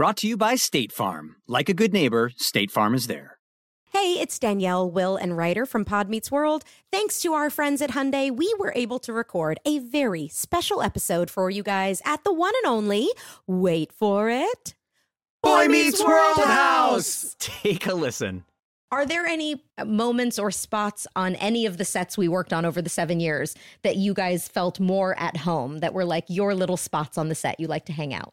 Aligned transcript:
Brought 0.00 0.16
to 0.16 0.26
you 0.26 0.38
by 0.38 0.54
State 0.54 0.92
Farm. 0.92 1.36
Like 1.46 1.68
a 1.68 1.74
good 1.74 1.92
neighbor, 1.92 2.32
State 2.34 2.70
Farm 2.70 2.94
is 2.94 3.06
there. 3.06 3.36
Hey, 3.92 4.18
it's 4.18 4.38
Danielle, 4.38 4.90
Will, 4.90 5.18
and 5.18 5.36
Rider 5.36 5.66
from 5.66 5.84
Pod 5.84 6.08
Meets 6.08 6.30
World. 6.30 6.64
Thanks 6.90 7.20
to 7.20 7.34
our 7.34 7.50
friends 7.50 7.82
at 7.82 7.90
Hyundai, 7.90 8.34
we 8.34 8.50
were 8.58 8.72
able 8.74 8.98
to 9.00 9.12
record 9.12 9.60
a 9.66 9.78
very 9.78 10.26
special 10.28 10.80
episode 10.80 11.28
for 11.28 11.50
you 11.50 11.62
guys 11.62 12.00
at 12.06 12.24
the 12.24 12.32
one 12.32 12.54
and 12.64 12.72
only, 12.72 13.10
wait 13.46 13.92
for 13.92 14.30
it, 14.30 14.74
Boy 15.42 15.66
Meets 15.68 16.02
World 16.02 16.38
House! 16.46 17.36
Take 17.38 17.86
a 17.86 17.92
listen. 17.92 18.44
Are 18.90 19.04
there 19.04 19.26
any 19.26 19.62
moments 19.84 20.38
or 20.38 20.50
spots 20.50 21.06
on 21.14 21.34
any 21.34 21.66
of 21.66 21.76
the 21.76 21.84
sets 21.84 22.16
we 22.16 22.26
worked 22.26 22.54
on 22.54 22.64
over 22.64 22.80
the 22.80 22.88
seven 22.88 23.20
years 23.20 23.54
that 23.82 23.96
you 23.96 24.14
guys 24.14 24.48
felt 24.48 24.80
more 24.80 25.14
at 25.20 25.36
home, 25.36 25.80
that 25.80 25.92
were 25.92 26.06
like 26.06 26.24
your 26.28 26.54
little 26.54 26.78
spots 26.78 27.18
on 27.18 27.28
the 27.28 27.34
set 27.34 27.60
you 27.60 27.66
like 27.66 27.84
to 27.84 27.92
hang 27.92 28.14
out? 28.14 28.32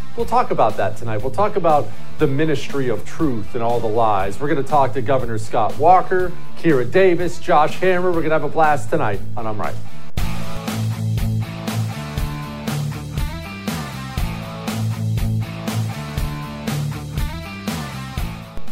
We'll 0.17 0.25
talk 0.25 0.51
about 0.51 0.75
that 0.75 0.97
tonight. 0.97 1.21
We'll 1.21 1.31
talk 1.31 1.55
about 1.55 1.87
the 2.19 2.27
ministry 2.27 2.89
of 2.89 3.05
truth 3.05 3.55
and 3.55 3.63
all 3.63 3.79
the 3.79 3.87
lies. 3.87 4.41
We're 4.41 4.49
going 4.49 4.61
to 4.61 4.69
talk 4.69 4.93
to 4.95 5.01
Governor 5.01 5.37
Scott 5.37 5.77
Walker, 5.77 6.33
Kira 6.57 6.91
Davis, 6.91 7.39
Josh 7.39 7.75
Hammer. 7.77 8.09
We're 8.09 8.15
going 8.15 8.31
to 8.31 8.31
have 8.31 8.43
a 8.43 8.49
blast 8.49 8.89
tonight 8.89 9.21
on 9.37 9.47
I'm 9.47 9.57
Right. 9.57 9.73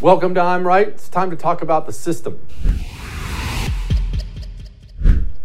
Welcome 0.01 0.33
to 0.35 0.41
I'm 0.41 0.67
Right. 0.67 0.89
It's 0.89 1.07
time 1.07 1.29
to 1.29 1.37
talk 1.37 1.61
about 1.61 1.85
the 1.85 1.93
system. 1.93 2.37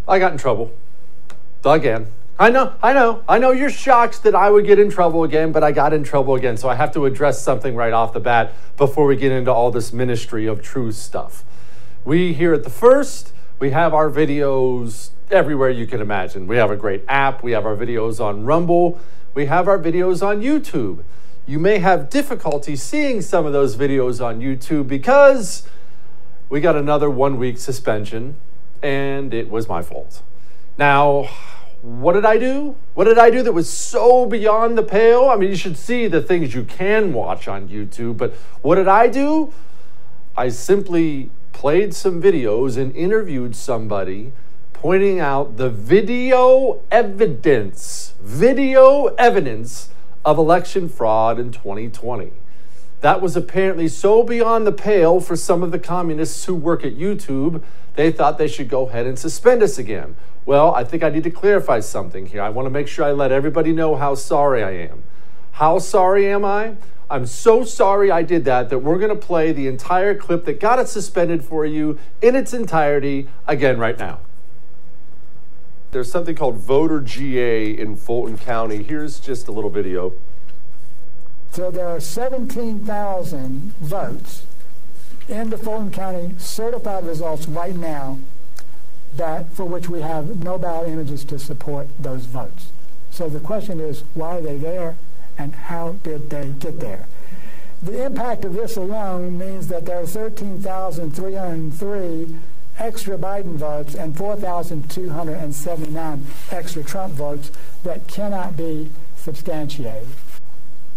I 0.09 0.19
got 0.19 0.32
in 0.32 0.38
trouble. 0.38 0.72
Again. 1.65 2.09
I 2.36 2.50
know, 2.50 2.74
I 2.82 2.92
know, 2.92 3.22
I 3.28 3.38
know 3.38 3.52
you're 3.52 3.70
shocked 3.70 4.24
that 4.24 4.34
I 4.34 4.50
would 4.50 4.66
get 4.66 4.80
in 4.80 4.90
trouble 4.90 5.22
again, 5.22 5.52
but 5.52 5.62
I 5.62 5.70
got 5.70 5.92
in 5.92 6.02
trouble 6.02 6.34
again. 6.34 6.56
So 6.56 6.68
I 6.68 6.74
have 6.74 6.92
to 6.94 7.06
address 7.06 7.40
something 7.40 7.76
right 7.76 7.92
off 7.92 8.12
the 8.12 8.18
bat 8.18 8.52
before 8.76 9.06
we 9.06 9.14
get 9.14 9.30
into 9.30 9.52
all 9.52 9.70
this 9.70 9.92
ministry 9.92 10.46
of 10.46 10.60
truth 10.60 10.96
stuff. 10.96 11.44
We 12.04 12.32
here 12.32 12.52
at 12.52 12.64
the 12.64 12.70
First, 12.70 13.32
we 13.60 13.70
have 13.70 13.94
our 13.94 14.10
videos 14.10 15.10
everywhere 15.30 15.70
you 15.70 15.86
can 15.86 16.00
imagine. 16.00 16.48
We 16.48 16.56
have 16.56 16.72
a 16.72 16.76
great 16.76 17.04
app, 17.06 17.44
we 17.44 17.52
have 17.52 17.64
our 17.64 17.76
videos 17.76 18.20
on 18.20 18.44
Rumble, 18.44 18.98
we 19.32 19.46
have 19.46 19.68
our 19.68 19.78
videos 19.78 20.26
on 20.26 20.40
YouTube. 20.40 21.04
You 21.46 21.60
may 21.60 21.78
have 21.78 22.10
difficulty 22.10 22.74
seeing 22.74 23.22
some 23.22 23.46
of 23.46 23.52
those 23.52 23.76
videos 23.76 24.24
on 24.24 24.40
YouTube 24.40 24.88
because 24.88 25.68
we 26.48 26.60
got 26.60 26.74
another 26.74 27.08
one 27.08 27.38
week 27.38 27.58
suspension 27.58 28.36
and 28.82 29.32
it 29.32 29.48
was 29.50 29.68
my 29.68 29.82
fault. 29.82 30.22
Now, 30.76 31.28
what 31.84 32.14
did 32.14 32.24
I 32.24 32.38
do? 32.38 32.76
What 32.94 33.04
did 33.04 33.18
I 33.18 33.28
do 33.28 33.42
that 33.42 33.52
was 33.52 33.68
so 33.68 34.24
beyond 34.24 34.78
the 34.78 34.82
pale? 34.82 35.28
I 35.28 35.36
mean, 35.36 35.50
you 35.50 35.56
should 35.56 35.76
see 35.76 36.06
the 36.06 36.22
things 36.22 36.54
you 36.54 36.64
can 36.64 37.12
watch 37.12 37.46
on 37.46 37.68
YouTube, 37.68 38.16
but 38.16 38.32
what 38.62 38.76
did 38.76 38.88
I 38.88 39.06
do? 39.06 39.52
I 40.34 40.48
simply 40.48 41.28
played 41.52 41.94
some 41.94 42.22
videos 42.22 42.78
and 42.78 42.96
interviewed 42.96 43.54
somebody 43.54 44.32
pointing 44.72 45.20
out 45.20 45.58
the 45.58 45.68
video 45.68 46.80
evidence, 46.90 48.14
video 48.22 49.08
evidence 49.18 49.90
of 50.24 50.38
election 50.38 50.88
fraud 50.88 51.38
in 51.38 51.52
2020. 51.52 52.32
That 53.02 53.20
was 53.20 53.36
apparently 53.36 53.88
so 53.88 54.22
beyond 54.22 54.66
the 54.66 54.72
pale 54.72 55.20
for 55.20 55.36
some 55.36 55.62
of 55.62 55.70
the 55.70 55.78
communists 55.78 56.46
who 56.46 56.54
work 56.54 56.82
at 56.82 56.96
YouTube, 56.96 57.62
they 57.94 58.10
thought 58.10 58.38
they 58.38 58.48
should 58.48 58.70
go 58.70 58.88
ahead 58.88 59.06
and 59.06 59.18
suspend 59.18 59.62
us 59.62 59.76
again. 59.76 60.16
Well, 60.47 60.75
I 60.75 60.84
think 60.84 61.03
I 61.03 61.09
need 61.09 61.25
to 61.25 61.31
clarify 61.31 61.81
something 61.81 62.27
here. 62.27 62.43
I 62.43 62.50
want 62.50 62.66
to 62.66 62.71
make 62.71 62.87
sure 62.87 63.05
I 63.05 63.12
let 63.12 63.32
everybody 63.32 63.72
know 63.72 63.97
how 63.97 64.15
sorry 64.15 64.62
I 64.62 64.72
am. 64.72 65.05
How 65.53 65.78
sorry 65.78 66.31
am 66.31 66.44
I? 66.44 66.75
I'm 67.09 67.27
so 67.27 67.65
sorry 67.65 68.10
I 68.10 68.22
did 68.22 68.44
that 68.44 68.71
that 68.71 68.81
we're 68.81 68.99
going 68.99 69.10
to 69.10 69.27
play 69.27 69.53
the 69.53 69.69
entire 69.69 70.14
clip 70.14 70.44
that 70.46 70.61
got 70.61 70.79
it 70.79 70.88
suspended 70.88 71.44
for 71.44 71.64
you 71.64 71.99
in 72.20 72.35
its 72.35 72.52
entirety 72.52 73.29
again 73.46 73.79
right 73.79 73.99
now. 73.99 74.20
There's 75.93 76.11
something 76.11 76.35
called 76.35 76.56
Voter 76.56 77.00
GA 77.00 77.70
in 77.70 77.97
Fulton 77.97 78.37
County. 78.37 78.82
Here's 78.82 79.20
just 79.20 79.47
a 79.49 79.52
little 79.52 79.70
video. 79.70 80.12
So 81.52 81.70
there 81.70 81.87
are 81.87 82.00
17,000 82.00 83.75
votes 83.81 84.43
in 85.29 85.50
the 85.50 85.56
Fulton 85.56 85.93
County 85.93 86.35
certified 86.37 87.06
results 87.06 87.47
right 87.47 87.76
now 87.76 88.19
that 89.16 89.52
for 89.52 89.64
which 89.64 89.88
we 89.88 90.00
have 90.00 90.44
no 90.44 90.58
ballot 90.58 90.88
images 90.88 91.25
to 91.25 91.38
support 91.38 91.88
those 91.99 92.26
votes. 92.26 92.72
So 93.11 93.28
the 93.28 93.40
question 93.40 93.81
is, 93.81 94.05
why 94.14 94.38
are 94.38 94.40
they 94.40 94.56
there 94.56 94.96
and 95.38 95.55
how 95.55 95.93
did 96.02 96.31
they 96.31 96.49
get 96.49 96.81
there? 96.81 97.06
The 97.82 98.06
impact 98.06 98.44
of 98.44 98.55
this 98.55 98.76
alone 98.76 99.38
means 99.38 99.69
that 99.69 99.87
there 99.87 100.00
are 100.00 100.06
13,303 100.06 102.34
extra 102.78 103.16
Biden 103.16 103.56
votes 103.56 103.94
and 103.94 104.16
4,279 104.16 106.26
extra 106.50 106.82
Trump 106.82 107.14
votes 107.14 107.52
that 107.82 108.08
cannot 108.08 108.56
be 108.56 108.90
substantiated. 109.16 110.08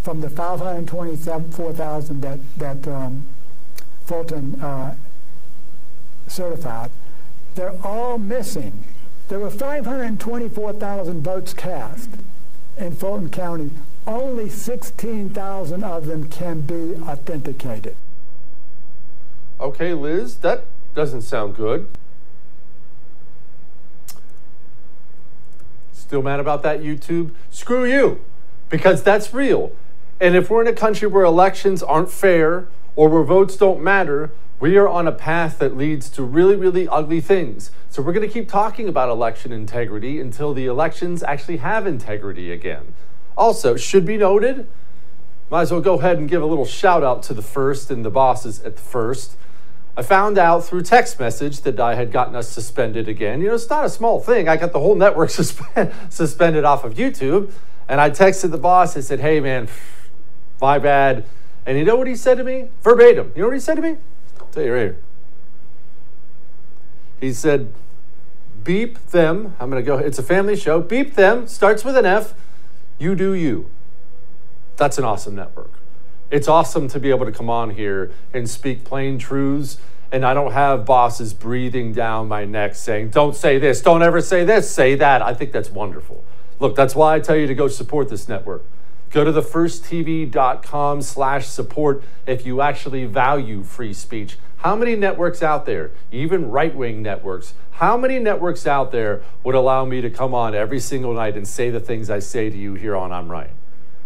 from 0.07 0.21
the 0.21 0.31
524,000 0.31 2.21
that, 2.21 2.39
that 2.59 2.87
um, 2.87 3.27
Fulton 4.05 4.55
uh, 4.63 4.95
certified, 6.29 6.93
they're 7.57 7.75
all 7.85 8.17
missing. 8.17 8.85
There 9.27 9.41
were 9.41 9.51
524,000 9.51 11.23
votes 11.23 11.53
cast 11.53 12.11
in 12.77 12.95
Fulton 12.95 13.31
County. 13.31 13.73
Only 14.07 14.49
16,000 14.49 15.83
of 15.83 16.07
them 16.07 16.29
can 16.29 16.61
be 16.61 16.95
authenticated. 17.03 17.97
Okay, 19.59 19.93
Liz, 19.93 20.37
that 20.37 20.67
doesn't 20.95 21.23
sound 21.23 21.57
good. 21.57 21.89
Still 25.93 26.23
mad 26.23 26.39
about 26.39 26.63
that, 26.63 26.79
YouTube? 26.81 27.33
Screw 27.51 27.85
you, 27.85 28.21
because 28.71 29.03
that's 29.03 29.35
real. 29.35 29.73
And 30.21 30.35
if 30.35 30.49
we're 30.49 30.63
in 30.63 30.67
a 30.67 30.73
country 30.73 31.09
where 31.09 31.25
elections 31.25 31.83
aren't 31.83 32.11
fair 32.11 32.69
or 32.95 33.09
where 33.09 33.23
votes 33.23 33.57
don't 33.57 33.83
matter, 33.83 34.31
we 34.59 34.79
are 34.79 34.89
on 34.89 35.07
a 35.07 35.13
path 35.13 35.59
that 35.59 35.77
leads 35.77 36.09
to 36.11 36.23
really, 36.23 36.57
really 36.57 36.89
ugly 36.89 37.21
things. 37.21 37.71
So 37.91 38.01
we're 38.01 38.15
going 38.15 38.27
to 38.27 38.33
keep 38.33 38.49
talking 38.49 38.89
about 38.89 39.11
election 39.11 39.53
integrity 39.53 40.19
until 40.19 40.55
the 40.55 40.67
elections 40.67 41.23
actually 41.23 41.59
have 41.59 41.87
integrity 41.87 42.51
again. 42.51 42.95
Also, 43.37 43.77
should 43.77 44.07
be 44.07 44.17
noted, 44.17 44.67
might 45.51 45.63
as 45.63 45.73
well 45.73 45.83
go 45.83 45.99
ahead 45.99 46.17
and 46.17 46.29
give 46.29 46.41
a 46.41 46.47
little 46.47 46.65
shout 46.65 47.05
out 47.05 47.23
to 47.25 47.35
the 47.35 47.43
first 47.43 47.91
and 47.91 48.03
the 48.03 48.11
bosses 48.11 48.63
at 48.63 48.77
the 48.77 48.83
first. 48.83 49.37
I 49.99 50.03
found 50.03 50.39
out 50.39 50.65
through 50.65 50.83
text 50.83 51.21
message 51.21 51.61
that 51.63 51.79
I 51.79 51.95
had 51.95 52.11
gotten 52.11 52.35
us 52.35 52.49
suspended 52.49 53.09
again. 53.09 53.41
You 53.41 53.49
know, 53.49 53.55
it's 53.55 53.69
not 53.69 53.85
a 53.85 53.91
small 53.91 54.21
thing. 54.21 54.49
I 54.49 54.57
got 54.57 54.73
the 54.73 54.81
whole 54.81 54.95
network 55.05 55.31
suspend, 55.41 55.93
suspended 56.09 56.65
off 56.65 56.85
of 56.85 56.95
YouTube. 56.95 57.53
And 57.89 58.01
I 58.01 58.11
texted 58.11 58.51
the 58.51 58.59
boss. 58.59 58.97
I 58.97 59.01
said, 59.01 59.21
hey, 59.21 59.41
man, 59.41 59.69
bad. 60.59 61.25
And 61.65 61.79
you 61.79 61.85
know 61.85 61.97
what 61.97 62.07
he 62.07 62.17
said 62.17 62.39
to 62.39 62.45
me? 62.45 62.69
Verbatim. 62.83 63.33
You 63.35 63.43
know 63.43 63.49
what 63.49 63.55
he 63.55 63.61
said 63.61 63.77
to 63.77 63.83
me? 63.83 63.97
I'll 64.41 64.47
tell 64.47 64.63
you 64.63 64.73
right 64.73 64.81
here. 64.81 64.99
He 67.21 67.33
said, 67.33 67.73
beep 68.63 68.99
them. 69.07 69.55
I'm 69.59 69.71
going 69.71 69.83
to 69.83 69.87
go, 69.87 69.97
it's 69.99 70.19
a 70.19 70.23
family 70.23 70.57
show. 70.57 70.81
Beep 70.81 71.15
them, 71.15 71.47
starts 71.47 71.85
with 71.85 71.97
an 71.97 72.05
F. 72.05 72.35
You 72.99 73.15
do 73.15 73.33
you. 73.33 73.71
That's 74.77 74.99
an 74.99 75.05
awesome 75.05 75.35
network. 75.35 75.73
It's 76.31 76.49
awesome 76.49 76.89
to 76.89 77.01
be 77.01 77.11
able 77.11 77.25
to 77.27 77.33
come 77.33 77.49
on 77.49 77.71
here 77.71 78.13
and 78.33 78.49
speak 78.49 78.85
plain 78.85 79.19
truths. 79.19 79.79
And 80.13 80.25
I 80.25 80.35
don't 80.35 80.53
have 80.53 80.85
bosses 80.85 81.33
breathing 81.35 81.93
down 81.93 82.29
my 82.29 82.45
neck 82.45 82.75
saying, 82.75 83.11
don't 83.11 83.35
say 83.35 83.59
this, 83.59 83.81
don't 83.81 84.03
ever 84.03 84.21
say 84.21 84.45
this, 84.45 84.71
say 84.71 84.95
that. 84.97 85.23
I 85.23 85.35
think 85.35 85.53
that's 85.53 85.71
wonderful. 85.71 86.25
Look, 86.61 86.77
that's 86.77 86.95
why 86.95 87.15
I 87.15 87.21
tell 87.21 87.37
you 87.37 87.47
to 87.47 87.55
go 87.55 87.69
support 87.69 88.09
this 88.09 88.29
network. 88.29 88.65
Go 89.17 89.25
to 89.25 89.33
thefirsttv.com 89.33 91.01
slash 91.01 91.47
support 91.47 92.05
if 92.27 92.45
you 92.45 92.61
actually 92.61 93.07
value 93.07 93.63
free 93.63 93.95
speech. 93.95 94.37
How 94.59 94.77
many 94.77 94.95
networks 94.95 95.43
out 95.43 95.65
there, 95.65 95.93
even 96.13 96.51
right 96.51 96.77
wing 96.77 97.01
networks, 97.01 97.55
how 97.71 97.97
many 97.97 98.19
networks 98.19 98.67
out 98.67 98.93
there 98.93 99.23
would 99.43 99.55
allow 99.55 99.87
me 99.87 100.03
to 100.03 100.11
come 100.11 100.35
on 100.35 100.55
every 100.55 100.79
single 100.79 101.15
night 101.15 101.35
and 101.35 101.49
say 101.49 101.71
the 101.71 101.81
things 101.81 102.11
I 102.11 102.19
say 102.19 102.51
to 102.51 102.57
you 102.59 102.75
here 102.75 102.95
on 102.95 103.11
I'm 103.11 103.33
Right? 103.33 103.49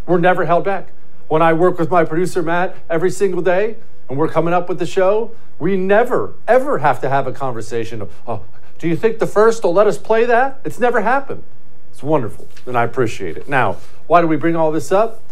We're 0.07 0.21
never 0.21 0.45
held 0.45 0.63
back. 0.63 0.93
When 1.27 1.43
I 1.43 1.55
work 1.55 1.81
with 1.81 1.91
my 1.91 2.05
producer, 2.05 2.41
Matt, 2.41 2.77
every 2.89 3.11
single 3.11 3.43
day, 3.43 3.79
and 4.09 4.17
we're 4.17 4.29
coming 4.29 4.55
up 4.55 4.69
with 4.69 4.79
the 4.79 4.87
show, 4.87 5.33
we 5.59 5.77
never, 5.77 6.35
ever 6.47 6.79
have 6.79 7.01
to 7.01 7.09
have 7.09 7.27
a 7.27 7.33
conversation 7.33 8.01
of, 8.01 8.15
oh, 8.29 8.45
do 8.79 8.87
you 8.87 8.95
think 8.95 9.19
the 9.19 9.27
first 9.27 9.65
will 9.65 9.73
let 9.73 9.89
us 9.89 9.99
play 9.99 10.25
that? 10.27 10.61
It's 10.65 10.79
never 10.79 11.01
happened. 11.01 11.43
It's 11.91 12.03
wonderful, 12.03 12.49
and 12.67 12.77
I 12.79 12.85
appreciate 12.85 13.37
it. 13.37 13.49
Now, 13.49 13.77
why 14.07 14.21
do 14.21 14.27
we 14.27 14.37
bring 14.37 14.57
all 14.57 14.73
this 14.73 14.91
up? 14.91 15.23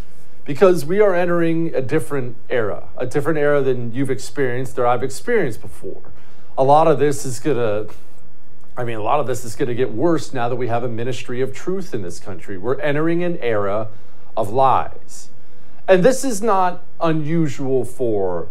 Because 0.44 0.84
we 0.84 1.00
are 1.00 1.14
entering 1.14 1.74
a 1.74 1.80
different 1.80 2.36
era, 2.48 2.88
a 2.96 3.06
different 3.06 3.38
era 3.38 3.62
than 3.62 3.92
you've 3.92 4.10
experienced 4.10 4.78
or 4.78 4.86
I've 4.86 5.02
experienced 5.02 5.60
before. 5.60 6.02
A 6.56 6.64
lot 6.64 6.86
of 6.86 6.98
this 6.98 7.24
is 7.24 7.40
to, 7.40 7.88
I 8.76 8.84
mean, 8.84 8.96
a 8.96 9.02
lot 9.02 9.20
of 9.20 9.26
this 9.26 9.44
is 9.44 9.54
to 9.56 9.74
get 9.74 9.92
worse 9.92 10.32
now 10.32 10.48
that 10.48 10.56
we 10.56 10.68
have 10.68 10.84
a 10.84 10.88
ministry 10.88 11.40
of 11.40 11.54
truth 11.54 11.94
in 11.94 12.02
this 12.02 12.18
country. 12.18 12.56
We're 12.56 12.80
entering 12.80 13.22
an 13.22 13.38
era 13.38 13.88
of 14.36 14.50
lies. 14.50 15.28
And 15.86 16.04
this 16.04 16.24
is 16.24 16.42
not 16.42 16.82
unusual 17.00 17.84
for 17.84 18.48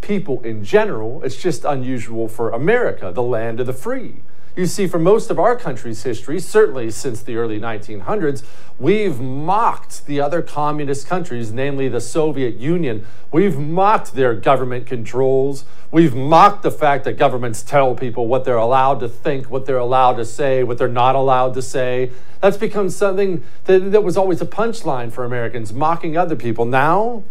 people 0.00 0.40
in 0.42 0.64
general, 0.64 1.22
it's 1.22 1.36
just 1.36 1.64
unusual 1.64 2.28
for 2.28 2.50
America, 2.50 3.12
the 3.12 3.22
land 3.22 3.60
of 3.60 3.66
the 3.66 3.72
free. 3.72 4.22
You 4.58 4.66
see, 4.66 4.88
for 4.88 4.98
most 4.98 5.30
of 5.30 5.38
our 5.38 5.54
country's 5.54 6.02
history, 6.02 6.40
certainly 6.40 6.90
since 6.90 7.22
the 7.22 7.36
early 7.36 7.60
1900s, 7.60 8.42
we've 8.76 9.20
mocked 9.20 10.04
the 10.06 10.20
other 10.20 10.42
communist 10.42 11.06
countries, 11.06 11.52
namely 11.52 11.88
the 11.88 12.00
Soviet 12.00 12.56
Union. 12.56 13.06
We've 13.30 13.56
mocked 13.56 14.14
their 14.14 14.34
government 14.34 14.84
controls. 14.84 15.64
We've 15.92 16.12
mocked 16.12 16.64
the 16.64 16.72
fact 16.72 17.04
that 17.04 17.12
governments 17.12 17.62
tell 17.62 17.94
people 17.94 18.26
what 18.26 18.44
they're 18.44 18.56
allowed 18.56 18.98
to 18.98 19.08
think, 19.08 19.48
what 19.48 19.64
they're 19.64 19.78
allowed 19.78 20.14
to 20.14 20.24
say, 20.24 20.64
what 20.64 20.76
they're 20.76 20.88
not 20.88 21.14
allowed 21.14 21.54
to 21.54 21.62
say. 21.62 22.10
That's 22.40 22.56
become 22.56 22.90
something 22.90 23.44
that, 23.66 23.92
that 23.92 24.02
was 24.02 24.16
always 24.16 24.40
a 24.40 24.46
punchline 24.46 25.12
for 25.12 25.24
Americans, 25.24 25.72
mocking 25.72 26.16
other 26.16 26.34
people. 26.34 26.64
Now, 26.64 27.22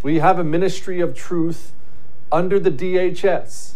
we 0.00 0.20
have 0.20 0.38
a 0.38 0.44
ministry 0.44 1.00
of 1.00 1.16
truth 1.16 1.72
under 2.30 2.60
the 2.60 2.70
DHS. 2.70 3.72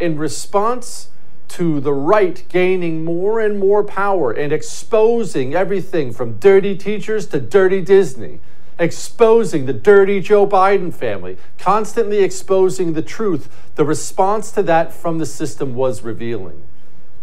In 0.00 0.18
response 0.18 1.10
to 1.52 1.80
the 1.80 1.92
right 1.92 2.44
gaining 2.48 3.04
more 3.04 3.38
and 3.38 3.58
more 3.58 3.84
power 3.84 4.32
and 4.32 4.52
exposing 4.52 5.54
everything 5.54 6.10
from 6.10 6.38
dirty 6.38 6.74
teachers 6.74 7.26
to 7.26 7.38
dirty 7.38 7.82
Disney, 7.82 8.40
exposing 8.78 9.66
the 9.66 9.74
dirty 9.74 10.20
Joe 10.20 10.46
Biden 10.46 10.94
family, 10.94 11.36
constantly 11.58 12.20
exposing 12.20 12.94
the 12.94 13.02
truth. 13.02 13.54
The 13.74 13.84
response 13.84 14.50
to 14.52 14.62
that 14.62 14.94
from 14.94 15.18
the 15.18 15.26
system 15.26 15.74
was 15.74 16.02
revealing. 16.02 16.62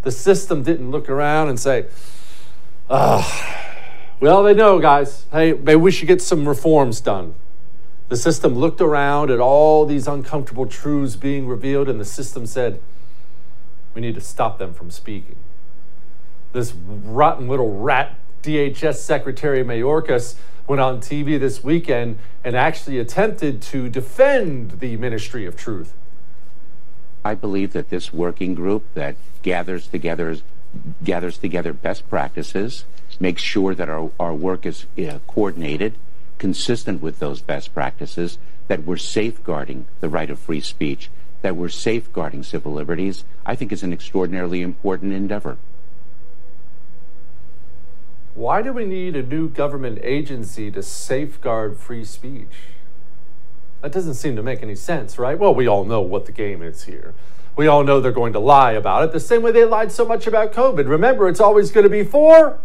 The 0.03 0.11
system 0.11 0.61
didn't 0.61 0.91
look 0.91 1.09
around 1.09 1.49
and 1.49 1.59
say, 1.59 1.87
ah, 2.87 3.75
well, 4.19 4.43
they 4.43 4.53
know, 4.53 4.79
guys. 4.79 5.25
Hey, 5.31 5.53
maybe 5.53 5.75
we 5.77 5.89
should 5.89 6.07
get 6.07 6.21
some 6.21 6.47
reforms 6.47 7.01
done. 7.01 7.33
The 8.09 8.17
system 8.17 8.53
looked 8.55 8.79
around 8.79 9.31
at 9.31 9.39
all 9.39 9.85
these 9.85 10.07
uncomfortable 10.07 10.67
truths 10.67 11.15
being 11.15 11.47
revealed, 11.47 11.89
and 11.89 11.99
the 11.99 12.05
system 12.05 12.45
said, 12.45 12.79
we 13.99 14.07
need 14.07 14.15
to 14.15 14.21
stop 14.21 14.59
them 14.59 14.73
from 14.73 14.89
speaking. 14.89 15.35
This 16.53 16.71
rotten 16.73 17.49
little 17.49 17.77
rat 17.77 18.15
DHS 18.43 18.95
Secretary 18.95 19.61
Mayorkas 19.61 20.35
went 20.67 20.79
on 20.79 21.01
TV 21.01 21.37
this 21.37 21.65
weekend 21.65 22.17
and 22.41 22.55
actually 22.55 22.97
attempted 22.97 23.61
to 23.63 23.89
defend 23.89 24.79
the 24.79 24.95
Ministry 24.95 25.45
of 25.45 25.57
Truth. 25.57 25.93
I 27.25 27.35
believe 27.35 27.73
that 27.73 27.89
this 27.89 28.13
working 28.13 28.55
group 28.55 28.85
that 28.93 29.17
gathers 29.41 29.87
together 29.87 30.37
gathers 31.03 31.37
together 31.37 31.73
best 31.73 32.09
practices, 32.09 32.85
makes 33.19 33.41
sure 33.41 33.75
that 33.75 33.89
our, 33.89 34.11
our 34.17 34.33
work 34.33 34.65
is 34.65 34.85
uh, 34.97 35.19
coordinated, 35.27 35.95
consistent 36.37 37.01
with 37.01 37.19
those 37.19 37.41
best 37.41 37.73
practices, 37.73 38.37
that 38.69 38.85
we're 38.85 38.95
safeguarding 38.95 39.87
the 39.99 40.07
right 40.07 40.29
of 40.29 40.39
free 40.39 40.61
speech, 40.61 41.09
that 41.41 41.55
we're 41.55 41.69
safeguarding 41.69 42.43
civil 42.43 42.73
liberties, 42.73 43.23
I 43.45 43.55
think 43.55 43.71
is 43.71 43.83
an 43.83 43.93
extraordinarily 43.93 44.61
important 44.61 45.13
endeavor. 45.13 45.57
Why 48.35 48.61
do 48.61 48.71
we 48.71 48.85
need 48.85 49.15
a 49.15 49.23
new 49.23 49.49
government 49.49 49.99
agency 50.01 50.71
to 50.71 50.81
safeguard 50.81 51.77
free 51.77 52.05
speech? 52.05 52.55
That 53.81 53.91
doesn't 53.91 54.15
seem 54.15 54.35
to 54.35 54.43
make 54.43 54.61
any 54.61 54.75
sense, 54.75 55.17
right? 55.17 55.37
Well, 55.37 55.55
we 55.55 55.67
all 55.67 55.85
know 55.85 56.01
what 56.01 56.25
the 56.25 56.31
game 56.31 56.61
is 56.61 56.83
here. 56.83 57.13
We 57.55 57.67
all 57.67 57.83
know 57.83 57.99
they're 57.99 58.11
going 58.11 58.33
to 58.33 58.39
lie 58.39 58.71
about 58.71 59.03
it 59.03 59.11
the 59.11 59.19
same 59.19 59.41
way 59.41 59.51
they 59.51 59.65
lied 59.65 59.91
so 59.91 60.05
much 60.05 60.27
about 60.27 60.53
COVID. 60.53 60.87
Remember, 60.87 61.27
it's 61.27 61.41
always 61.41 61.71
going 61.71 61.83
to 61.83 61.89
be 61.89 62.03
for 62.03 62.59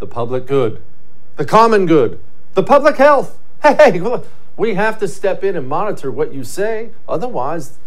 the 0.00 0.06
public 0.06 0.46
good, 0.46 0.82
the 1.36 1.44
common 1.44 1.86
good, 1.86 2.20
the 2.54 2.62
public 2.62 2.96
health. 2.96 3.38
Hey, 3.62 4.00
we 4.56 4.74
have 4.74 4.98
to 5.00 5.08
step 5.08 5.42
in 5.42 5.56
and 5.56 5.68
monitor 5.68 6.10
what 6.10 6.32
you 6.32 6.44
say. 6.44 6.90
Otherwise, 7.08 7.78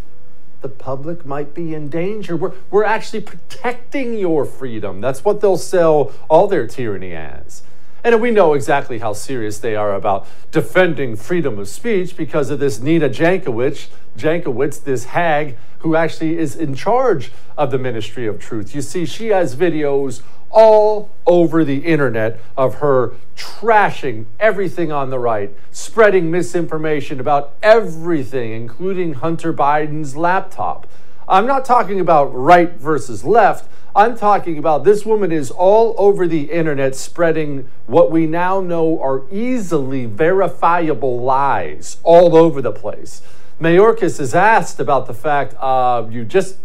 the 0.62 0.69
public 0.69 1.25
might 1.25 1.53
be 1.53 1.74
in 1.74 1.89
danger. 1.89 2.36
We're, 2.36 2.53
we're 2.71 2.83
actually 2.83 3.21
protecting 3.21 4.17
your 4.17 4.43
freedom. 4.45 5.01
That's 5.01 5.24
what 5.24 5.41
they'll 5.41 5.57
sell 5.57 6.12
all 6.29 6.47
their 6.47 6.67
tyranny 6.67 7.13
as. 7.13 7.63
And 8.03 8.21
we 8.21 8.31
know 8.31 8.53
exactly 8.53 9.00
how 9.00 9.13
serious 9.13 9.59
they 9.59 9.75
are 9.75 9.93
about 9.93 10.27
defending 10.51 11.15
freedom 11.15 11.59
of 11.59 11.67
speech 11.67 12.15
because 12.15 12.50
of 12.50 12.59
this 12.59 12.79
Nina 12.79 13.09
Jankowicz, 13.09 13.89
Jankowicz, 14.17 14.83
this 14.83 15.05
hag 15.05 15.57
who 15.79 15.95
actually 15.95 16.38
is 16.38 16.55
in 16.55 16.74
charge 16.74 17.31
of 17.57 17.71
the 17.71 17.77
Ministry 17.77 18.25
of 18.27 18.39
Truth. 18.39 18.74
You 18.74 18.81
see, 18.81 19.05
she 19.05 19.27
has 19.27 19.55
videos 19.55 20.21
all 20.50 21.10
over 21.25 21.63
the 21.63 21.80
internet 21.80 22.39
of 22.56 22.75
her 22.75 23.13
trashing 23.36 24.25
everything 24.39 24.92
on 24.92 25.10
the 25.10 25.20
right, 25.20 25.56
spreading 25.72 26.32
misinformation 26.32 27.20
about 27.20 27.54
everything, 27.62 28.51
including 28.51 29.13
Hunter 29.13 29.54
Biden's 29.54 30.16
laptop. 30.16 30.88
I'm 31.27 31.46
not 31.46 31.66
talking 31.66 32.00
about 32.00 32.25
right 32.34 32.72
versus 32.74 33.24
left. 33.24 33.70
I'm 33.96 34.16
talking 34.16 34.58
about 34.58 34.84
this 34.84 35.06
woman 35.06 35.32
is 35.32 35.50
all 35.50 35.96
over 35.98 36.27
the 36.27 36.51
internet 36.51 36.96
spreading 36.96 37.68
what 37.88 38.12
we 38.12 38.27
now 38.27 38.62
know 38.62 39.01
are 39.01 39.24
easily 39.32 40.06
verifiable 40.06 41.20
lies 41.20 41.98
all 42.04 42.36
over 42.36 42.62
the 42.62 42.72
place. 42.72 43.22
Mayorkas 43.60 44.20
is 44.20 44.36
asked 44.36 44.80
about 44.80 45.08
the 45.08 45.13
fact 45.16 45.56
uh, 45.60 46.06
you 46.12 46.24
just 46.24 46.58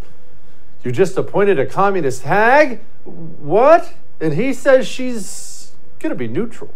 you 0.85 0.93
just 0.93 1.17
appointed 1.17 1.59
a 1.59 1.65
communist 1.65 2.25
hag. 2.25 2.81
What? 3.05 3.93
And 4.21 4.35
he 4.35 4.53
says 4.53 4.87
she's 4.87 5.73
going 5.99 6.11
to 6.11 6.17
be 6.17 6.29
neutral. 6.29 6.73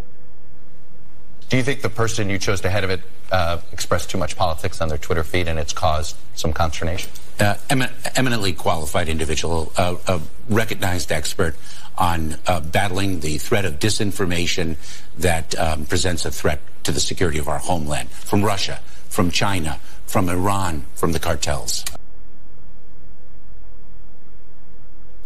Do 1.49 1.56
you 1.56 1.62
think 1.62 1.83
the 1.83 1.90
person 1.90 2.28
you 2.28 2.38
chose 2.38 2.61
to 2.62 2.71
head 2.71 2.83
of 2.83 2.90
it 2.90 3.00
uh, 3.30 3.61
expressed 3.73 4.11
too 4.11 4.18
much 4.18 4.37
politics 4.37 4.80
on 4.80 4.88
their 4.88 4.99
Twitter 4.99 5.23
feed 5.23 5.47
and 5.47 5.59
it's 5.59 5.73
caused 5.73 6.16
some 6.35 6.52
consternation? 6.52 7.11
uh, 7.40 7.56
emin- 7.71 7.90
eminently 8.14 8.52
qualified 8.52 9.09
individual, 9.09 9.73
uh, 9.76 9.97
a 10.06 10.21
recognized 10.49 11.12
expert 11.12 11.56
on 11.99 12.37
uh, 12.47 12.61
battling 12.61 13.21
the 13.21 13.38
threat 13.38 13.64
of 13.64 13.78
disinformation 13.78 14.76
that 15.18 15.59
um, 15.59 15.87
presents 15.87 16.25
a 16.25 16.30
threat 16.30 16.61
to 16.85 16.92
the 16.92 17.00
security 17.00 17.38
of 17.38 17.49
our 17.49 17.59
homeland 17.59 18.09
from 18.11 18.45
Russia, 18.45 18.80
from 19.09 19.30
China, 19.30 19.78
from 20.06 20.28
Iran, 20.28 20.85
from 20.95 21.12
the 21.12 21.18
cartels. 21.18 21.85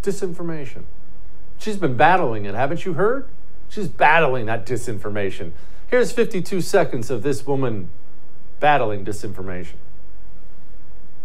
Disinformation. 0.03 0.85
She's 1.59 1.77
been 1.77 1.97
battling 1.97 2.47
it, 2.47 2.55
haven't 2.55 2.85
you 2.85 2.95
heard? 2.95 3.29
She's 3.69 3.89
battling 3.89 4.47
that 4.47 4.67
disinformation. 4.67 5.53
Here's 5.89 6.13
52 6.13 6.61
seconds 6.61 7.11
of 7.11 7.23
this 7.23 7.47
woman 7.47 7.91
battling 8.61 9.05
disinformation. 9.05 9.75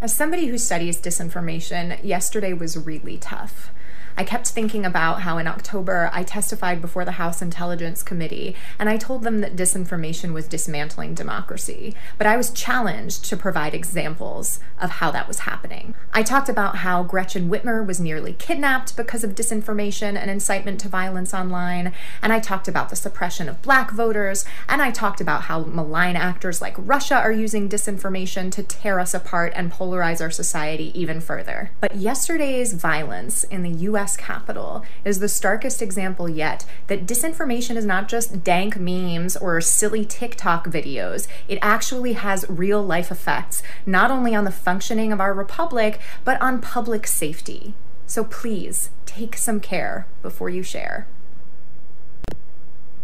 As 0.02 0.16
somebody 0.16 0.48
who 0.48 0.58
studies 0.58 1.00
disinformation, 1.00 2.04
yesterday 2.04 2.54
was 2.54 2.78
really 2.78 3.18
tough. 3.18 3.72
I 4.18 4.24
kept 4.24 4.48
thinking 4.48 4.86
about 4.86 5.22
how 5.22 5.38
in 5.38 5.48
October 5.48 6.10
I 6.14 6.24
testified 6.24 6.82
before 6.82 7.04
the 7.04 7.14
House 7.14 7.42
Intelligence 7.42 8.02
Committee 8.02 8.56
and 8.80 8.90
I 8.90 8.98
told 8.98 9.24
them 9.24 9.40
that 9.40 9.56
disinformation 9.56 10.32
was 10.32 10.48
dismantling 10.48 11.14
democracy. 11.14 11.96
But 12.18 12.28
I 12.28 12.38
was 12.38 12.52
challenged 12.52 13.26
to 13.26 13.38
provide 13.38 13.74
examples 13.74 14.60
of 14.80 14.90
how 14.90 15.12
that 15.12 15.28
was 15.28 15.40
happening. 15.40 15.96
I 16.14 16.24
talked 16.24 16.48
about 16.48 16.78
how 16.78 17.04
Gretchen 17.04 17.50
Whitmer 17.50 17.86
was 17.86 18.00
nearly 18.00 18.34
kidnapped 18.34 18.96
because 18.96 19.24
of 19.24 19.36
disinformation 19.36 20.16
and 20.16 20.32
incitement 20.32 20.80
to 20.82 20.90
violence 20.90 21.34
online, 21.34 21.94
and 22.22 22.32
I 22.32 22.40
talked 22.40 22.68
about 22.68 22.90
the 22.90 22.96
suppression 22.96 23.50
of 23.50 23.62
black 23.62 23.92
voters, 23.92 24.46
and 24.70 24.82
I 24.82 24.92
talked 24.92 25.20
about 25.20 25.44
how 25.44 25.60
malign 25.60 26.16
actors 26.16 26.62
like 26.62 26.76
Russia 26.78 27.16
are 27.16 27.32
using 27.32 27.68
disinformation 27.68 28.52
to 28.52 28.64
tear 28.64 29.00
us 29.00 29.14
apart 29.14 29.52
and 29.56 29.72
polarize 29.72 30.22
our 30.22 30.32
society 30.32 30.98
even 31.00 31.20
further. 31.20 31.72
But 31.82 31.96
yesterday's 31.96 32.74
violence 32.74 33.44
in 33.46 33.64
the 33.64 33.70
US 33.90 34.05
US 34.06 34.16
Capitol 34.16 34.86
is 35.04 35.20
the 35.20 35.28
starkest 35.28 35.82
example 35.82 36.30
yet 36.30 36.64
that 36.88 37.08
disinformation 37.08 37.76
is 37.76 37.86
not 37.86 38.08
just 38.08 38.44
dank 38.44 38.78
memes 38.78 39.36
or 39.36 39.60
silly 39.62 40.06
TikTok 40.06 40.68
videos. 40.68 41.28
It 41.48 41.58
actually 41.64 42.14
has 42.14 42.46
real 42.48 42.84
life 42.84 43.12
effects, 43.12 43.64
not 43.84 44.12
only 44.12 44.36
on 44.36 44.46
the 44.46 44.52
functioning 44.52 45.12
of 45.12 45.20
our 45.20 45.34
republic, 45.34 46.00
but 46.24 46.40
on 46.40 46.62
public 46.62 47.08
safety. 47.08 47.74
So 48.06 48.24
please 48.24 48.92
take 49.08 49.36
some 49.38 49.60
care 49.60 50.06
before 50.22 50.50
you 50.50 50.62
share. 50.62 51.08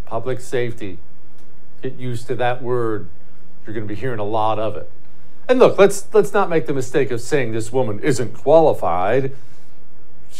Public 0.06 0.40
safety. 0.40 1.00
Get 1.82 1.96
used 1.96 2.28
to 2.28 2.36
that 2.36 2.62
word. 2.62 3.08
You're 3.66 3.74
going 3.74 3.88
to 3.88 3.94
be 3.94 4.00
hearing 4.00 4.20
a 4.20 4.24
lot 4.24 4.60
of 4.60 4.76
it. 4.76 4.92
And 5.50 5.58
look, 5.58 5.80
let's 5.80 6.08
let's 6.14 6.32
not 6.32 6.48
make 6.48 6.68
the 6.68 6.74
mistake 6.74 7.10
of 7.10 7.20
saying 7.22 7.54
this 7.54 7.72
woman 7.72 8.00
isn't 8.02 8.34
qualified 8.34 9.34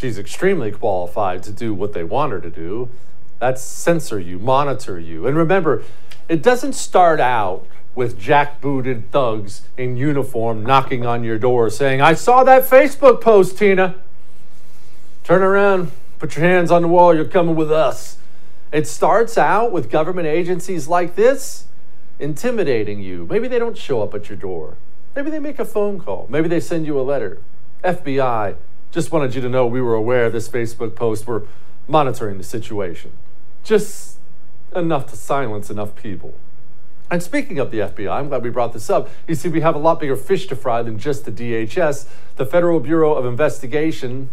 she's 0.02 0.18
extremely 0.18 0.72
qualified 0.72 1.44
to 1.44 1.52
do 1.52 1.76
what 1.76 1.94
they 1.94 2.04
want 2.04 2.32
her 2.32 2.42
to 2.42 2.50
do. 2.50 2.90
That's 3.38 3.62
censor 3.62 4.20
you, 4.20 4.40
monitor 4.40 5.00
you. 5.00 5.28
And 5.28 5.38
remember, 5.38 5.84
it 6.28 6.42
doesn't 6.42 6.74
start 6.74 7.20
out 7.20 7.68
with 7.94 8.20
jackbooted 8.20 9.10
thugs 9.12 9.62
in 9.78 9.98
uniform 9.98 10.64
knocking 10.64 11.06
on 11.06 11.24
your 11.24 11.38
door 11.38 11.70
saying, 11.70 12.02
I 12.02 12.16
saw 12.16 12.44
that 12.44 12.64
Facebook 12.64 13.22
post, 13.22 13.60
Tina. 13.60 13.96
Turn 15.24 15.44
around, 15.44 15.92
put 16.18 16.36
your 16.36 16.46
hands 16.46 16.72
on 16.72 16.82
the 16.82 16.88
wall, 16.88 17.14
you're 17.14 17.26
coming 17.26 17.56
with 17.56 17.72
us. 17.72 18.18
It 18.72 18.88
starts 18.88 19.38
out 19.38 19.72
with 19.72 19.92
government 19.92 20.28
agencies 20.28 20.88
like 20.88 21.16
this 21.16 21.66
intimidating 22.18 23.02
you. 23.02 23.28
Maybe 23.30 23.48
they 23.48 23.60
don't 23.60 23.78
show 23.78 24.02
up 24.02 24.16
at 24.16 24.30
your 24.30 24.38
door. 24.38 24.78
Maybe 25.16 25.30
they 25.30 25.40
make 25.40 25.60
a 25.60 25.66
phone 25.66 26.00
call. 26.00 26.26
Maybe 26.28 26.48
they 26.48 26.60
send 26.60 26.88
you 26.88 27.00
a 27.00 27.04
letter. 27.04 27.40
FBI, 27.84 28.56
just 28.92 29.12
wanted 29.12 29.34
you 29.34 29.42
to 29.42 29.50
know 29.50 29.66
we 29.66 29.82
were 29.82 29.96
aware 29.96 30.26
of 30.26 30.34
this 30.34 30.50
Facebook 30.50 30.96
post. 30.96 31.26
We're 31.26 31.44
monitoring 31.88 32.38
the 32.38 32.44
situation. 32.44 33.12
Just 33.64 34.18
enough 34.76 35.08
to 35.08 35.16
silence 35.16 35.70
enough 35.70 35.96
people. 35.96 36.34
And 37.10 37.22
speaking 37.22 37.60
of 37.60 37.72
the 37.72 37.80
FBI, 37.80 38.10
I'm 38.10 38.30
glad 38.30 38.44
we 38.44 38.50
brought 38.50 38.72
this 38.72 38.90
up. 38.90 39.10
You 39.28 39.36
see, 39.36 39.50
we 39.50 39.62
have 39.62 39.76
a 39.76 39.80
lot 39.80 40.00
bigger 40.00 40.16
fish 40.16 40.48
to 40.48 40.56
fry 40.56 40.82
than 40.82 40.98
just 40.98 41.26
the 41.26 41.32
DHS. 41.32 42.08
The 42.38 42.46
Federal 42.46 42.80
Bureau 42.80 43.14
of 43.14 43.26
Investigation, 43.26 44.30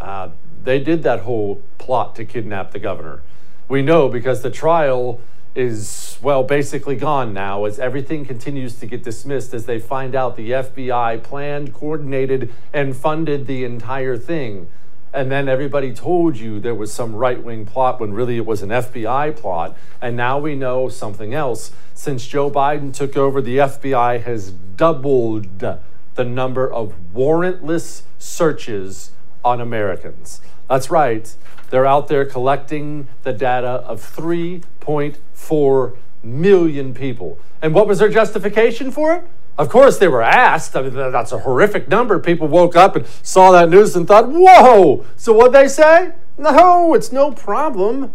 uh, 0.00 0.30
they 0.64 0.80
did 0.80 1.04
that 1.04 1.20
whole 1.20 1.62
plot 1.78 2.16
to 2.16 2.24
kidnap 2.24 2.72
the 2.72 2.80
governor. 2.80 3.22
We 3.68 3.82
know 3.82 4.08
because 4.08 4.42
the 4.42 4.50
trial 4.50 5.20
is, 5.56 6.18
well, 6.22 6.42
basically 6.42 6.96
gone 6.96 7.32
now 7.32 7.64
as 7.64 7.78
everything 7.78 8.24
continues 8.24 8.74
to 8.76 8.86
get 8.86 9.02
dismissed 9.02 9.54
as 9.54 9.64
they 9.64 9.78
find 9.78 10.14
out 10.14 10.36
the 10.36 10.50
FBI 10.50 11.22
planned, 11.22 11.72
coordinated, 11.72 12.52
and 12.72 12.94
funded 12.94 13.46
the 13.46 13.64
entire 13.64 14.16
thing. 14.16 14.68
And 15.14 15.32
then 15.32 15.48
everybody 15.48 15.94
told 15.94 16.36
you 16.36 16.60
there 16.60 16.74
was 16.74 16.92
some 16.92 17.16
right 17.16 17.42
wing 17.42 17.64
plot 17.64 18.00
when 18.00 18.12
really 18.12 18.36
it 18.36 18.44
was 18.44 18.60
an 18.60 18.68
FBI 18.68 19.34
plot. 19.34 19.74
And 20.02 20.14
now 20.14 20.38
we 20.38 20.54
know 20.54 20.90
something 20.90 21.32
else. 21.32 21.70
Since 21.94 22.26
Joe 22.26 22.50
Biden 22.50 22.92
took 22.92 23.16
over, 23.16 23.40
the 23.40 23.56
FBI 23.56 24.22
has 24.24 24.50
doubled 24.50 25.60
the 25.60 26.24
number 26.24 26.70
of 26.70 26.94
warrantless 27.14 28.02
searches 28.18 29.12
on 29.42 29.60
Americans. 29.60 30.42
That's 30.68 30.90
right. 30.90 31.34
They're 31.70 31.86
out 31.86 32.08
there 32.08 32.24
collecting 32.24 33.08
the 33.22 33.32
data 33.32 33.66
of 33.66 34.00
3.4 34.00 35.96
million 36.22 36.94
people. 36.94 37.38
And 37.62 37.74
what 37.74 37.86
was 37.88 37.98
their 37.98 38.08
justification 38.08 38.90
for 38.90 39.14
it? 39.14 39.24
Of 39.58 39.70
course, 39.70 39.96
they 39.98 40.08
were 40.08 40.22
asked. 40.22 40.76
I 40.76 40.82
mean, 40.82 40.94
that's 40.94 41.32
a 41.32 41.38
horrific 41.38 41.88
number. 41.88 42.18
People 42.18 42.46
woke 42.46 42.76
up 42.76 42.94
and 42.94 43.06
saw 43.22 43.52
that 43.52 43.70
news 43.70 43.96
and 43.96 44.06
thought, 44.06 44.28
whoa! 44.28 45.06
So 45.16 45.32
what'd 45.32 45.54
they 45.54 45.68
say? 45.68 46.12
No, 46.36 46.92
it's 46.94 47.10
no 47.10 47.32
problem. 47.32 48.12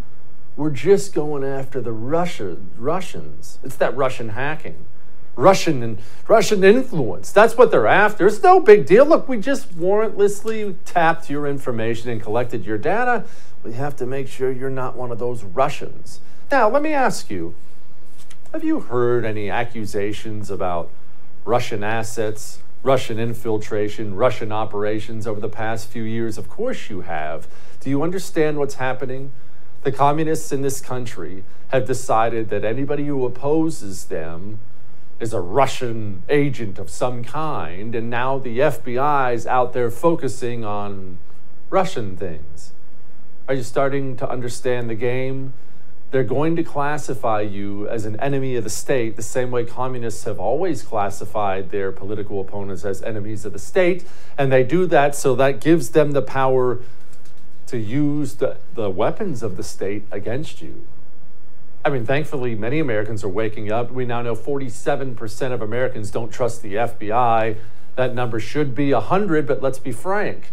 We're 0.55 0.69
just 0.69 1.13
going 1.13 1.43
after 1.43 1.81
the 1.81 1.91
Russia, 1.91 2.57
Russians. 2.77 3.57
It's 3.63 3.75
that 3.77 3.95
Russian 3.95 4.29
hacking. 4.29 4.85
Russian 5.35 5.81
and 5.81 5.97
Russian 6.27 6.63
influence. 6.63 7.31
That's 7.31 7.57
what 7.57 7.71
they're 7.71 7.87
after. 7.87 8.27
It's 8.27 8.43
no 8.43 8.59
big 8.59 8.85
deal. 8.85 9.05
Look, 9.05 9.27
we 9.27 9.37
just 9.37 9.77
warrantlessly 9.77 10.75
tapped 10.85 11.29
your 11.29 11.47
information 11.47 12.09
and 12.09 12.21
collected 12.21 12.65
your 12.65 12.77
data. 12.77 13.25
We 13.63 13.73
have 13.73 13.95
to 13.97 14.05
make 14.05 14.27
sure 14.27 14.51
you're 14.51 14.69
not 14.69 14.95
one 14.95 15.11
of 15.11 15.19
those 15.19 15.43
Russians. 15.43 16.19
Now, 16.51 16.69
let 16.69 16.81
me 16.81 16.93
ask 16.93 17.29
you 17.29 17.55
have 18.51 18.65
you 18.65 18.81
heard 18.81 19.23
any 19.23 19.49
accusations 19.49 20.51
about 20.51 20.89
Russian 21.45 21.85
assets, 21.85 22.61
Russian 22.83 23.17
infiltration, 23.17 24.15
Russian 24.15 24.51
operations 24.51 25.25
over 25.25 25.39
the 25.39 25.47
past 25.47 25.87
few 25.87 26.03
years? 26.03 26.37
Of 26.37 26.49
course 26.49 26.89
you 26.89 27.01
have. 27.01 27.47
Do 27.79 27.89
you 27.89 28.03
understand 28.03 28.57
what's 28.57 28.75
happening? 28.75 29.31
The 29.83 29.91
communists 29.93 30.51
in 30.51 30.61
this 30.61 30.81
country 30.81 31.45
have 31.69 31.87
decided 31.87 32.49
that 32.49 32.65
anybody 32.65 33.05
who 33.05 33.25
opposes 33.25 34.05
them 34.05 34.59
is 35.21 35.33
a 35.33 35.39
Russian 35.39 36.23
agent 36.29 36.79
of 36.79 36.89
some 36.89 37.23
kind, 37.23 37.93
and 37.93 38.09
now 38.09 38.39
the 38.39 38.57
FBI 38.57 39.33
is 39.35 39.45
out 39.45 39.71
there 39.71 39.91
focusing 39.91 40.65
on 40.65 41.19
Russian 41.69 42.17
things. 42.17 42.73
Are 43.47 43.53
you 43.53 43.63
starting 43.63 44.17
to 44.17 44.27
understand 44.27 44.89
the 44.89 44.95
game? 44.95 45.53
They're 46.09 46.23
going 46.23 46.55
to 46.55 46.63
classify 46.63 47.41
you 47.41 47.87
as 47.87 48.05
an 48.05 48.19
enemy 48.19 48.55
of 48.55 48.63
the 48.63 48.69
state 48.69 49.15
the 49.15 49.21
same 49.21 49.51
way 49.51 49.63
communists 49.63 50.23
have 50.25 50.39
always 50.39 50.81
classified 50.81 51.69
their 51.69 51.91
political 51.91 52.41
opponents 52.41 52.83
as 52.83 53.01
enemies 53.03 53.45
of 53.45 53.53
the 53.53 53.59
state. 53.59 54.03
And 54.37 54.51
they 54.51 54.63
do 54.63 54.87
that 54.87 55.15
so 55.15 55.35
that 55.35 55.61
gives 55.61 55.91
them 55.91 56.11
the 56.11 56.21
power 56.21 56.79
to 57.67 57.77
use 57.77 58.35
the, 58.35 58.57
the 58.73 58.89
weapons 58.89 59.43
of 59.43 59.55
the 59.55 59.63
state 59.63 60.03
against 60.11 60.61
you. 60.61 60.85
I 61.83 61.89
mean, 61.89 62.05
thankfully, 62.05 62.53
many 62.53 62.79
Americans 62.79 63.23
are 63.23 63.29
waking 63.29 63.71
up. 63.71 63.91
We 63.91 64.05
now 64.05 64.21
know 64.21 64.35
47% 64.35 65.51
of 65.51 65.61
Americans 65.63 66.11
don't 66.11 66.31
trust 66.31 66.61
the 66.61 66.75
FBI. 66.75 67.57
That 67.95 68.13
number 68.13 68.39
should 68.39 68.75
be 68.75 68.93
100, 68.93 69.47
but 69.47 69.63
let's 69.63 69.79
be 69.79 69.91
frank. 69.91 70.51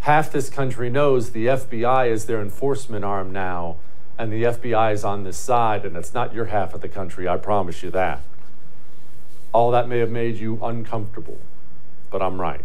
Half 0.00 0.32
this 0.32 0.48
country 0.48 0.88
knows 0.88 1.30
the 1.30 1.46
FBI 1.46 2.10
is 2.10 2.24
their 2.24 2.40
enforcement 2.40 3.04
arm 3.04 3.32
now, 3.32 3.76
and 4.18 4.32
the 4.32 4.44
FBI 4.44 4.94
is 4.94 5.04
on 5.04 5.24
this 5.24 5.36
side, 5.36 5.84
and 5.84 5.96
it's 5.96 6.14
not 6.14 6.34
your 6.34 6.46
half 6.46 6.72
of 6.72 6.80
the 6.80 6.88
country, 6.88 7.28
I 7.28 7.36
promise 7.36 7.82
you 7.82 7.90
that. 7.90 8.20
All 9.52 9.70
that 9.72 9.88
may 9.88 9.98
have 9.98 10.10
made 10.10 10.36
you 10.36 10.58
uncomfortable, 10.62 11.38
but 12.10 12.22
I'm 12.22 12.40
right. 12.40 12.64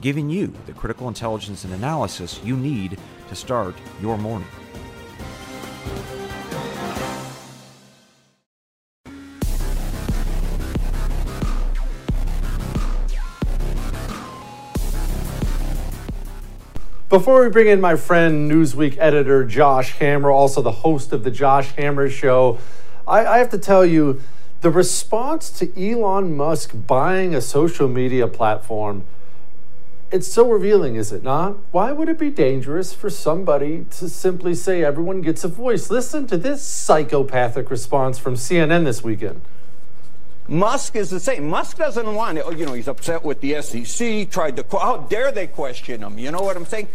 giving 0.00 0.30
you 0.30 0.52
the 0.66 0.72
critical 0.72 1.08
intelligence 1.08 1.64
and 1.64 1.72
analysis 1.74 2.40
you 2.42 2.56
need 2.56 2.98
to 3.28 3.34
start 3.34 3.74
your 4.00 4.16
morning. 4.16 4.48
Before 17.10 17.42
we 17.42 17.50
bring 17.50 17.66
in 17.66 17.80
my 17.80 17.96
friend, 17.96 18.48
Newsweek 18.48 18.96
editor 18.98 19.44
Josh 19.44 19.98
Hammer, 19.98 20.30
also 20.30 20.62
the 20.62 20.70
host 20.70 21.12
of 21.12 21.24
the 21.24 21.30
Josh 21.32 21.72
Hammer 21.72 22.08
Show, 22.08 22.58
I, 23.04 23.26
I, 23.26 23.38
have 23.38 23.50
to 23.50 23.58
tell 23.58 23.84
you 23.84 24.22
the 24.60 24.70
response 24.70 25.50
to 25.58 25.72
Elon 25.76 26.36
Musk 26.36 26.70
buying 26.86 27.34
a 27.34 27.40
social 27.40 27.88
media 27.88 28.28
platform. 28.28 29.06
It's 30.12 30.26
so 30.26 30.50
revealing, 30.50 30.96
is 30.96 31.12
it 31.12 31.22
not? 31.22 31.56
Why 31.70 31.92
would 31.92 32.08
it 32.08 32.18
be 32.18 32.30
dangerous 32.30 32.92
for 32.92 33.08
somebody 33.10 33.86
to 33.92 34.08
simply 34.08 34.54
say 34.54 34.82
everyone 34.82 35.20
gets 35.20 35.44
a 35.44 35.48
voice? 35.48 35.88
Listen 35.88 36.26
to 36.26 36.36
this 36.36 36.62
psychopathic 36.62 37.70
response 37.70 38.18
from 38.18 38.34
CNN 38.34 38.84
this 38.84 39.04
weekend. 39.04 39.40
Musk 40.48 40.96
is 40.96 41.10
the 41.10 41.20
same. 41.20 41.48
Musk 41.48 41.76
doesn't 41.76 42.12
want 42.12 42.38
it. 42.38 42.44
Oh, 42.44 42.50
you 42.50 42.66
know, 42.66 42.72
he's 42.72 42.88
upset 42.88 43.24
with 43.24 43.40
the 43.40 43.62
SEC, 43.62 44.28
tried 44.28 44.56
to, 44.56 44.64
how 44.76 44.96
dare 45.08 45.30
they 45.30 45.46
question 45.46 46.02
him? 46.02 46.18
You 46.18 46.32
know 46.32 46.42
what 46.42 46.56
I'm 46.56 46.66
saying? 46.66 46.88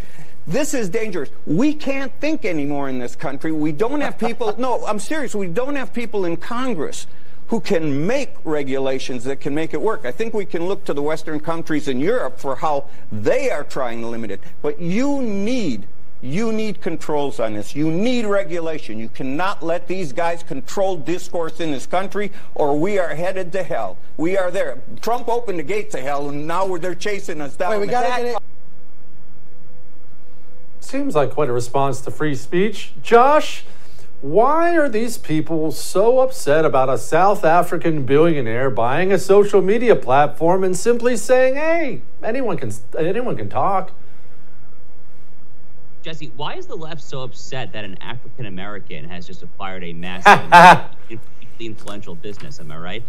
This 0.46 0.74
is 0.74 0.90
dangerous. 0.90 1.30
We 1.48 1.74
can't 1.74 2.12
think 2.20 2.44
anymore 2.44 2.90
in 2.90 3.00
this 3.00 3.16
country. 3.16 3.54
We 3.54 3.72
don't 3.72 4.02
have 4.02 4.20
people, 4.20 4.54
no, 4.60 4.86
I'm 4.86 5.00
serious. 5.00 5.34
We 5.34 5.48
don't 5.48 5.76
have 5.76 5.94
people 5.94 6.26
in 6.26 6.36
Congress 6.36 7.08
who 7.48 7.60
can 7.60 8.08
make 8.08 8.34
regulations 8.44 9.24
that 9.26 9.40
can 9.40 9.54
make 9.54 9.74
it 9.74 9.82
work. 9.82 10.06
I 10.06 10.12
think 10.12 10.34
we 10.34 10.46
can 10.46 10.66
look 10.66 10.84
to 10.86 10.94
the 10.94 11.02
Western 11.02 11.40
countries 11.40 11.88
in 11.88 12.00
Europe 12.00 12.40
for 12.40 12.56
how 12.56 12.86
they 13.12 13.52
are 13.52 13.64
trying 13.64 14.02
to 14.02 14.08
limit 14.08 14.32
it. 14.32 14.40
But 14.62 14.80
you 14.80 15.22
need 15.22 15.88
you 16.22 16.52
need 16.52 16.82
controls 16.82 17.40
on 17.40 17.54
this. 17.54 17.76
You 17.76 17.92
need 17.92 18.26
regulation. 18.26 18.98
You 18.98 19.10
cannot 19.10 19.62
let 19.62 19.88
these 19.88 20.12
guys 20.12 20.42
control 20.42 20.98
discourse 20.98 21.60
in 21.60 21.72
this 21.72 21.86
country, 21.86 22.32
or 22.56 22.80
we 22.80 22.98
are 22.98 23.14
headed 23.14 23.52
to 23.52 23.62
hell. 23.62 23.98
We 24.18 24.36
are 24.36 24.50
there. 24.50 24.80
Trump 25.02 25.28
opened 25.28 25.60
the 25.60 25.64
gates 25.64 25.94
of 25.94 26.02
hell, 26.02 26.30
and 26.30 26.48
now 26.48 26.78
they're 26.78 26.96
chasing 26.96 27.42
us 27.42 27.56
down. 27.56 27.72
Wait, 27.72 27.82
we 27.82 27.88
gotta 27.88 28.24
get 28.24 28.36
it. 28.36 28.38
Seems 30.80 31.16
like 31.16 31.32
quite 31.32 31.50
a 31.50 31.54
response 31.54 32.02
to 32.02 32.12
free 32.12 32.36
speech. 32.36 32.94
Josh, 33.04 33.64
why 34.26 34.76
are 34.76 34.90
these 34.90 35.20
people 35.20 35.72
so 35.72 36.20
upset 36.20 36.66
about 36.66 36.90
a 36.90 36.98
South 36.98 37.46
African 37.46 38.08
billionaire 38.08 38.72
buying 38.72 39.12
a 39.12 39.20
social 39.20 39.62
media 39.62 39.96
platform 39.96 40.64
and 40.64 40.76
simply 40.76 41.16
saying, 41.16 41.54
"Hey, 41.54 42.02
anyone 42.24 42.58
can 42.58 42.72
anyone 42.98 43.38
can 43.38 43.50
talk"? 43.50 43.92
Jesse, 46.02 46.32
why 46.36 46.56
is 46.56 46.66
the 46.66 46.76
left 46.76 47.02
so 47.02 47.22
upset 47.22 47.72
that 47.74 47.86
an 47.86 48.00
African 48.02 48.48
American 48.48 49.08
has 49.08 49.28
just 49.28 49.44
acquired 49.44 49.84
a 49.84 49.94
massive, 49.94 51.20
influential 51.60 52.16
business? 52.16 52.60
Am 52.60 52.72
I 52.72 52.78
right? 52.78 53.04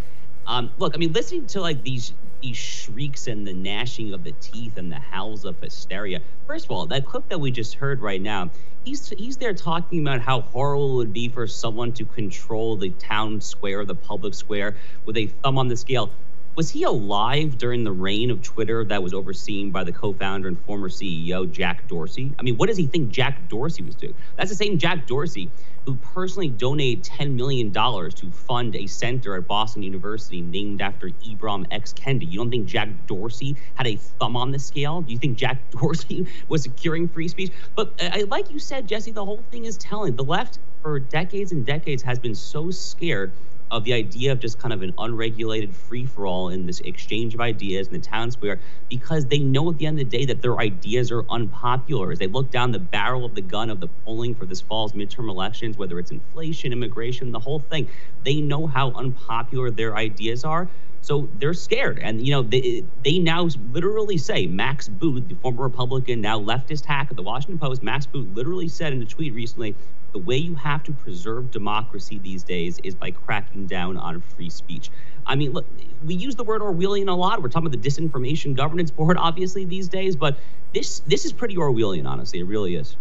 Um, 0.46 0.70
look, 0.76 0.94
I 0.94 0.98
mean, 0.98 1.14
listening 1.14 1.46
to 1.48 1.62
like 1.62 1.83
these 1.83 2.12
these 2.42 2.57
shrieks 2.57 3.27
and 3.27 3.46
the 3.46 3.55
gnashing 3.55 4.12
of 4.12 4.25
the 4.25 4.33
teeth 4.33 4.77
and 4.77 4.90
the 4.92 4.99
howls 4.99 5.44
of 5.44 5.59
hysteria. 5.61 6.20
First 6.46 6.66
of 6.66 6.70
all, 6.72 6.87
that 6.88 7.07
clip 7.07 7.29
that 7.29 7.38
we 7.40 7.51
just 7.51 7.75
heard 7.75 8.01
right 8.01 8.20
now, 8.20 8.51
he's 8.85 9.09
he's 9.18 9.37
there 9.38 9.55
talking 9.55 10.01
about 10.01 10.20
how 10.20 10.42
horrible 10.42 10.94
it 10.94 10.96
would 10.96 11.12
be 11.12 11.29
for 11.29 11.46
someone 11.46 11.92
to 11.94 12.05
control 12.07 12.77
the 12.77 12.90
town 12.90 13.40
square, 13.40 13.85
the 13.85 13.94
public 13.94 14.35
square, 14.35 14.77
with 15.05 15.16
a 15.16 15.29
thumb 15.42 15.59
on 15.59 15.68
the 15.68 15.77
scale 15.77 16.12
was 16.57 16.71
he 16.71 16.85
alive 16.85 17.59
during 17.59 17.85
the 17.85 17.92
reign 17.92 18.31
of 18.31 18.42
Twitter 18.42 18.83
that 18.87 19.03
was 19.03 19.12
overseen 19.12 19.71
by 19.71 19.85
the 19.85 19.92
co-founder 19.92 20.49
and 20.49 20.59
former 20.64 20.88
CEO 20.88 21.51
Jack 21.51 21.87
Dorsey? 21.87 22.33
I 22.38 22.42
mean, 22.42 22.57
what 22.57 22.69
does 22.69 22.79
he 22.79 22.87
think 22.87 23.11
Jack 23.11 23.49
Dorsey 23.49 23.83
was 23.83 23.95
doing? 23.95 24.14
That's 24.37 24.49
the 24.49 24.57
same 24.57 24.79
Jack 24.79 25.07
Dorsey 25.07 25.51
who 25.85 25.95
personally 25.97 26.49
donated 26.49 27.05
$10 27.05 27.35
million 27.35 27.71
to 27.73 28.31
fund 28.33 28.75
a 28.75 28.87
center 28.87 29.37
at 29.37 29.47
Boston 29.47 29.83
University 29.85 30.40
named 30.40 30.81
after 30.81 31.11
Ibram 31.11 31.66
X. 31.71 31.92
Kendi. 31.92 32.29
You 32.29 32.38
don't 32.38 32.51
think 32.51 32.66
Jack 32.66 32.88
Dorsey 33.07 33.55
had 33.75 33.87
a 33.87 33.97
thumb 33.97 34.37
on 34.37 34.51
the 34.51 34.59
scale? 34.59 35.03
Do 35.03 35.12
you 35.12 35.19
think 35.19 35.38
Jack 35.38 35.71
Dorsey 35.71 36.27
was 36.49 36.62
securing 36.62 37.07
free 37.07 37.29
speech? 37.29 37.53
But 37.77 37.92
uh, 38.03 38.27
like 38.29 38.51
you 38.51 38.59
said, 38.59 38.88
Jesse, 38.88 39.12
the 39.12 39.25
whole 39.25 39.45
thing 39.53 39.64
is 39.64 39.77
telling. 39.77 40.16
The 40.16 40.25
left, 40.25 40.59
for 40.83 40.99
decades 40.99 41.53
and 41.53 41.64
decades, 41.64 42.03
has 42.03 42.19
been 42.19 42.35
so 42.35 42.71
scared 42.73 43.33
of 43.70 43.85
the 43.85 43.92
idea 43.92 44.33
of 44.33 44.40
just 44.40 44.59
kind 44.59 44.72
of 44.72 44.83
an 44.83 44.94
unregulated 44.98 45.74
free 45.74 46.07
for 46.07 46.26
all 46.26 46.48
in 46.48 46.66
this 46.66 46.81
exchange 46.81 47.35
of 47.35 47.40
ideas 47.40 47.88
in 47.88 47.94
the 47.94 48.00
town 48.00 48.31
square 48.31 48.61
because 48.88 49.26
they 49.26 49.38
know 49.38 49.70
at 49.70 49.79
the 49.79 49.87
end 49.87 50.00
of 50.00 50.09
the 50.11 50.18
day 50.18 50.24
that 50.24 50.42
their 50.42 50.59
ideas 50.59 51.11
are 51.11 51.24
unpopular. 51.29 52.12
As 52.12 52.18
they 52.18 52.26
look 52.26 52.50
down 52.50 52.72
the 52.72 52.79
barrel 52.79 53.24
of 53.24 53.35
the 53.35 53.42
gun 53.42 53.70
of 53.70 53.81
the 53.81 53.88
polling 53.88 54.35
for 54.35 54.46
this 54.46 54.61
fall's 54.61 54.92
midterm 54.92 55.29
elections, 55.29 55.76
whether 55.76 55.98
it's 55.98 56.11
inflation, 56.11 56.72
immigration, 56.72 57.33
the 57.33 57.40
whole 57.40 57.61
thing, 57.61 57.88
they 58.24 58.40
know 58.40 58.66
how 58.66 58.92
unpopular 58.92 59.70
their 59.70 59.96
ideas 59.96 60.44
are. 60.44 60.68
So 61.07 61.29
they're 61.38 61.55
scared. 61.55 62.01
And, 62.01 62.27
you 62.27 62.33
know, 62.33 62.42
they, 62.42 62.83
they 63.05 63.21
now 63.21 63.49
literally 63.71 64.19
say, 64.19 64.47
Max 64.47 64.88
Boot, 64.88 65.29
the 65.29 65.37
former 65.37 65.62
Republican, 65.62 66.21
now 66.21 66.40
leftist 66.40 66.85
hack 66.85 67.11
of 67.11 67.16
the 67.16 67.23
Washington 67.23 67.61
Post, 67.61 67.81
Max 67.81 68.07
Boot 68.07 68.35
literally 68.35 68.66
said 68.66 68.92
in 68.92 69.01
a 69.01 69.05
tweet 69.05 69.33
recently, 69.33 69.77
the 70.11 70.19
way 70.19 70.37
you 70.37 70.57
have 70.57 70.83
to 70.83 70.92
preserve 70.92 71.53
democracy 71.53 72.19
these 72.19 72.42
days 72.42 72.81
is 72.83 72.97
by 72.97 73.12
cracking 73.12 73.66
down 73.66 73.97
on 73.97 74.21
free 74.21 74.51
speech. 74.51 74.90
I 75.25 75.37
mean, 75.37 75.53
look, 75.53 75.66
we 76.05 76.16
use 76.16 76.35
the 76.35 76.42
word 76.42 76.61
Orwellian 76.61 77.09
a 77.09 77.12
lot. 77.12 77.40
We're 77.40 77.51
talking 77.51 77.69
about 77.69 77.81
the 77.81 77.88
Disinformation 77.88 78.57
Governance 78.57 78.90
Board, 78.90 79.16
obviously, 79.16 79.64
these 79.64 79.87
days, 79.87 80.16
but 80.16 80.37
this 80.75 81.01
this 81.07 81.25
is 81.25 81.33
pretty 81.33 81.55
Orwellian, 81.55 82.09
honestly. 82.09 82.40
It 82.40 82.47
really 82.47 82.75
is. 82.75 82.97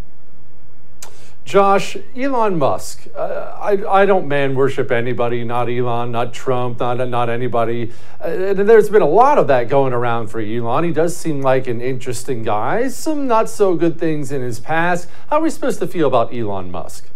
Josh, 1.46 1.96
Elon 2.16 2.58
Musk. 2.58 3.06
Uh, 3.14 3.56
I, 3.60 4.00
I 4.00 4.04
don't 4.04 4.26
man 4.26 4.56
worship 4.56 4.90
anybody, 4.90 5.44
not 5.44 5.70
Elon, 5.70 6.10
not 6.10 6.34
Trump, 6.34 6.80
not, 6.80 7.08
not 7.08 7.30
anybody. 7.30 7.92
Uh, 8.20 8.52
there's 8.52 8.90
been 8.90 9.00
a 9.00 9.08
lot 9.08 9.38
of 9.38 9.46
that 9.46 9.68
going 9.68 9.92
around 9.92 10.26
for 10.26 10.40
Elon. 10.40 10.82
He 10.82 10.90
does 10.90 11.16
seem 11.16 11.42
like 11.42 11.68
an 11.68 11.80
interesting 11.80 12.42
guy. 12.42 12.88
Some 12.88 13.28
not 13.28 13.48
so 13.48 13.76
good 13.76 13.96
things 13.96 14.32
in 14.32 14.42
his 14.42 14.58
past. 14.58 15.08
How 15.30 15.36
are 15.38 15.42
we 15.42 15.50
supposed 15.50 15.78
to 15.78 15.86
feel 15.86 16.08
about 16.08 16.34
Elon 16.34 16.72
Musk? 16.72 17.08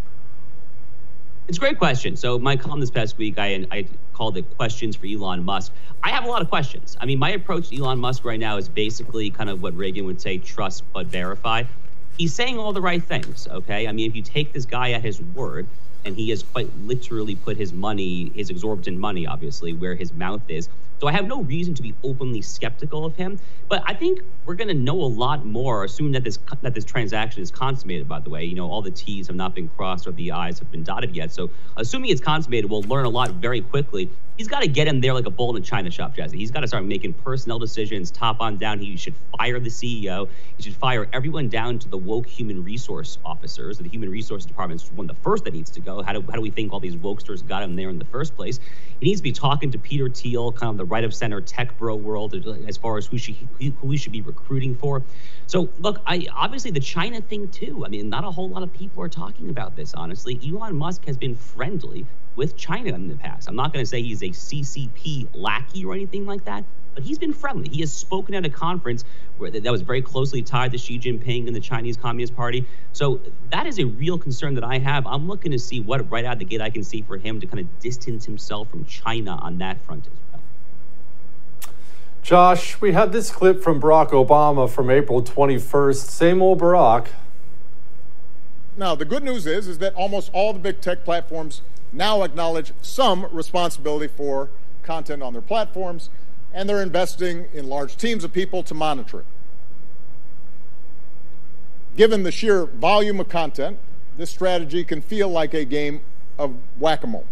It's 1.48 1.58
a 1.58 1.60
great 1.60 1.80
question. 1.80 2.14
So, 2.14 2.38
my 2.38 2.54
column 2.54 2.78
this 2.78 2.92
past 2.92 3.18
week, 3.18 3.36
I, 3.36 3.66
I 3.72 3.88
called 4.12 4.36
it 4.36 4.44
Questions 4.56 4.94
for 4.94 5.08
Elon 5.08 5.42
Musk. 5.42 5.72
I 6.04 6.10
have 6.10 6.22
a 6.22 6.28
lot 6.28 6.40
of 6.40 6.48
questions. 6.48 6.96
I 7.00 7.06
mean, 7.06 7.18
my 7.18 7.30
approach 7.30 7.70
to 7.70 7.76
Elon 7.76 7.98
Musk 7.98 8.24
right 8.24 8.38
now 8.38 8.58
is 8.58 8.68
basically 8.68 9.30
kind 9.30 9.50
of 9.50 9.60
what 9.60 9.74
Reagan 9.74 10.04
would 10.04 10.20
say 10.20 10.38
trust 10.38 10.84
but 10.92 11.08
verify 11.08 11.64
he's 12.20 12.34
saying 12.34 12.58
all 12.58 12.74
the 12.74 12.82
right 12.82 13.02
things. 13.02 13.48
Okay, 13.50 13.88
I 13.88 13.92
mean, 13.92 14.06
if 14.06 14.14
you 14.14 14.22
take 14.22 14.52
this 14.52 14.66
guy 14.66 14.90
at 14.92 15.02
his 15.02 15.22
word, 15.22 15.66
and 16.04 16.14
he 16.14 16.28
has 16.30 16.42
quite 16.42 16.68
literally 16.76 17.34
put 17.34 17.56
his 17.56 17.72
money, 17.72 18.30
his 18.34 18.50
exorbitant 18.50 18.98
money, 18.98 19.26
obviously, 19.26 19.72
where 19.72 19.94
his 19.94 20.12
mouth 20.12 20.42
is. 20.48 20.68
So 21.00 21.06
I 21.06 21.12
have 21.12 21.26
no 21.26 21.42
reason 21.42 21.74
to 21.74 21.82
be 21.82 21.94
openly 22.04 22.42
skeptical 22.42 23.04
of 23.04 23.16
him. 23.16 23.38
But 23.68 23.82
I 23.86 23.94
think 23.94 24.20
we're 24.44 24.54
going 24.54 24.68
to 24.68 24.74
know 24.74 25.00
a 25.00 25.06
lot 25.06 25.46
more, 25.46 25.84
assuming 25.84 26.12
that 26.12 26.24
this 26.24 26.38
that 26.62 26.74
this 26.74 26.84
transaction 26.84 27.42
is 27.42 27.50
consummated. 27.50 28.08
By 28.08 28.20
the 28.20 28.30
way, 28.30 28.44
you 28.44 28.54
know 28.54 28.70
all 28.70 28.82
the 28.82 28.90
T's 28.90 29.28
have 29.28 29.36
not 29.36 29.54
been 29.54 29.68
crossed 29.68 30.06
or 30.06 30.12
the 30.12 30.32
I's 30.32 30.58
have 30.58 30.70
been 30.70 30.82
dotted 30.82 31.14
yet. 31.14 31.32
So 31.32 31.50
assuming 31.76 32.10
it's 32.10 32.20
consummated, 32.20 32.70
we'll 32.70 32.82
learn 32.82 33.06
a 33.06 33.10
lot 33.10 33.30
very 33.30 33.60
quickly. 33.60 34.10
He's 34.36 34.48
got 34.48 34.62
to 34.62 34.68
get 34.68 34.88
him 34.88 35.02
there 35.02 35.12
like 35.12 35.26
a 35.26 35.30
bull 35.30 35.54
in 35.54 35.62
a 35.62 35.64
china 35.64 35.90
shop, 35.90 36.16
Jesse. 36.16 36.38
He's 36.38 36.50
got 36.50 36.60
to 36.60 36.68
start 36.68 36.84
making 36.84 37.12
personnel 37.12 37.58
decisions, 37.58 38.10
top 38.10 38.40
on 38.40 38.56
down. 38.56 38.78
He 38.78 38.96
should 38.96 39.14
fire 39.36 39.60
the 39.60 39.68
CEO. 39.68 40.28
He 40.56 40.62
should 40.62 40.74
fire 40.74 41.06
everyone 41.12 41.48
down 41.48 41.78
to 41.80 41.88
the 41.88 41.98
woke 41.98 42.26
human 42.26 42.64
resource 42.64 43.18
officers. 43.22 43.76
The 43.76 43.88
human 43.88 44.08
resource 44.08 44.46
department 44.46 44.82
is 44.82 44.90
one 44.92 45.10
of 45.10 45.14
the 45.14 45.22
first 45.22 45.44
that 45.44 45.52
needs 45.52 45.70
to 45.72 45.80
go. 45.80 46.02
How 46.02 46.14
do 46.14 46.22
how 46.22 46.36
do 46.36 46.40
we 46.40 46.50
think 46.50 46.72
all 46.72 46.80
these 46.80 46.96
wokesters 46.96 47.46
got 47.46 47.62
him 47.62 47.76
there 47.76 47.90
in 47.90 47.98
the 47.98 48.06
first 48.06 48.34
place? 48.34 48.58
He 48.98 49.06
needs 49.06 49.20
to 49.20 49.24
be 49.24 49.32
talking 49.32 49.70
to 49.72 49.78
Peter 49.78 50.08
Thiel, 50.08 50.52
kind 50.52 50.70
of 50.70 50.76
the 50.78 50.86
right 50.90 51.04
of 51.04 51.14
center 51.14 51.40
tech 51.40 51.78
bro 51.78 51.94
world, 51.94 52.34
as 52.66 52.76
far 52.76 52.98
as 52.98 53.06
who 53.06 53.16
should 53.16 53.36
who 53.58 53.72
we 53.82 53.96
should 53.96 54.12
be 54.12 54.20
recruiting 54.20 54.74
for. 54.74 55.02
So 55.46 55.70
look, 55.78 56.00
I 56.06 56.26
obviously 56.34 56.70
the 56.70 56.80
China 56.80 57.20
thing 57.20 57.48
too. 57.48 57.84
I 57.86 57.88
mean, 57.88 58.08
not 58.08 58.24
a 58.24 58.30
whole 58.30 58.48
lot 58.48 58.62
of 58.62 58.72
people 58.72 59.02
are 59.02 59.08
talking 59.08 59.50
about 59.50 59.76
this. 59.76 59.94
Honestly, 59.94 60.38
Elon 60.46 60.76
Musk 60.76 61.04
has 61.06 61.16
been 61.16 61.34
friendly 61.34 62.06
with 62.36 62.56
China 62.56 62.94
in 62.94 63.08
the 63.08 63.16
past. 63.16 63.48
I'm 63.48 63.56
not 63.56 63.72
going 63.72 63.84
to 63.84 63.88
say 63.88 64.02
he's 64.02 64.22
a 64.22 64.28
CCP 64.28 65.28
lackey 65.34 65.84
or 65.84 65.94
anything 65.94 66.26
like 66.26 66.44
that, 66.44 66.64
but 66.94 67.02
he's 67.02 67.18
been 67.18 67.32
friendly. 67.32 67.68
He 67.68 67.80
has 67.80 67.92
spoken 67.92 68.34
at 68.34 68.44
a 68.44 68.48
conference 68.48 69.04
where 69.38 69.50
that 69.50 69.70
was 69.70 69.82
very 69.82 70.02
closely 70.02 70.42
tied 70.42 70.72
to 70.72 70.78
Xi 70.78 70.98
Jinping 70.98 71.46
and 71.46 71.56
the 71.56 71.60
Chinese 71.60 71.96
Communist 71.96 72.36
Party. 72.36 72.66
So 72.92 73.20
that 73.50 73.66
is 73.66 73.78
a 73.78 73.84
real 73.84 74.18
concern 74.18 74.54
that 74.54 74.64
I 74.64 74.78
have. 74.78 75.06
I'm 75.06 75.26
looking 75.26 75.52
to 75.52 75.58
see 75.58 75.80
what 75.80 76.10
right 76.10 76.24
out 76.24 76.38
the 76.38 76.44
gate 76.44 76.60
I 76.60 76.70
can 76.70 76.84
see 76.84 77.02
for 77.02 77.16
him 77.16 77.40
to 77.40 77.46
kind 77.46 77.60
of 77.60 77.80
distance 77.80 78.24
himself 78.24 78.70
from 78.70 78.84
China 78.84 79.32
on 79.32 79.58
that 79.58 79.80
front 79.82 80.06
as 80.06 80.12
well. 80.12 80.29
Josh, 82.22 82.80
we 82.80 82.92
had 82.92 83.12
this 83.12 83.30
clip 83.30 83.62
from 83.62 83.80
Barack 83.80 84.10
Obama 84.10 84.68
from 84.68 84.90
April 84.90 85.22
21st. 85.22 85.96
Same 85.96 86.42
old 86.42 86.60
Barack. 86.60 87.08
Now, 88.76 88.94
the 88.94 89.04
good 89.04 89.22
news 89.22 89.46
is, 89.46 89.66
is 89.66 89.78
that 89.78 89.94
almost 89.94 90.30
all 90.32 90.52
the 90.52 90.58
big 90.58 90.80
tech 90.80 91.04
platforms 91.04 91.62
now 91.92 92.22
acknowledge 92.22 92.72
some 92.82 93.26
responsibility 93.32 94.06
for 94.06 94.48
content 94.82 95.22
on 95.22 95.32
their 95.32 95.42
platforms, 95.42 96.10
and 96.52 96.68
they're 96.68 96.82
investing 96.82 97.46
in 97.52 97.68
large 97.68 97.96
teams 97.96 98.22
of 98.22 98.32
people 98.32 98.62
to 98.64 98.74
monitor 98.74 99.20
it. 99.20 99.26
Given 101.96 102.22
the 102.22 102.30
sheer 102.30 102.66
volume 102.66 103.18
of 103.18 103.28
content, 103.28 103.78
this 104.16 104.30
strategy 104.30 104.84
can 104.84 105.00
feel 105.02 105.28
like 105.28 105.54
a 105.54 105.64
game 105.64 106.02
of 106.38 106.54
whack 106.78 107.02
a 107.02 107.06
mole. 107.06 107.26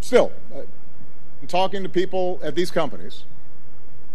Still, 0.00 0.32
uh, 0.54 0.62
in 1.42 1.48
talking 1.48 1.82
to 1.82 1.88
people 1.88 2.40
at 2.42 2.54
these 2.54 2.70
companies, 2.70 3.24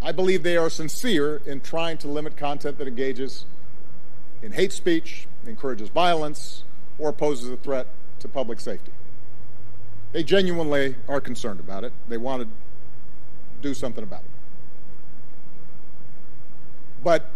I 0.01 0.13
believe 0.13 0.43
they 0.43 0.55
are 0.55 0.69
sincere 0.69 1.41
in 1.45 1.59
trying 1.59 1.97
to 1.99 2.07
limit 2.07 2.37
content 2.37 2.77
that 2.77 2.87
engages 2.87 3.45
in 4.41 4.53
hate 4.53 4.71
speech, 4.71 5.27
encourages 5.45 5.89
violence, 5.89 6.63
or 6.97 7.11
poses 7.11 7.49
a 7.49 7.57
threat 7.57 7.87
to 8.19 8.27
public 8.27 8.59
safety. 8.59 8.91
They 10.13 10.23
genuinely 10.23 10.95
are 11.07 11.19
concerned 11.19 11.59
about 11.59 11.83
it. 11.83 11.91
They 12.07 12.17
want 12.17 12.43
to 12.43 12.49
do 13.61 13.73
something 13.73 14.03
about 14.03 14.21
it. 14.21 14.29
But 17.03 17.29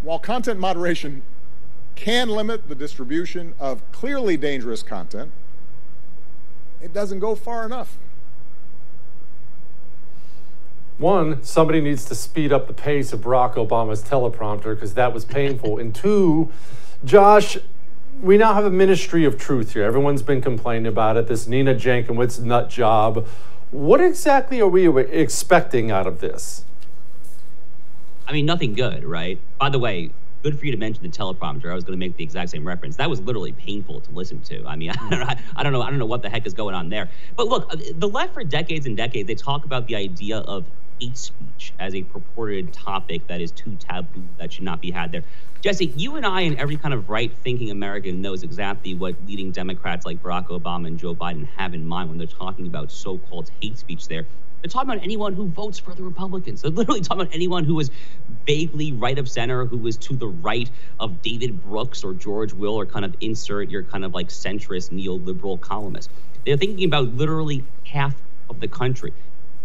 while 0.00 0.18
content 0.18 0.58
moderation 0.58 1.22
can 1.96 2.30
limit 2.30 2.68
the 2.68 2.74
distribution 2.74 3.54
of 3.60 3.82
clearly 3.92 4.36
dangerous 4.36 4.82
content, 4.82 5.32
it 6.80 6.92
doesn't 6.94 7.20
go 7.20 7.34
far 7.34 7.66
enough. 7.66 7.98
One, 11.02 11.42
somebody 11.42 11.80
needs 11.80 12.04
to 12.04 12.14
speed 12.14 12.52
up 12.52 12.68
the 12.68 12.72
pace 12.72 13.12
of 13.12 13.22
Barack 13.22 13.54
Obama's 13.54 14.04
teleprompter 14.04 14.72
because 14.76 14.94
that 14.94 15.12
was 15.12 15.24
painful. 15.24 15.80
and 15.80 15.92
two, 15.92 16.52
Josh, 17.04 17.58
we 18.22 18.36
now 18.36 18.54
have 18.54 18.64
a 18.64 18.70
ministry 18.70 19.24
of 19.24 19.36
truth 19.36 19.72
here. 19.72 19.82
Everyone's 19.82 20.22
been 20.22 20.40
complaining 20.40 20.86
about 20.86 21.16
it. 21.16 21.26
This 21.26 21.48
Nina 21.48 21.74
Jankowicz 21.74 22.38
nut 22.44 22.70
job. 22.70 23.26
What 23.72 24.00
exactly 24.00 24.60
are 24.60 24.68
we 24.68 24.86
expecting 24.96 25.90
out 25.90 26.06
of 26.06 26.20
this? 26.20 26.64
I 28.28 28.32
mean, 28.32 28.46
nothing 28.46 28.72
good, 28.72 29.02
right? 29.02 29.40
By 29.58 29.70
the 29.70 29.80
way, 29.80 30.10
good 30.44 30.56
for 30.56 30.66
you 30.66 30.70
to 30.70 30.78
mention 30.78 31.02
the 31.02 31.08
teleprompter. 31.08 31.68
I 31.68 31.74
was 31.74 31.82
going 31.82 31.98
to 31.98 32.06
make 32.06 32.16
the 32.16 32.22
exact 32.22 32.50
same 32.50 32.64
reference. 32.64 32.94
That 32.94 33.10
was 33.10 33.20
literally 33.20 33.50
painful 33.50 34.02
to 34.02 34.10
listen 34.12 34.40
to. 34.42 34.64
I 34.68 34.76
mean, 34.76 34.90
I 35.00 35.10
don't, 35.10 35.18
know, 35.18 35.34
I 35.56 35.62
don't 35.64 35.72
know. 35.72 35.82
I 35.82 35.90
don't 35.90 35.98
know 35.98 36.06
what 36.06 36.22
the 36.22 36.30
heck 36.30 36.46
is 36.46 36.54
going 36.54 36.76
on 36.76 36.90
there. 36.90 37.10
But 37.34 37.48
look, 37.48 37.72
uh, 37.72 37.76
the 37.96 38.08
left 38.08 38.34
for 38.34 38.44
decades 38.44 38.86
and 38.86 38.96
decades 38.96 39.26
they 39.26 39.34
talk 39.34 39.64
about 39.64 39.88
the 39.88 39.96
idea 39.96 40.38
of 40.38 40.64
hate 41.02 41.16
speech 41.16 41.72
as 41.78 41.94
a 41.94 42.02
purported 42.02 42.72
topic 42.72 43.26
that 43.26 43.40
is 43.40 43.50
too 43.50 43.76
taboo 43.76 44.22
that 44.38 44.52
should 44.52 44.64
not 44.64 44.80
be 44.80 44.90
had 44.90 45.10
there. 45.12 45.24
Jesse, 45.60 45.86
you 45.96 46.16
and 46.16 46.24
I 46.26 46.42
and 46.42 46.58
every 46.58 46.76
kind 46.76 46.94
of 46.94 47.08
right-thinking 47.08 47.70
American 47.70 48.20
knows 48.20 48.42
exactly 48.42 48.94
what 48.94 49.14
leading 49.26 49.52
Democrats 49.52 50.06
like 50.06 50.22
Barack 50.22 50.48
Obama 50.48 50.88
and 50.88 50.98
Joe 50.98 51.14
Biden 51.14 51.46
have 51.56 51.74
in 51.74 51.86
mind 51.86 52.08
when 52.08 52.18
they're 52.18 52.26
talking 52.26 52.66
about 52.66 52.90
so-called 52.90 53.50
hate 53.60 53.78
speech 53.78 54.08
there. 54.08 54.26
They're 54.60 54.68
talking 54.68 54.90
about 54.90 55.02
anyone 55.02 55.34
who 55.34 55.48
votes 55.48 55.80
for 55.80 55.92
the 55.92 56.04
Republicans. 56.04 56.62
They're 56.62 56.70
literally 56.70 57.00
talking 57.00 57.22
about 57.22 57.34
anyone 57.34 57.64
who 57.64 57.80
is 57.80 57.90
vaguely 58.46 58.92
right 58.92 59.18
of 59.18 59.28
center, 59.28 59.64
who 59.64 59.84
is 59.88 59.96
to 59.98 60.14
the 60.14 60.28
right 60.28 60.70
of 61.00 61.20
David 61.20 61.64
Brooks 61.64 62.04
or 62.04 62.14
George 62.14 62.52
Will, 62.52 62.74
or 62.74 62.86
kind 62.86 63.04
of 63.04 63.16
insert 63.20 63.70
your 63.70 63.82
kind 63.82 64.04
of 64.04 64.14
like 64.14 64.28
centrist 64.28 64.90
neoliberal 64.90 65.60
columnist. 65.60 66.10
They're 66.46 66.56
thinking 66.56 66.84
about 66.84 67.08
literally 67.14 67.64
half 67.84 68.14
of 68.48 68.60
the 68.60 68.68
country. 68.68 69.12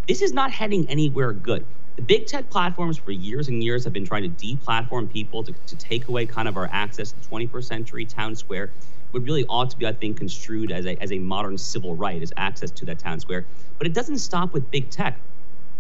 This 0.08 0.22
is 0.22 0.32
not 0.32 0.52
heading 0.52 0.90
anywhere 0.90 1.34
good. 1.34 1.66
The 1.98 2.02
big 2.02 2.28
tech 2.28 2.50
platforms 2.50 2.98
for 2.98 3.12
years 3.12 3.50
and 3.50 3.62
years 3.62 3.84
have 3.84 3.92
been 3.92 4.06
trying 4.06 4.24
to 4.24 4.30
deplatform 4.30 5.12
people 5.12 5.44
to, 5.44 5.52
to 5.52 5.76
take 5.76 6.08
away 6.08 6.26
kind 6.26 6.48
of 6.48 6.56
our 6.56 6.70
access 6.72 7.12
to 7.12 7.30
21st 7.30 7.64
century 7.66 8.06
town 8.06 8.34
square 8.34 8.72
would 9.12 9.26
really 9.26 9.46
ought 9.50 9.70
to 9.72 9.78
be, 9.78 9.86
I 9.86 9.92
think, 9.92 10.18
construed 10.18 10.72
as 10.72 10.86
a, 10.86 10.98
as 11.04 11.12
a 11.12 11.20
modern 11.20 11.58
civil 11.58 11.94
right, 11.94 12.22
as 12.22 12.32
access 12.38 12.72
to 12.72 12.86
that 12.86 13.00
town 13.00 13.20
square. 13.20 13.46
But 13.80 13.88
it 13.88 13.94
doesn't 13.94 14.20
stop 14.20 14.54
with 14.54 14.72
big 14.72 14.90
tech. 14.90 15.20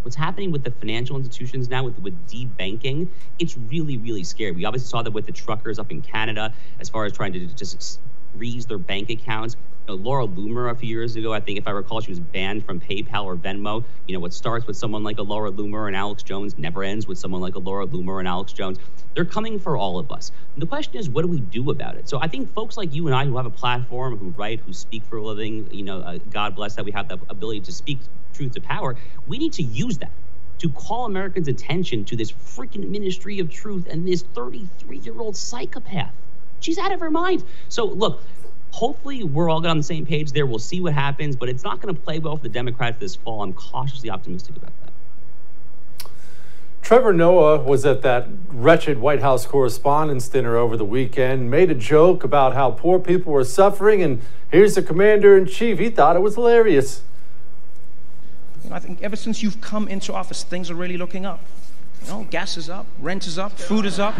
What's 0.02 0.18
happening 0.18 0.52
with 0.52 0.66
the 0.66 0.72
financial 0.72 1.16
institutions 1.16 1.70
now 1.70 1.86
with, 1.86 1.98
with 2.00 2.28
debanking, 2.28 3.08
it's 3.40 3.58
really, 3.58 3.98
really 3.98 4.26
scary. 4.26 4.52
We 4.52 4.66
obviously 4.66 4.90
saw 4.90 5.04
that 5.04 5.12
with 5.12 5.26
the 5.26 5.32
truckers 5.32 5.80
up 5.80 5.90
in 5.90 6.02
Canada, 6.02 6.54
as 6.82 6.90
far 6.90 7.06
as 7.06 7.13
trying 7.13 7.32
to 7.32 7.48
just 7.48 8.02
freeze 8.36 8.66
their 8.66 8.78
bank 8.78 9.10
accounts. 9.10 9.56
You 9.88 9.96
know, 9.96 10.02
Laura 10.04 10.28
Loomer 10.28 10.70
a 10.70 10.76
few 10.76 10.90
years 10.90 11.16
ago, 11.16 11.34
I 11.34 11.40
think 11.40 11.58
if 11.58 11.68
I 11.68 11.72
recall, 11.72 12.02
she 12.02 12.12
was 12.12 12.20
banned 12.20 12.66
from 12.66 12.80
PayPal 12.80 13.26
or 13.26 13.36
Venmo. 13.36 13.84
You 14.08 14.13
know, 14.13 14.20
what 14.20 14.34
starts 14.34 14.68
with 14.68 14.76
someone 14.76 15.04
like 15.04 15.18
a 15.18 15.22
Laura 15.22 15.52
Loomer 15.52 15.88
and 15.88 15.96
Alex 15.96 16.24
Jones 16.24 16.58
never 16.58 16.84
ends 16.84 17.08
with 17.08 17.18
someone 17.18 17.42
like 17.42 17.56
a 17.56 17.60
Laura 17.60 17.88
Loomer 17.88 18.20
and 18.20 18.28
Alex 18.28 18.54
Jones. 18.54 18.80
They're 19.16 19.26
coming 19.26 19.60
for 19.60 19.78
all 19.78 19.98
of 19.98 20.12
us. 20.12 20.32
And 20.56 20.62
the 20.62 20.68
question 20.68 20.98
is, 20.98 21.10
what 21.10 21.22
do 21.22 21.28
we 21.28 21.40
do 21.40 21.70
about 21.72 21.96
it? 21.96 22.10
So 22.10 22.20
I 22.20 22.28
think 22.28 22.54
folks 22.54 22.78
like 22.78 22.94
you 22.94 23.08
and 23.08 23.16
I 23.16 23.26
who 23.26 23.38
have 23.38 23.46
a 23.46 23.52
platform, 23.52 24.18
who 24.18 24.30
write, 24.38 24.60
who 24.60 24.74
speak 24.74 25.04
for 25.06 25.18
a 25.18 25.24
living, 25.24 25.70
you 25.72 25.84
know, 25.84 26.00
uh, 26.02 26.18
God 26.30 26.56
bless 26.56 26.76
that 26.76 26.86
we 26.86 26.92
have 26.92 27.08
the 27.08 27.20
ability 27.30 27.62
to 27.62 27.72
speak 27.72 28.00
truth 28.34 28.54
to 28.54 28.62
power. 28.62 28.98
We 29.26 29.38
need 29.38 29.54
to 29.54 29.63
use 29.63 29.98
that 30.00 30.12
to 30.60 30.70
call 30.70 31.06
Americans' 31.06 31.48
attention 31.48 32.06
to 32.06 32.16
this 32.16 32.32
freaking 32.32 32.90
ministry 32.90 33.40
of 33.40 33.50
truth 33.50 33.88
and 33.90 34.08
this 34.08 34.24
33 34.34 34.98
year 34.98 35.20
old 35.20 35.36
psychopath. 35.36 36.13
She's 36.60 36.78
out 36.78 36.91
of 36.91 37.00
her 37.00 37.12
mind. 37.12 37.43
So, 37.70 37.86
look, 37.86 38.24
hopefully 38.72 39.24
we're 39.24 39.50
all 39.50 39.65
on 39.65 39.78
the 39.78 39.84
same 39.84 40.06
page 40.06 40.32
there. 40.32 40.46
We'll 40.46 40.60
see 40.60 40.82
what 40.82 40.93
happens, 40.93 41.36
but 41.36 41.50
it's 41.50 41.63
not 41.63 41.82
going 41.82 41.93
to 41.93 42.02
play 42.02 42.20
well 42.20 42.38
for 42.38 42.43
the 42.43 42.50
Democrats 42.50 42.98
this 43.00 43.15
fall. 43.15 43.43
I'm 43.43 43.54
cautiously 43.54 44.10
optimistic 44.10 44.56
about 44.56 44.72
that. 44.82 46.10
Trevor 46.82 47.12
Noah 47.12 47.63
was 47.63 47.86
at 47.86 48.02
that 48.04 48.30
wretched 48.48 49.00
White 49.00 49.20
House 49.20 49.46
Correspondents' 49.46 50.30
Dinner 50.30 50.56
over 50.56 50.78
the 50.78 50.86
weekend, 50.86 51.52
made 51.52 51.70
a 51.70 51.76
joke 51.76 52.24
about 52.24 52.54
how 52.54 52.72
poor 52.72 52.98
people 52.98 53.34
were 53.34 53.43
suffering, 53.43 54.02
and 54.02 54.22
here's 54.52 54.76
the 54.76 54.82
commander 54.82 55.36
in 55.38 55.48
chief. 55.48 55.80
He 55.80 55.89
thought 55.89 56.15
it 56.15 56.22
was 56.22 56.36
hilarious. 56.36 57.02
I 58.72 58.80
think 58.80 59.02
ever 59.02 59.15
since 59.15 59.43
you've 59.43 59.60
come 59.60 59.88
into 59.88 60.13
office, 60.13 60.43
things 60.43 60.70
are 60.70 60.76
really 60.76 60.98
looking 60.98 61.26
up. 61.26 61.41
You 62.04 62.10
know, 62.10 62.28
gas 62.30 62.56
is 62.56 62.70
up, 62.70 62.86
rent 63.00 63.28
is 63.28 63.38
up, 63.38 63.58
food 63.58 63.86
is 63.86 64.00
up, 64.00 64.15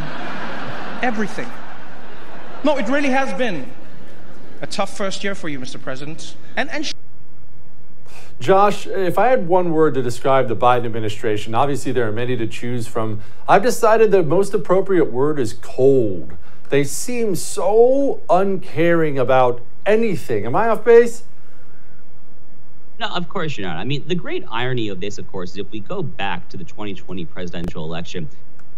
everything. 1.02 1.47
No, 2.63 2.78
it 2.78 2.88
really 2.89 3.10
has 3.10 3.34
been 3.38 3.72
a 4.62 4.67
tough 4.67 4.96
first 4.98 5.24
year 5.24 5.36
for 5.36 5.50
you, 5.50 5.60
Mr. 5.60 5.82
President. 5.82 6.36
And, 6.56 6.70
and 6.72 6.91
Josh, 8.39 8.86
if 8.88 9.17
I 9.17 9.28
had 9.28 9.48
one 9.48 9.72
word 9.72 9.93
to 9.96 10.02
describe 10.02 10.48
the 10.48 10.56
Biden 10.56 10.86
administration, 10.86 11.56
obviously 11.56 11.91
there 11.91 12.08
are 12.08 12.12
many 12.12 12.36
to 12.38 12.48
choose 12.48 12.88
from. 12.88 13.22
I've 13.48 13.63
decided 13.63 14.12
the 14.12 14.24
most 14.24 14.54
appropriate 14.54 15.12
word 15.12 15.39
is 15.39 15.54
cold. 15.54 16.34
They 16.70 16.84
seem 16.84 17.36
so 17.36 18.22
uncaring 18.30 19.17
about 19.17 19.62
anything. 19.86 20.46
Am 20.46 20.56
I 20.56 20.67
off 20.67 20.84
base? 20.84 21.24
No, 23.00 23.08
of 23.08 23.30
course 23.30 23.58
you're 23.58 23.67
not. 23.67 23.78
I 23.78 23.84
mean, 23.84 24.08
the 24.08 24.15
great 24.15 24.43
irony 24.52 24.89
of 24.89 25.00
this, 25.00 25.17
of 25.17 25.32
course, 25.32 25.52
is 25.52 25.58
if 25.58 25.72
we 25.72 25.80
go 25.80 26.02
back 26.02 26.50
to 26.50 26.58
the 26.58 26.63
2020 26.63 27.26
presidential 27.26 27.84
election, 27.84 28.28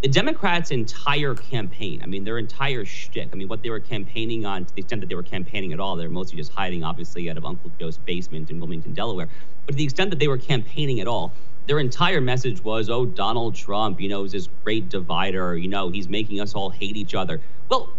the 0.02 0.08
Democrats' 0.08 0.72
entire 0.72 1.36
campaign, 1.36 2.02
I 2.02 2.06
mean, 2.06 2.24
their 2.24 2.38
entire 2.38 2.86
shtick, 2.86 3.30
I 3.34 3.36
mean, 3.36 3.50
what 3.50 3.64
they 3.64 3.70
were 3.70 3.82
campaigning 3.82 4.46
on, 4.46 4.66
to 4.66 4.74
the 4.74 4.82
extent 4.82 5.02
that 5.02 5.08
they 5.08 5.16
were 5.16 5.24
campaigning 5.24 5.74
at 5.74 5.80
all, 5.80 5.98
they're 5.98 6.08
mostly 6.08 6.38
just 6.38 6.54
hiding, 6.54 6.84
obviously, 6.84 7.30
out 7.30 7.38
of 7.38 7.46
Uncle 7.46 7.70
Joe's 7.80 7.98
basement 7.98 8.50
in 8.50 8.60
Wilmington, 8.60 8.94
Delaware. 8.94 9.28
But 9.66 9.74
to 9.74 9.78
the 9.78 9.84
extent 9.84 10.10
that 10.12 10.20
they 10.20 10.30
were 10.30 10.38
campaigning 10.38 11.02
at 11.02 11.08
all, 11.08 11.34
their 11.68 11.80
entire 11.80 12.22
message 12.22 12.64
was, 12.64 12.90
oh, 12.90 13.06
Donald 13.06 13.56
Trump, 13.56 14.00
you 14.00 14.08
know, 14.08 14.24
is 14.24 14.32
this 14.32 14.48
great 14.64 14.88
divider, 14.90 15.58
you 15.58 15.68
know, 15.68 15.90
he's 15.90 16.08
making 16.08 16.40
us 16.40 16.56
all 16.56 16.70
hate 16.70 16.96
each 16.96 17.14
other. 17.14 17.42
Well, 17.68 17.90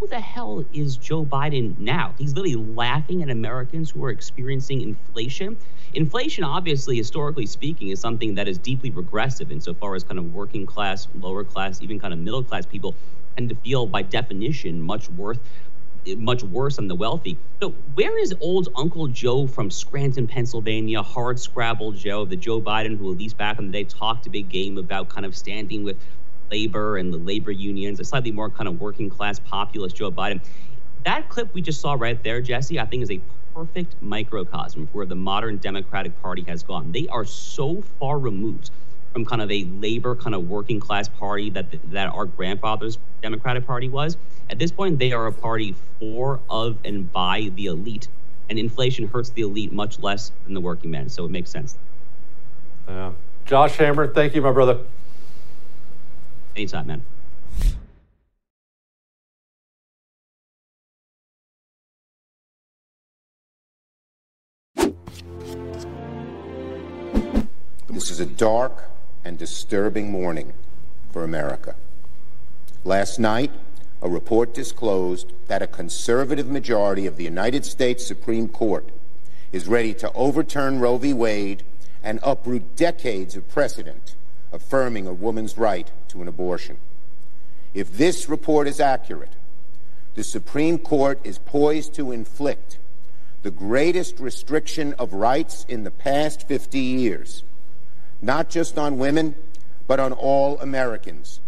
who 0.00 0.06
the 0.06 0.20
hell 0.20 0.64
is 0.72 0.96
Joe 0.96 1.24
Biden 1.24 1.78
now? 1.78 2.14
He's 2.18 2.34
literally 2.34 2.56
laughing 2.56 3.22
at 3.22 3.30
Americans 3.30 3.90
who 3.90 4.04
are 4.04 4.10
experiencing 4.10 4.82
inflation. 4.82 5.56
Inflation, 5.94 6.44
obviously, 6.44 6.96
historically 6.96 7.46
speaking, 7.46 7.88
is 7.88 8.00
something 8.00 8.34
that 8.34 8.46
is 8.46 8.58
deeply 8.58 8.90
regressive 8.90 9.50
insofar 9.50 9.94
as 9.94 10.04
kind 10.04 10.18
of 10.18 10.34
working 10.34 10.66
class, 10.66 11.08
lower 11.20 11.44
class, 11.44 11.80
even 11.82 11.98
kind 11.98 12.12
of 12.12 12.20
middle 12.20 12.44
class 12.44 12.66
people 12.66 12.94
tend 13.36 13.48
to 13.48 13.54
feel, 13.56 13.86
by 13.86 14.02
definition, 14.02 14.82
much 14.82 15.08
worth 15.10 15.38
much 16.18 16.44
worse 16.44 16.76
than 16.76 16.86
the 16.86 16.94
wealthy. 16.94 17.36
So 17.60 17.70
where 17.94 18.16
is 18.16 18.32
old 18.40 18.68
Uncle 18.76 19.08
Joe 19.08 19.46
from 19.48 19.72
Scranton, 19.72 20.28
Pennsylvania, 20.28 21.02
hard 21.02 21.40
scrabble 21.40 21.92
Joe, 21.92 22.24
the 22.24 22.36
Joe 22.36 22.60
Biden 22.60 22.96
who 22.96 23.10
at 23.10 23.18
least 23.18 23.36
back 23.36 23.58
in 23.58 23.66
the 23.66 23.72
day 23.72 23.82
talked 23.82 24.26
a 24.26 24.30
big 24.30 24.48
game 24.48 24.78
about 24.78 25.08
kind 25.08 25.26
of 25.26 25.34
standing 25.34 25.82
with 25.82 25.96
labor 26.50 26.96
and 26.96 27.12
the 27.12 27.18
labor 27.18 27.50
unions, 27.50 28.00
a 28.00 28.04
slightly 28.04 28.32
more 28.32 28.50
kind 28.50 28.68
of 28.68 28.80
working 28.80 29.10
class 29.10 29.38
populist 29.38 29.96
Joe 29.96 30.10
Biden. 30.10 30.40
That 31.04 31.28
clip 31.28 31.52
we 31.54 31.62
just 31.62 31.80
saw 31.80 31.94
right 31.94 32.22
there, 32.22 32.40
Jesse, 32.40 32.80
I 32.80 32.86
think 32.86 33.02
is 33.02 33.10
a 33.10 33.20
perfect 33.54 33.94
microcosm 34.02 34.82
of 34.82 34.94
where 34.94 35.06
the 35.06 35.14
modern 35.14 35.56
Democratic 35.58 36.20
Party 36.20 36.44
has 36.48 36.62
gone. 36.62 36.92
They 36.92 37.06
are 37.08 37.24
so 37.24 37.80
far 37.98 38.18
removed 38.18 38.70
from 39.12 39.24
kind 39.24 39.40
of 39.40 39.50
a 39.50 39.64
labor 39.64 40.14
kind 40.14 40.34
of 40.34 40.48
working 40.48 40.78
class 40.78 41.08
party 41.08 41.48
that 41.50 41.66
that 41.90 42.12
our 42.12 42.26
grandfather's 42.26 42.98
Democratic 43.22 43.66
Party 43.66 43.88
was. 43.88 44.18
At 44.50 44.58
this 44.58 44.70
point, 44.70 44.98
they 44.98 45.12
are 45.12 45.26
a 45.26 45.32
party 45.32 45.74
for, 45.98 46.38
of, 46.50 46.76
and 46.84 47.10
by 47.10 47.50
the 47.54 47.66
elite, 47.66 48.08
and 48.50 48.58
inflation 48.58 49.08
hurts 49.08 49.30
the 49.30 49.42
elite 49.42 49.72
much 49.72 49.98
less 50.00 50.32
than 50.44 50.54
the 50.54 50.60
working 50.60 50.90
man. 50.90 51.08
So 51.08 51.24
it 51.24 51.30
makes 51.30 51.50
sense. 51.50 51.76
Yeah. 52.86 53.12
Josh 53.46 53.76
Hammer, 53.76 54.06
thank 54.06 54.34
you, 54.34 54.42
my 54.42 54.52
brother. 54.52 54.80
Anytime, 56.56 56.86
man. 56.86 57.02
This 67.90 68.10
is 68.10 68.20
a 68.20 68.26
dark 68.26 68.84
and 69.22 69.36
disturbing 69.36 70.10
morning 70.10 70.54
for 71.12 71.24
America. 71.24 71.74
Last 72.84 73.18
night, 73.18 73.50
a 74.00 74.08
report 74.08 74.54
disclosed 74.54 75.34
that 75.48 75.60
a 75.60 75.66
conservative 75.66 76.48
majority 76.48 77.04
of 77.06 77.18
the 77.18 77.24
United 77.24 77.66
States 77.66 78.06
Supreme 78.06 78.48
Court 78.48 78.88
is 79.52 79.68
ready 79.68 79.92
to 79.92 80.10
overturn 80.14 80.80
Roe 80.80 80.96
v. 80.96 81.12
Wade 81.12 81.64
and 82.02 82.18
uproot 82.22 82.76
decades 82.76 83.36
of 83.36 83.46
precedent 83.50 84.14
affirming 84.52 85.06
a 85.06 85.12
woman's 85.12 85.58
right 85.58 85.90
to 86.08 86.22
an 86.22 86.28
abortion. 86.28 86.78
If 87.74 87.96
this 87.96 88.28
report 88.28 88.66
is 88.66 88.80
accurate, 88.80 89.32
the 90.14 90.24
Supreme 90.24 90.78
Court 90.78 91.20
is 91.24 91.38
poised 91.38 91.94
to 91.94 92.10
inflict 92.10 92.78
the 93.42 93.50
greatest 93.50 94.18
restriction 94.18 94.94
of 94.94 95.12
rights 95.12 95.64
in 95.68 95.84
the 95.84 95.90
past 95.90 96.48
50 96.48 96.78
years, 96.78 97.42
not 98.22 98.48
just 98.48 98.78
on 98.78 98.98
women, 98.98 99.34
but 99.86 100.00
on 100.00 100.12
all 100.12 100.58
Americans. 100.60 101.40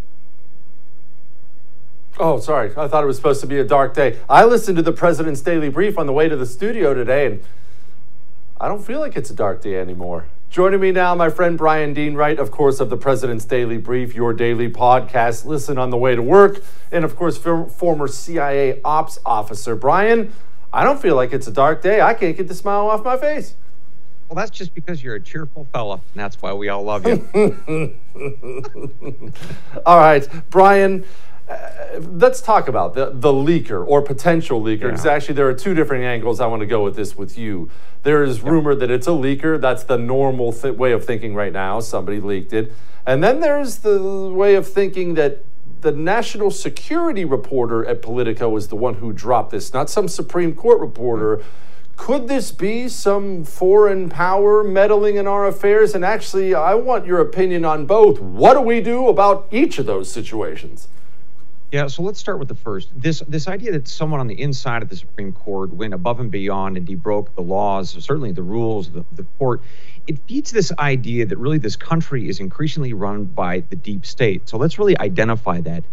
Oh, 2.19 2.41
sorry. 2.41 2.71
I 2.77 2.89
thought 2.89 3.05
it 3.05 3.07
was 3.07 3.17
supposed 3.17 3.41
to 3.43 3.47
be 3.47 3.59
a 3.59 3.65
dark 3.65 3.95
day. 3.95 4.19
I 4.29 4.45
listened 4.45 4.77
to 4.77 4.83
the 4.83 4.93
president's 4.93 5.41
daily 5.41 5.69
brief 5.69 5.99
on 5.99 6.07
the 6.07 6.13
way 6.13 6.29
to 6.29 6.37
the 6.37 6.47
studio 6.47 6.93
today, 6.93 7.27
and 7.27 7.45
I 8.61 8.69
don't 8.69 8.85
feel 8.85 9.01
like 9.01 9.17
it's 9.17 9.31
a 9.31 9.35
dark 9.35 9.63
day 9.63 9.77
anymore. 9.77 10.27
Joining 10.51 10.81
me 10.81 10.93
now, 10.93 11.15
my 11.15 11.29
friend 11.29 11.59
Brian 11.59 11.93
Dean 11.93 12.15
Wright, 12.15 12.39
of 12.39 12.51
course, 12.51 12.81
of 12.81 12.89
the 12.89 12.97
President's 12.97 13.45
Daily 13.45 13.77
Brief, 13.77 14.15
your 14.15 14.33
daily 14.33 14.71
podcast. 14.71 15.45
Listen 15.45 15.77
on 15.77 15.91
the 15.91 15.99
way 15.99 16.17
to 16.17 16.23
work, 16.23 16.63
and 16.91 17.05
of 17.05 17.17
course, 17.17 17.37
former 17.37 18.09
CIA 18.09 18.81
ops 18.83 19.19
officer. 19.27 19.77
Brian, 19.77 20.33
I 20.73 20.85
don't 20.85 21.03
feel 21.03 21.17
like 21.17 21.35
it's 21.35 21.47
a 21.47 21.53
dark 21.53 21.83
day. 21.83 22.01
I 22.01 22.15
can't 22.15 22.35
get 22.35 22.49
the 22.49 22.55
smile 22.55 22.89
off 22.89 23.05
my 23.05 23.19
face. 23.19 23.57
Well, 24.29 24.37
that's 24.37 24.51
just 24.51 24.75
because 24.75 25.05
you're 25.05 25.17
a 25.17 25.21
cheerful 25.21 25.67
fella, 25.71 25.97
and 25.97 26.15
that's 26.15 26.41
why 26.41 26.55
we 26.55 26.71
all 26.71 26.83
love 26.83 27.07
you. 27.07 27.29
all 29.85 29.99
right, 29.99 30.27
Brian. 30.49 31.05
Uh, 31.49 32.01
let's 32.13 32.43
talk 32.43 32.69
about 32.69 32.95
the, 32.95 33.11
the 33.15 33.33
leaker 33.33 33.87
or 33.87 34.03
potential 34.03 34.63
leaker 34.63 34.91
because 34.91 35.07
yeah. 35.07 35.13
actually 35.13 35.35
there 35.35 35.49
are 35.49 35.55
two 35.55 35.73
different 35.73 36.05
angles 36.05 36.41
i 36.41 36.47
want 36.47 36.61
to 36.61 36.67
go 36.67 36.85
with 36.85 36.95
this 36.95 37.17
with 37.17 37.39
you. 37.39 37.71
There 38.03 38.23
is 38.23 38.43
rumor 38.43 38.75
that 38.75 38.91
it's 38.91 39.07
a 39.07 39.11
leaker. 39.11 39.61
That's 39.61 39.85
the 39.85 39.99
normal 39.99 40.53
th- 40.53 40.75
way 40.75 40.93
of 40.93 41.05
thinking 41.05 41.35
right 41.35 41.53
now. 41.53 41.81
Somebody 41.81 42.21
leaked 42.21 42.53
it. 42.53 42.73
And 43.07 43.25
then 43.25 43.41
there's 43.41 43.79
the 43.79 44.31
way 44.33 44.55
of 44.55 44.69
thinking 44.69 45.15
that 45.15 45.45
the 45.81 45.93
national 45.93 46.51
security 46.51 47.25
reporter 47.25 47.85
at 47.87 48.03
politico 48.03 48.55
is 48.57 48.69
the 48.69 48.77
one 48.77 48.95
who 48.95 49.13
dropped 49.13 49.51
this 49.51 49.73
not 49.73 49.89
some 49.89 50.09
supreme 50.09 50.55
court 50.55 50.81
reporter. 50.81 51.43
Could 51.97 52.29
this 52.29 52.53
be 52.53 52.89
some 52.89 53.45
foreign 53.45 54.09
power 54.09 54.63
meddling 54.63 55.17
in 55.17 55.27
our 55.27 55.47
affairs? 55.47 55.95
And 55.95 56.05
actually 56.05 56.55
i 56.55 56.75
want 56.75 57.07
your 57.07 57.21
opinion 57.21 57.65
on 57.65 57.87
both. 57.87 58.21
What 58.21 58.55
do 58.55 58.61
we 58.61 58.81
do 58.81 59.09
about 59.09 59.49
each 59.51 59.79
of 59.79 59.87
those 59.87 60.13
situations 60.13 60.89
yeah, 61.71 61.87
so 61.87 62.03
let's 62.03 62.19
start 62.19 62.39
with 62.39 62.49
the 62.49 62.55
first. 62.55 62.89
This 62.97 63.21
this 63.29 63.47
idea 63.47 63.73
that 63.73 63.89
someone 63.89 64.21
on 64.21 64.27
the 64.27 64.41
inside 64.41 64.83
of 64.83 64.89
the 64.89 64.97
Supreme 64.97 65.33
Court 65.33 65.73
went 65.73 65.93
above 65.93 66.19
and 66.19 66.31
beyond 66.31 66.79
and 66.79 66.89
he 66.89 66.95
broke 66.95 67.35
the 67.35 67.43
laws, 67.43 67.91
certainly 68.03 68.33
the 68.33 68.43
rules 68.43 68.89
of 68.89 68.95
the, 68.95 69.05
the 69.13 69.27
court, 69.39 69.61
it 70.07 70.19
feeds 70.27 70.51
this 70.51 70.73
idea 70.79 71.27
that 71.27 71.37
really 71.37 71.59
this 71.59 71.77
country 71.77 72.29
is 72.29 72.41
increasingly 72.41 72.95
run 72.95 73.25
by 73.25 73.61
the 73.69 73.77
deep 73.77 74.07
state. 74.07 74.49
So 74.49 74.57
let's 74.57 74.79
really 74.79 74.99
identify 74.99 75.61
that. 75.61 75.85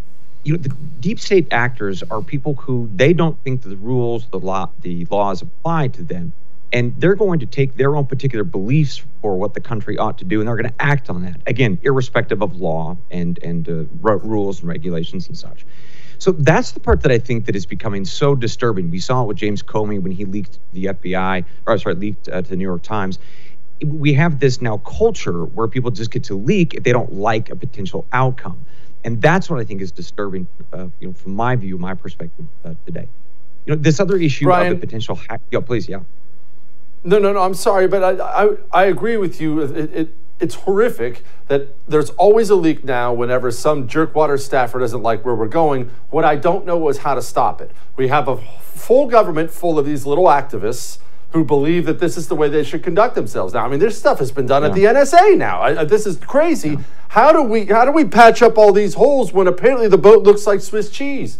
You 0.44 0.54
know, 0.54 0.60
the 0.60 0.70
deep 0.70 1.20
state 1.20 1.48
actors 1.52 2.04
are 2.04 2.22
people 2.22 2.54
who 2.54 2.90
they 2.96 3.12
don't 3.12 3.38
think 3.44 3.64
the 3.64 3.76
rules, 3.76 4.28
the 4.28 4.40
law, 4.40 4.70
the 4.82 5.06
laws 5.10 5.42
apply 5.42 5.90
to 5.90 6.04
them 6.04 6.32
and 6.76 6.94
they're 7.00 7.16
going 7.16 7.40
to 7.40 7.46
take 7.46 7.78
their 7.78 7.96
own 7.96 8.06
particular 8.06 8.44
beliefs 8.44 9.02
for 9.22 9.38
what 9.38 9.54
the 9.54 9.62
country 9.62 9.98
ought 9.98 10.18
to 10.18 10.26
do 10.26 10.42
and 10.42 10.48
they're 10.48 10.58
going 10.58 10.70
to 10.70 10.82
act 10.82 11.10
on 11.10 11.24
that 11.24 11.40
again 11.48 11.80
irrespective 11.84 12.42
of 12.42 12.58
law 12.58 12.98
and 13.10 13.40
and 13.42 13.70
uh, 13.70 13.86
rules 14.02 14.60
and 14.60 14.68
regulations 14.68 15.28
and 15.28 15.38
such. 15.38 15.66
So 16.18 16.32
that's 16.32 16.72
the 16.72 16.80
part 16.82 17.02
that 17.02 17.12
i 17.12 17.18
think 17.18 17.46
that 17.46 17.56
is 17.56 17.66
becoming 17.66 18.04
so 18.06 18.36
disturbing. 18.36 18.92
We 18.92 19.00
saw 19.00 19.24
it 19.24 19.28
with 19.28 19.38
james 19.38 19.64
comey 19.64 20.00
when 20.02 20.12
he 20.12 20.26
leaked 20.26 20.60
the 20.74 20.86
fbi 20.86 21.46
or 21.66 21.78
sorry 21.78 21.96
leaked 21.96 22.28
uh, 22.28 22.42
to 22.42 22.50
the 22.50 22.58
new 22.58 22.66
york 22.66 22.84
times. 22.84 23.20
We 23.86 24.14
have 24.14 24.40
this 24.40 24.62
now 24.62 24.78
culture 24.78 25.46
where 25.46 25.68
people 25.68 25.92
just 25.92 26.12
get 26.12 26.26
to 26.26 26.36
leak 26.36 26.74
if 26.74 26.84
they 26.84 26.92
don't 26.92 27.14
like 27.14 27.50
a 27.50 27.56
potential 27.56 28.06
outcome. 28.12 28.60
And 29.06 29.22
that's 29.22 29.50
what 29.50 29.60
i 29.62 29.64
think 29.64 29.82
is 29.82 29.94
disturbing 29.94 30.46
uh, 30.74 30.88
you 31.00 31.08
know 31.08 31.14
from 31.14 31.36
my 31.36 31.56
view 31.56 31.78
my 31.78 31.94
perspective 31.94 32.46
uh, 32.66 32.74
today. 32.86 33.08
You 33.66 33.76
know 33.76 33.82
this 33.82 34.02
other 34.02 34.18
issue 34.18 34.46
Brian, 34.46 34.74
of 34.74 34.80
the 34.80 34.86
potential 34.86 35.16
hack 35.16 35.42
yeah 35.52 35.62
please 35.62 35.88
yeah 35.88 36.02
no, 37.06 37.20
no, 37.20 37.32
no. 37.32 37.40
I'm 37.40 37.54
sorry, 37.54 37.88
but 37.88 38.04
I, 38.04 38.46
I, 38.46 38.50
I 38.72 38.86
agree 38.86 39.18
with 39.18 39.40
you. 39.40 39.62
It, 39.62 39.94
it, 39.94 40.16
it's 40.40 40.56
horrific 40.56 41.24
that 41.48 41.70
there's 41.88 42.10
always 42.12 42.50
a 42.50 42.56
leak 42.56 42.84
now 42.84 43.14
whenever 43.14 43.52
some 43.52 43.88
jerkwater 43.88 44.40
staffer 44.40 44.80
doesn't 44.80 45.02
like 45.02 45.24
where 45.24 45.36
we're 45.36 45.48
going. 45.48 45.92
What 46.10 46.26
I 46.26 46.36
don't 46.36 46.66
know 46.66 46.90
is 46.90 47.00
how 47.00 47.16
to 47.16 47.22
stop 47.22 47.62
it. 47.62 47.72
We 47.96 48.10
have 48.10 48.28
a 48.28 48.38
full 48.38 49.08
government 49.08 49.52
full 49.52 49.80
of 49.80 49.86
these 49.86 50.06
little 50.06 50.26
activists 50.26 50.98
who 51.32 51.44
believe 51.44 51.86
that 51.86 52.00
this 52.00 52.18
is 52.18 52.28
the 52.28 52.36
way 52.36 52.50
they 52.50 52.64
should 52.64 52.84
conduct 52.84 53.16
themselves. 53.16 53.54
Now, 53.54 53.66
I 53.66 53.70
mean, 53.70 53.80
this 53.80 53.98
stuff 53.98 54.20
has 54.20 54.32
been 54.32 54.46
done 54.46 54.64
yeah. 54.64 54.70
at 54.70 54.74
the 54.74 54.84
NSA 54.84 55.38
now. 55.38 55.62
I, 55.62 55.84
this 55.84 56.06
is 56.06 56.18
crazy. 56.18 56.70
Yeah. 56.70 56.78
How 57.10 57.32
do 57.32 57.44
we 57.44 57.66
how 57.66 57.86
do 57.86 57.92
we 57.92 58.06
patch 58.06 58.42
up 58.42 58.58
all 58.58 58.74
these 58.74 58.94
holes 58.96 59.32
when 59.32 59.48
apparently 59.48 59.88
the 59.88 59.98
boat 59.98 60.24
looks 60.24 60.48
like 60.48 60.62
Swiss 60.62 60.90
cheese? 60.90 61.40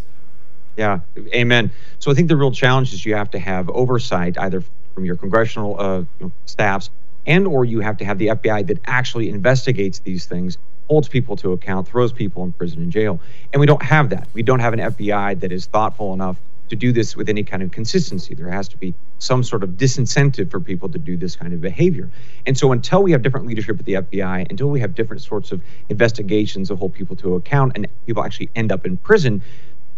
Yeah, 0.76 1.00
amen. 1.34 1.70
So 1.98 2.10
I 2.10 2.14
think 2.14 2.28
the 2.28 2.36
real 2.36 2.52
challenge 2.52 2.92
is 2.92 3.06
you 3.06 3.14
have 3.14 3.30
to 3.30 3.38
have 3.38 3.70
oversight 3.70 4.38
either 4.38 4.62
from 4.96 5.04
your 5.04 5.14
congressional 5.16 5.78
uh, 5.78 5.98
you 5.98 6.06
know, 6.20 6.32
staffs, 6.46 6.88
and 7.26 7.46
or 7.46 7.66
you 7.66 7.80
have 7.80 7.98
to 7.98 8.04
have 8.04 8.18
the 8.18 8.28
FBI 8.28 8.66
that 8.66 8.78
actually 8.86 9.28
investigates 9.28 9.98
these 9.98 10.24
things, 10.24 10.56
holds 10.88 11.06
people 11.06 11.36
to 11.36 11.52
account, 11.52 11.86
throws 11.86 12.12
people 12.12 12.42
in 12.44 12.52
prison 12.52 12.80
and 12.80 12.90
jail. 12.90 13.20
And 13.52 13.60
we 13.60 13.66
don't 13.66 13.82
have 13.82 14.08
that. 14.10 14.26
We 14.32 14.42
don't 14.42 14.60
have 14.60 14.72
an 14.72 14.80
FBI 14.80 15.38
that 15.40 15.52
is 15.52 15.66
thoughtful 15.66 16.14
enough 16.14 16.38
to 16.70 16.76
do 16.76 16.92
this 16.92 17.14
with 17.14 17.28
any 17.28 17.44
kind 17.44 17.62
of 17.62 17.70
consistency. 17.72 18.34
There 18.34 18.48
has 18.48 18.68
to 18.68 18.78
be 18.78 18.94
some 19.18 19.44
sort 19.44 19.62
of 19.62 19.70
disincentive 19.70 20.50
for 20.50 20.60
people 20.60 20.88
to 20.88 20.98
do 20.98 21.18
this 21.18 21.36
kind 21.36 21.52
of 21.52 21.60
behavior. 21.60 22.10
And 22.46 22.56
so 22.56 22.72
until 22.72 23.02
we 23.02 23.12
have 23.12 23.20
different 23.20 23.46
leadership 23.46 23.78
at 23.78 23.84
the 23.84 23.94
FBI, 23.94 24.50
until 24.50 24.70
we 24.70 24.80
have 24.80 24.94
different 24.94 25.20
sorts 25.20 25.52
of 25.52 25.60
investigations 25.90 26.68
that 26.68 26.76
hold 26.76 26.94
people 26.94 27.16
to 27.16 27.34
account 27.34 27.72
and 27.74 27.86
people 28.06 28.24
actually 28.24 28.48
end 28.56 28.72
up 28.72 28.86
in 28.86 28.96
prison, 28.96 29.42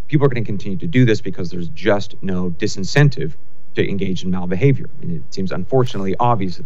people 0.08 0.26
are 0.26 0.28
going 0.28 0.42
to 0.42 0.46
continue 0.46 0.78
to 0.78 0.88
do 0.88 1.04
this 1.04 1.20
because 1.20 1.50
there's 1.50 1.68
just 1.68 2.20
no 2.20 2.50
disincentive 2.50 3.34
to 3.74 3.88
engage 3.88 4.24
in 4.24 4.31
malbehavior. 4.31 4.88
I 5.02 5.04
mean, 5.04 5.16
it 5.16 5.35
seems 5.35 5.52
unfortunately 5.52 6.14
obvious. 6.18 6.61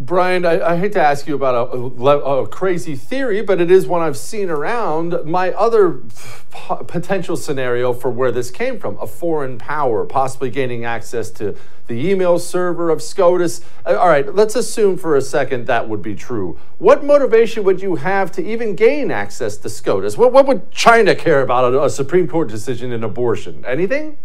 Brian, 0.00 0.46
I, 0.46 0.62
I 0.62 0.76
hate 0.78 0.92
to 0.92 1.02
ask 1.02 1.26
you 1.26 1.34
about 1.34 1.54
a, 1.54 1.76
a, 1.76 2.42
a, 2.44 2.48
crazy 2.48 2.96
theory, 2.96 3.42
but 3.42 3.60
it 3.60 3.70
is 3.70 3.86
one 3.86 4.00
I've 4.00 4.16
seen 4.16 4.48
around. 4.48 5.26
My 5.26 5.50
other 5.50 5.90
p- 5.90 6.84
potential 6.86 7.36
scenario 7.36 7.92
for 7.92 8.10
where 8.10 8.32
this 8.32 8.50
came 8.50 8.80
from 8.80 8.96
a 8.98 9.06
foreign 9.06 9.58
power 9.58 10.06
possibly 10.06 10.48
gaining 10.48 10.86
access 10.86 11.30
to 11.32 11.54
the 11.86 12.08
email 12.08 12.38
server 12.38 12.88
of 12.88 13.02
SCOTUS. 13.02 13.60
Uh, 13.84 13.96
all 13.96 14.08
right, 14.08 14.34
let's 14.34 14.56
assume 14.56 14.96
for 14.96 15.16
a 15.16 15.20
second 15.20 15.66
that 15.66 15.86
would 15.86 16.00
be 16.00 16.14
true. 16.14 16.58
What 16.78 17.04
motivation 17.04 17.62
would 17.64 17.82
you 17.82 17.96
have 17.96 18.32
to 18.32 18.42
even 18.42 18.76
gain 18.76 19.10
access 19.10 19.58
to 19.58 19.68
SCOTUS? 19.68 20.16
What, 20.16 20.32
what 20.32 20.46
would 20.46 20.70
China 20.70 21.14
care 21.14 21.42
about 21.42 21.74
a, 21.74 21.84
a 21.84 21.90
Supreme 21.90 22.26
Court 22.26 22.48
decision 22.48 22.90
in 22.90 23.04
abortion? 23.04 23.66
Anything? 23.66 24.16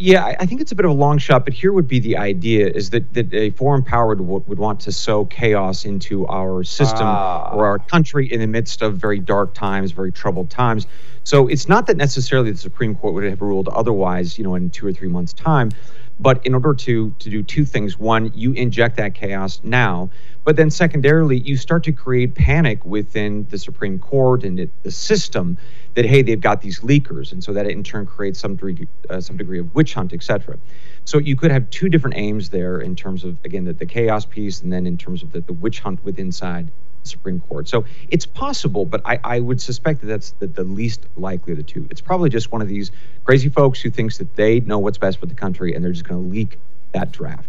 Yeah, 0.00 0.36
I 0.38 0.46
think 0.46 0.60
it's 0.60 0.70
a 0.70 0.76
bit 0.76 0.84
of 0.84 0.92
a 0.92 0.94
long 0.94 1.18
shot, 1.18 1.44
but 1.44 1.52
here 1.52 1.72
would 1.72 1.88
be 1.88 1.98
the 1.98 2.16
idea: 2.16 2.68
is 2.68 2.90
that, 2.90 3.12
that 3.14 3.34
a 3.34 3.50
foreign 3.50 3.82
power 3.82 4.14
would, 4.14 4.46
would 4.46 4.58
want 4.58 4.78
to 4.80 4.92
sow 4.92 5.24
chaos 5.24 5.84
into 5.84 6.24
our 6.28 6.62
system 6.62 7.06
ah. 7.06 7.50
or 7.52 7.66
our 7.66 7.80
country 7.80 8.32
in 8.32 8.38
the 8.38 8.46
midst 8.46 8.80
of 8.80 8.96
very 8.96 9.18
dark 9.18 9.54
times, 9.54 9.90
very 9.90 10.12
troubled 10.12 10.50
times. 10.50 10.86
So 11.24 11.48
it's 11.48 11.68
not 11.68 11.88
that 11.88 11.96
necessarily 11.96 12.52
the 12.52 12.58
Supreme 12.58 12.94
Court 12.94 13.12
would 13.14 13.24
have 13.24 13.42
ruled 13.42 13.68
otherwise, 13.68 14.38
you 14.38 14.44
know, 14.44 14.54
in 14.54 14.70
two 14.70 14.86
or 14.86 14.92
three 14.92 15.08
months' 15.08 15.32
time, 15.32 15.72
But 16.20 16.44
in 16.44 16.54
order 16.54 16.74
to 16.74 17.14
to 17.18 17.30
do 17.30 17.42
two 17.42 17.64
things, 17.64 17.98
one, 17.98 18.32
you 18.34 18.52
inject 18.52 18.96
that 18.96 19.14
chaos 19.14 19.60
now, 19.62 20.10
but 20.44 20.56
then 20.56 20.70
secondarily, 20.70 21.38
you 21.38 21.56
start 21.56 21.84
to 21.84 21.92
create 21.92 22.34
panic 22.34 22.84
within 22.84 23.46
the 23.50 23.58
Supreme 23.58 23.98
Court 23.98 24.44
and 24.44 24.58
it, 24.58 24.70
the 24.82 24.90
system 24.90 25.58
that 25.94 26.04
hey, 26.04 26.22
they've 26.22 26.40
got 26.40 26.60
these 26.60 26.80
leakers, 26.80 27.32
and 27.32 27.42
so 27.42 27.52
that 27.52 27.66
in 27.66 27.82
turn 27.82 28.06
creates 28.06 28.38
some 28.38 28.56
degree 28.56 28.88
uh, 29.10 29.20
some 29.20 29.36
degree 29.36 29.58
of 29.58 29.74
witch 29.74 29.94
hunt, 29.94 30.12
etc. 30.12 30.58
So 31.04 31.18
you 31.18 31.36
could 31.36 31.50
have 31.50 31.68
two 31.70 31.88
different 31.88 32.16
aims 32.16 32.48
there 32.48 32.80
in 32.80 32.96
terms 32.96 33.24
of 33.24 33.36
again 33.44 33.64
the, 33.64 33.72
the 33.72 33.86
chaos 33.86 34.24
piece, 34.24 34.62
and 34.62 34.72
then 34.72 34.86
in 34.86 34.96
terms 34.96 35.22
of 35.22 35.32
the, 35.32 35.40
the 35.40 35.52
witch 35.52 35.80
hunt 35.80 36.04
with 36.04 36.18
inside 36.18 36.66
the 36.66 36.72
Supreme 37.02 37.40
Court. 37.40 37.68
So 37.68 37.84
it's 38.10 38.26
possible, 38.26 38.84
but 38.84 39.00
I, 39.04 39.18
I 39.24 39.40
would 39.40 39.60
suspect 39.60 40.00
that 40.00 40.06
that's 40.06 40.32
the, 40.32 40.46
the 40.46 40.64
least 40.64 41.06
likely 41.16 41.52
of 41.52 41.56
the 41.56 41.62
two. 41.62 41.86
It's 41.90 42.00
probably 42.00 42.30
just 42.30 42.52
one 42.52 42.62
of 42.62 42.68
these 42.68 42.90
crazy 43.24 43.48
folks 43.48 43.80
who 43.80 43.90
thinks 43.90 44.18
that 44.18 44.36
they 44.36 44.60
know 44.60 44.78
what's 44.78 44.98
best 44.98 45.18
for 45.18 45.26
the 45.26 45.34
country, 45.34 45.74
and 45.74 45.84
they're 45.84 45.92
just 45.92 46.08
going 46.08 46.22
to 46.22 46.30
leak 46.30 46.58
that 46.92 47.12
draft. 47.12 47.48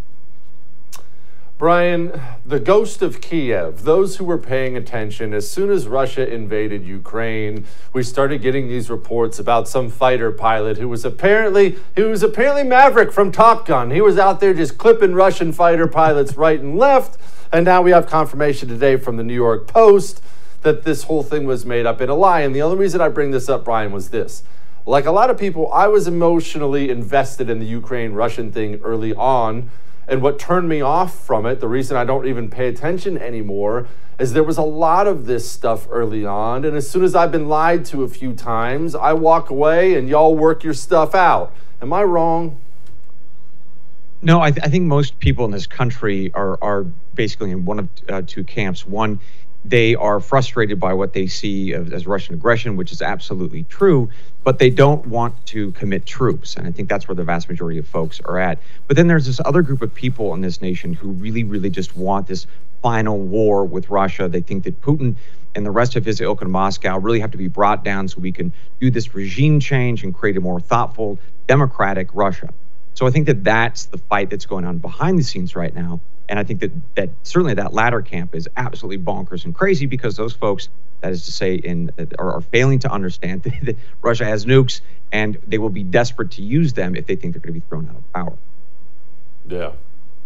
Brian, 1.59 2.21
the 2.45 2.57
ghost 2.57 3.01
of 3.01 3.19
Kiev, 3.19 3.83
those 3.83 4.15
who 4.15 4.23
were 4.23 4.37
paying 4.37 4.77
attention, 4.77 5.33
as 5.33 5.51
soon 5.51 5.69
as 5.69 5.89
Russia 5.89 6.25
invaded 6.25 6.85
Ukraine, 6.85 7.65
we 7.91 8.01
started 8.01 8.41
getting 8.41 8.69
these 8.69 8.89
reports 8.89 9.39
about 9.39 9.67
some 9.67 9.89
fighter 9.89 10.31
pilot 10.31 10.77
who 10.77 10.87
was 10.87 11.03
apparently 11.03 11.75
who 11.97 12.11
was 12.11 12.23
apparently 12.23 12.63
Maverick 12.63 13.11
from 13.11 13.29
Top 13.29 13.65
Gun. 13.65 13.91
He 13.91 13.99
was 13.99 14.17
out 14.17 14.39
there 14.39 14.53
just 14.53 14.77
clipping 14.77 15.13
Russian 15.13 15.51
fighter 15.51 15.85
pilots 15.85 16.37
right 16.37 16.61
and 16.61 16.77
left. 16.77 17.17
And 17.51 17.65
now 17.65 17.81
we 17.81 17.91
have 17.91 18.07
confirmation 18.07 18.69
today 18.69 18.95
from 18.95 19.17
the 19.17 19.23
New 19.25 19.35
York 19.35 19.67
Post 19.67 20.23
that 20.61 20.83
this 20.83 21.03
whole 21.03 21.23
thing 21.23 21.45
was 21.45 21.65
made 21.65 21.85
up 21.85 21.99
in 21.99 22.07
a 22.07 22.15
lie. 22.15 22.39
And 22.39 22.55
the 22.55 22.61
only 22.61 22.77
reason 22.77 23.01
I 23.01 23.09
bring 23.09 23.31
this 23.31 23.49
up, 23.49 23.65
Brian, 23.65 23.91
was 23.91 24.11
this. 24.11 24.43
Like 24.85 25.05
a 25.05 25.11
lot 25.11 25.29
of 25.29 25.37
people, 25.37 25.69
I 25.73 25.87
was 25.87 26.07
emotionally 26.07 26.89
invested 26.89 27.49
in 27.49 27.59
the 27.59 27.65
Ukraine 27.65 28.13
Russian 28.13 28.49
thing 28.49 28.79
early 28.81 29.13
on 29.13 29.69
and 30.09 30.21
what 30.21 30.39
turned 30.39 30.67
me 30.67 30.81
off 30.81 31.25
from 31.25 31.45
it, 31.45 31.59
the 31.59 31.67
reason 31.67 31.95
I 31.95 32.03
don't 32.03 32.27
even 32.27 32.49
pay 32.49 32.67
attention 32.67 33.17
anymore, 33.17 33.87
is 34.19 34.33
there 34.33 34.43
was 34.43 34.57
a 34.57 34.63
lot 34.63 35.07
of 35.07 35.25
this 35.25 35.49
stuff 35.49 35.87
early 35.89 36.25
on. 36.25 36.65
And 36.65 36.75
as 36.75 36.89
soon 36.89 37.03
as 37.03 37.15
I've 37.15 37.31
been 37.31 37.47
lied 37.47 37.85
to 37.85 38.03
a 38.03 38.09
few 38.09 38.33
times, 38.33 38.95
I 38.95 39.13
walk 39.13 39.49
away 39.49 39.95
and 39.95 40.09
y'all 40.09 40.35
work 40.35 40.63
your 40.63 40.73
stuff 40.73 41.15
out. 41.15 41.53
Am 41.81 41.93
I 41.93 42.03
wrong? 42.03 42.59
No, 44.21 44.41
I, 44.41 44.51
th- 44.51 44.65
I 44.65 44.69
think 44.69 44.85
most 44.85 45.17
people 45.19 45.45
in 45.45 45.51
this 45.51 45.65
country 45.65 46.31
are 46.33 46.61
are 46.61 46.83
basically 47.15 47.51
in 47.51 47.63
one 47.63 47.79
of 47.79 47.89
uh, 48.09 48.21
two 48.25 48.43
camps. 48.43 48.85
One, 48.85 49.21
they 49.65 49.95
are 49.95 50.19
frustrated 50.19 50.79
by 50.79 50.93
what 50.93 51.13
they 51.13 51.27
see 51.27 51.73
as 51.73 52.07
Russian 52.07 52.35
aggression, 52.35 52.77
which 52.77 52.91
is 52.91 53.01
absolutely 53.01 53.63
true, 53.63 54.09
but 54.43 54.57
they 54.57 54.69
don't 54.69 55.05
want 55.07 55.45
to 55.47 55.71
commit 55.73 56.05
troops. 56.05 56.55
And 56.55 56.65
I 56.65 56.71
think 56.71 56.87
that's 56.87 57.07
where 57.07 57.15
the 57.15 57.25
vast 57.25 57.49
majority 57.49 57.77
of 57.77 57.87
folks 57.87 58.21
are 58.21 58.39
at. 58.39 58.59
But 58.87 58.95
then 58.95 59.07
there's 59.07 59.25
this 59.25 59.41
other 59.43 59.61
group 59.61 59.81
of 59.81 59.93
people 59.93 60.33
in 60.33 60.41
this 60.41 60.61
nation 60.61 60.93
who 60.93 61.09
really, 61.09 61.43
really 61.43 61.69
just 61.69 61.95
want 61.95 62.27
this 62.27 62.47
final 62.81 63.19
war 63.19 63.65
with 63.65 63.89
Russia. 63.89 64.29
They 64.29 64.41
think 64.41 64.63
that 64.63 64.81
Putin 64.81 65.15
and 65.55 65.65
the 65.65 65.71
rest 65.71 65.97
of 65.97 66.05
his 66.05 66.21
ilk 66.21 66.41
in 66.41 66.49
Moscow 66.49 66.97
really 66.97 67.19
have 67.19 67.31
to 67.31 67.37
be 67.37 67.49
brought 67.49 67.83
down 67.83 68.07
so 68.07 68.19
we 68.21 68.31
can 68.31 68.53
do 68.79 68.89
this 68.89 69.13
regime 69.13 69.59
change 69.59 70.03
and 70.03 70.13
create 70.13 70.37
a 70.37 70.39
more 70.39 70.61
thoughtful, 70.61 71.19
democratic 71.47 72.09
Russia. 72.13 72.53
So 72.93 73.07
I 73.07 73.11
think 73.11 73.25
that 73.27 73.43
that's 73.43 73.85
the 73.85 73.97
fight 73.97 74.29
that's 74.29 74.45
going 74.45 74.63
on 74.63 74.77
behind 74.77 75.19
the 75.19 75.23
scenes 75.23 75.55
right 75.55 75.73
now. 75.73 75.99
And 76.29 76.39
I 76.39 76.43
think 76.43 76.61
that 76.61 76.71
that 76.95 77.09
certainly 77.23 77.55
that 77.55 77.73
latter 77.73 78.01
camp 78.01 78.35
is 78.35 78.47
absolutely 78.55 79.03
bonkers 79.03 79.43
and 79.43 79.53
crazy 79.53 79.87
because 79.87 80.15
those 80.15 80.33
folks, 80.33 80.69
that 81.01 81.11
is 81.11 81.25
to 81.25 81.31
say, 81.31 81.55
in 81.55 81.91
are, 82.17 82.33
are 82.33 82.41
failing 82.41 82.79
to 82.79 82.91
understand 82.91 83.43
that 83.63 83.75
Russia 84.01 84.25
has 84.25 84.45
nukes 84.45 84.81
and 85.11 85.37
they 85.47 85.57
will 85.57 85.69
be 85.69 85.83
desperate 85.83 86.31
to 86.31 86.43
use 86.43 86.73
them 86.73 86.95
if 86.95 87.07
they 87.07 87.15
think 87.15 87.33
they're 87.33 87.41
going 87.41 87.53
to 87.53 87.59
be 87.59 87.67
thrown 87.67 87.89
out 87.89 87.95
of 87.95 88.13
power. 88.13 88.37
Yeah. 89.47 89.71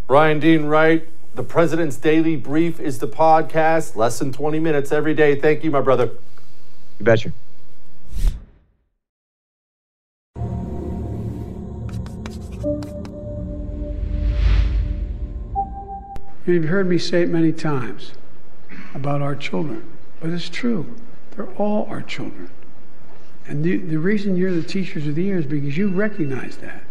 Brian 0.06 0.42
Dean 0.42 0.66
Wright, 0.66 1.08
the 1.34 1.44
President's 1.44 1.96
Daily 1.96 2.36
Brief 2.36 2.80
is 2.80 3.00
the 3.00 3.08
podcast. 3.08 3.96
Less 3.96 4.20
than 4.20 4.34
20 4.34 4.60
minutes 4.60 4.92
every 4.92 5.14
day. 5.14 5.40
Thank 5.40 5.64
you, 5.64 5.72
my 5.72 5.82
brother. 5.82 6.12
You 7.00 7.06
betcha. 7.06 7.32
You've 16.46 16.66
heard 16.66 16.88
me 16.88 16.98
say 16.98 17.24
it 17.24 17.30
many 17.30 17.54
times 17.54 18.12
about 18.94 19.22
our 19.22 19.36
children, 19.36 19.90
but 20.20 20.30
it's 20.30 20.50
true. 20.50 20.94
They're 21.32 21.52
all 21.54 21.86
our 21.90 22.02
children. 22.02 22.50
And 23.48 23.64
the, 23.64 23.78
the 23.78 23.98
reason 23.98 24.36
you're 24.36 24.52
the 24.52 24.64
teachers 24.64 25.08
of 25.08 25.16
the 25.16 25.24
year 25.24 25.40
is 25.40 25.46
because 25.46 25.78
you 25.78 25.90
recognize 25.90 26.58
that. 26.58 26.84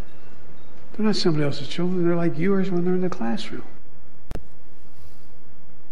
They're 0.93 1.07
not 1.07 1.17
somebody 1.17 1.45
else's 1.45 1.69
children, 1.69 2.07
they're 2.07 2.17
like 2.17 2.39
yours 2.39 2.71
when 2.71 2.85
they're 2.85 2.95
in 2.95 3.01
the 3.01 3.11
classroom. 3.11 3.65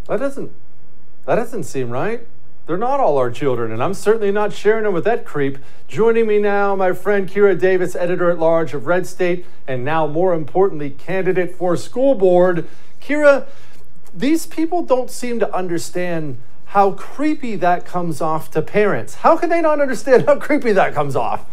That 0.07 0.19
doesn't 0.19 0.53
that 1.27 1.37
doesn't 1.37 1.65
seem 1.65 1.91
right. 1.91 2.27
They're 2.67 2.77
not 2.77 3.01
all 3.01 3.19
our 3.19 3.31
children, 3.31 3.73
and 3.73 3.83
I'm 3.83 3.95
certainly 3.95 4.31
not 4.31 4.53
sharing 4.53 4.85
them 4.85 4.93
with 4.93 5.05
that 5.05 5.25
creep. 5.25 5.59
Joining 5.89 6.27
me 6.27 6.39
now, 6.39 6.75
my 6.77 6.93
friend 6.93 7.29
Kira 7.29 7.59
Davis, 7.59 7.95
editor 7.97 8.31
at 8.31 8.39
large 8.39 8.75
of 8.75 8.87
Red 8.87 9.07
State, 9.07 9.45
and 9.67 9.85
now 9.85 10.07
more 10.07 10.35
importantly, 10.35 10.91
candidate 10.91 11.55
for 11.55 11.77
school 11.77 12.15
board. 12.15 12.69
Kira, 13.01 13.47
these 14.15 14.47
people 14.47 14.83
don't 14.83 15.11
seem 15.11 15.39
to 15.41 15.55
understand 15.55 16.39
how 16.67 16.93
creepy 16.93 17.57
that 17.57 17.85
comes 17.85 18.21
off 18.21 18.51
to 18.53 18.63
parents. 18.63 19.17
How 19.17 19.37
can 19.37 19.49
they 19.49 19.61
not 19.61 19.81
understand 19.81 20.27
how 20.27 20.39
creepy 20.39 20.73
that 20.73 20.95
comes 20.95 21.17
off? 21.17 21.45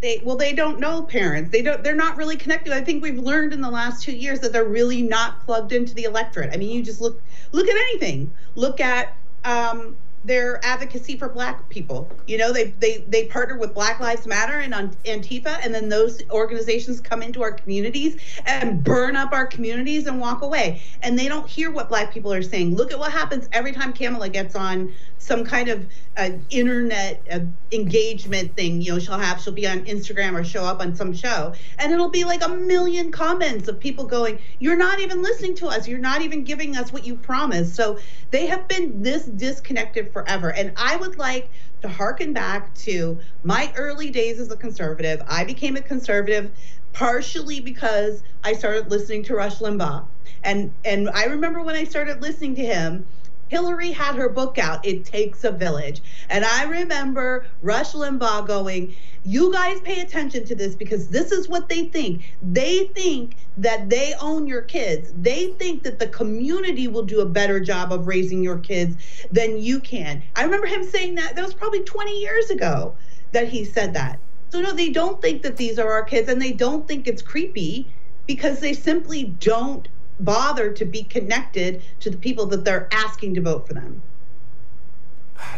They, 0.00 0.20
well 0.22 0.36
they 0.36 0.52
don't 0.52 0.80
know 0.80 1.02
parents 1.02 1.50
they 1.50 1.62
don't 1.62 1.82
they're 1.82 1.94
not 1.94 2.18
really 2.18 2.36
connected 2.36 2.74
i 2.74 2.82
think 2.82 3.02
we've 3.02 3.18
learned 3.18 3.54
in 3.54 3.62
the 3.62 3.70
last 3.70 4.02
two 4.02 4.14
years 4.14 4.38
that 4.40 4.52
they're 4.52 4.66
really 4.66 5.00
not 5.00 5.42
plugged 5.46 5.72
into 5.72 5.94
the 5.94 6.04
electorate 6.04 6.52
i 6.52 6.58
mean 6.58 6.76
you 6.76 6.82
just 6.82 7.00
look 7.00 7.22
look 7.52 7.66
at 7.66 7.74
anything 7.74 8.30
look 8.54 8.80
at 8.80 9.16
um, 9.44 9.96
their 10.24 10.64
advocacy 10.64 11.18
for 11.18 11.28
black 11.28 11.68
people. 11.68 12.10
You 12.26 12.38
know, 12.38 12.52
they 12.52 12.70
they 12.80 13.04
they 13.08 13.26
partner 13.26 13.58
with 13.58 13.74
Black 13.74 14.00
Lives 14.00 14.26
Matter 14.26 14.58
and 14.58 14.72
Antifa, 15.04 15.58
and 15.62 15.74
then 15.74 15.88
those 15.90 16.22
organizations 16.30 17.00
come 17.00 17.22
into 17.22 17.42
our 17.42 17.52
communities 17.52 18.16
and 18.46 18.82
burn 18.82 19.16
up 19.16 19.32
our 19.32 19.46
communities 19.46 20.06
and 20.06 20.18
walk 20.18 20.42
away. 20.42 20.82
And 21.02 21.18
they 21.18 21.28
don't 21.28 21.48
hear 21.48 21.70
what 21.70 21.88
black 21.88 22.12
people 22.12 22.32
are 22.32 22.42
saying. 22.42 22.74
Look 22.74 22.90
at 22.90 22.98
what 22.98 23.12
happens 23.12 23.48
every 23.52 23.72
time 23.72 23.92
Kamala 23.92 24.30
gets 24.30 24.56
on 24.56 24.94
some 25.24 25.42
kind 25.42 25.70
of 25.70 25.86
uh, 26.18 26.30
internet 26.50 27.26
uh, 27.32 27.40
engagement 27.72 28.54
thing. 28.56 28.82
You 28.82 28.92
know, 28.92 28.98
she'll 28.98 29.18
have 29.18 29.40
she'll 29.40 29.54
be 29.54 29.66
on 29.66 29.86
Instagram 29.86 30.38
or 30.38 30.44
show 30.44 30.64
up 30.64 30.82
on 30.82 30.94
some 30.94 31.14
show, 31.14 31.54
and 31.78 31.92
it'll 31.92 32.10
be 32.10 32.24
like 32.24 32.44
a 32.44 32.48
million 32.48 33.10
comments 33.10 33.66
of 33.68 33.80
people 33.80 34.04
going, 34.04 34.38
"You're 34.58 34.76
not 34.76 35.00
even 35.00 35.22
listening 35.22 35.56
to 35.56 35.68
us. 35.68 35.88
You're 35.88 35.98
not 35.98 36.20
even 36.20 36.44
giving 36.44 36.76
us 36.76 36.92
what 36.92 37.06
you 37.06 37.16
promised." 37.16 37.74
So 37.74 37.98
they 38.32 38.46
have 38.46 38.68
been 38.68 39.02
this 39.02 39.24
disconnected 39.24 40.12
forever, 40.12 40.52
and 40.52 40.72
I 40.76 40.96
would 40.96 41.16
like 41.16 41.50
to 41.80 41.88
harken 41.88 42.34
back 42.34 42.74
to 42.74 43.18
my 43.42 43.72
early 43.76 44.10
days 44.10 44.38
as 44.38 44.50
a 44.50 44.56
conservative. 44.56 45.22
I 45.26 45.44
became 45.44 45.76
a 45.76 45.82
conservative 45.82 46.50
partially 46.92 47.60
because 47.60 48.22
I 48.44 48.52
started 48.52 48.90
listening 48.90 49.24
to 49.24 49.34
Rush 49.34 49.58
Limbaugh. 49.58 50.06
And 50.42 50.74
and 50.84 51.08
I 51.10 51.24
remember 51.24 51.62
when 51.62 51.76
I 51.76 51.84
started 51.84 52.20
listening 52.20 52.56
to 52.56 52.64
him, 52.64 53.06
Hillary 53.48 53.92
had 53.92 54.16
her 54.16 54.28
book 54.28 54.58
out, 54.58 54.84
It 54.84 55.04
Takes 55.04 55.44
a 55.44 55.52
Village. 55.52 56.02
And 56.28 56.44
I 56.44 56.64
remember 56.64 57.46
Rush 57.62 57.92
Limbaugh 57.92 58.46
going, 58.46 58.94
You 59.24 59.52
guys 59.52 59.80
pay 59.80 60.00
attention 60.00 60.44
to 60.46 60.54
this 60.54 60.74
because 60.74 61.08
this 61.08 61.32
is 61.32 61.48
what 61.48 61.68
they 61.68 61.84
think. 61.84 62.22
They 62.42 62.86
think 62.94 63.36
that 63.58 63.90
they 63.90 64.14
own 64.20 64.46
your 64.46 64.62
kids. 64.62 65.12
They 65.20 65.48
think 65.58 65.82
that 65.82 65.98
the 65.98 66.08
community 66.08 66.88
will 66.88 67.04
do 67.04 67.20
a 67.20 67.26
better 67.26 67.60
job 67.60 67.92
of 67.92 68.06
raising 68.06 68.42
your 68.42 68.58
kids 68.58 68.96
than 69.30 69.58
you 69.58 69.80
can. 69.80 70.22
I 70.36 70.44
remember 70.44 70.66
him 70.66 70.84
saying 70.84 71.16
that. 71.16 71.36
That 71.36 71.44
was 71.44 71.54
probably 71.54 71.82
20 71.82 72.20
years 72.20 72.50
ago 72.50 72.94
that 73.32 73.48
he 73.48 73.64
said 73.64 73.94
that. 73.94 74.18
So, 74.50 74.60
no, 74.60 74.72
they 74.72 74.90
don't 74.90 75.20
think 75.20 75.42
that 75.42 75.56
these 75.56 75.78
are 75.78 75.90
our 75.90 76.04
kids 76.04 76.28
and 76.28 76.40
they 76.40 76.52
don't 76.52 76.86
think 76.86 77.08
it's 77.08 77.22
creepy 77.22 77.88
because 78.26 78.60
they 78.60 78.72
simply 78.72 79.24
don't 79.24 79.88
bother 80.20 80.72
to 80.72 80.84
be 80.84 81.02
connected 81.02 81.82
to 82.00 82.10
the 82.10 82.16
people 82.16 82.46
that 82.46 82.64
they're 82.64 82.88
asking 82.92 83.34
to 83.34 83.40
vote 83.40 83.66
for 83.66 83.74
them. 83.74 84.02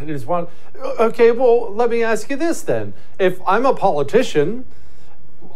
There's 0.03 0.27
one. 0.27 0.49
Okay, 0.99 1.31
well, 1.31 1.73
let 1.73 1.90
me 1.90 2.03
ask 2.03 2.31
you 2.31 2.37
this 2.37 2.62
then. 2.62 2.95
If 3.19 3.40
I'm 3.47 3.66
a 3.66 3.75
politician, 3.75 4.64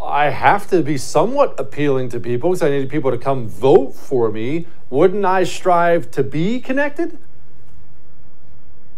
I 0.00 0.30
have 0.30 0.68
to 0.70 0.82
be 0.82 0.96
somewhat 0.96 1.59
appealing 1.59 2.09
to 2.11 2.20
people 2.20 2.51
because 2.51 2.62
I 2.62 2.70
need 2.70 2.88
people 2.88 3.11
to 3.11 3.18
come 3.18 3.48
vote 3.48 3.94
for 3.94 4.30
me. 4.30 4.66
Wouldn't 4.88 5.24
I 5.24 5.44
strive 5.44 6.11
to 6.12 6.22
be 6.22 6.61
connected? 6.61 7.18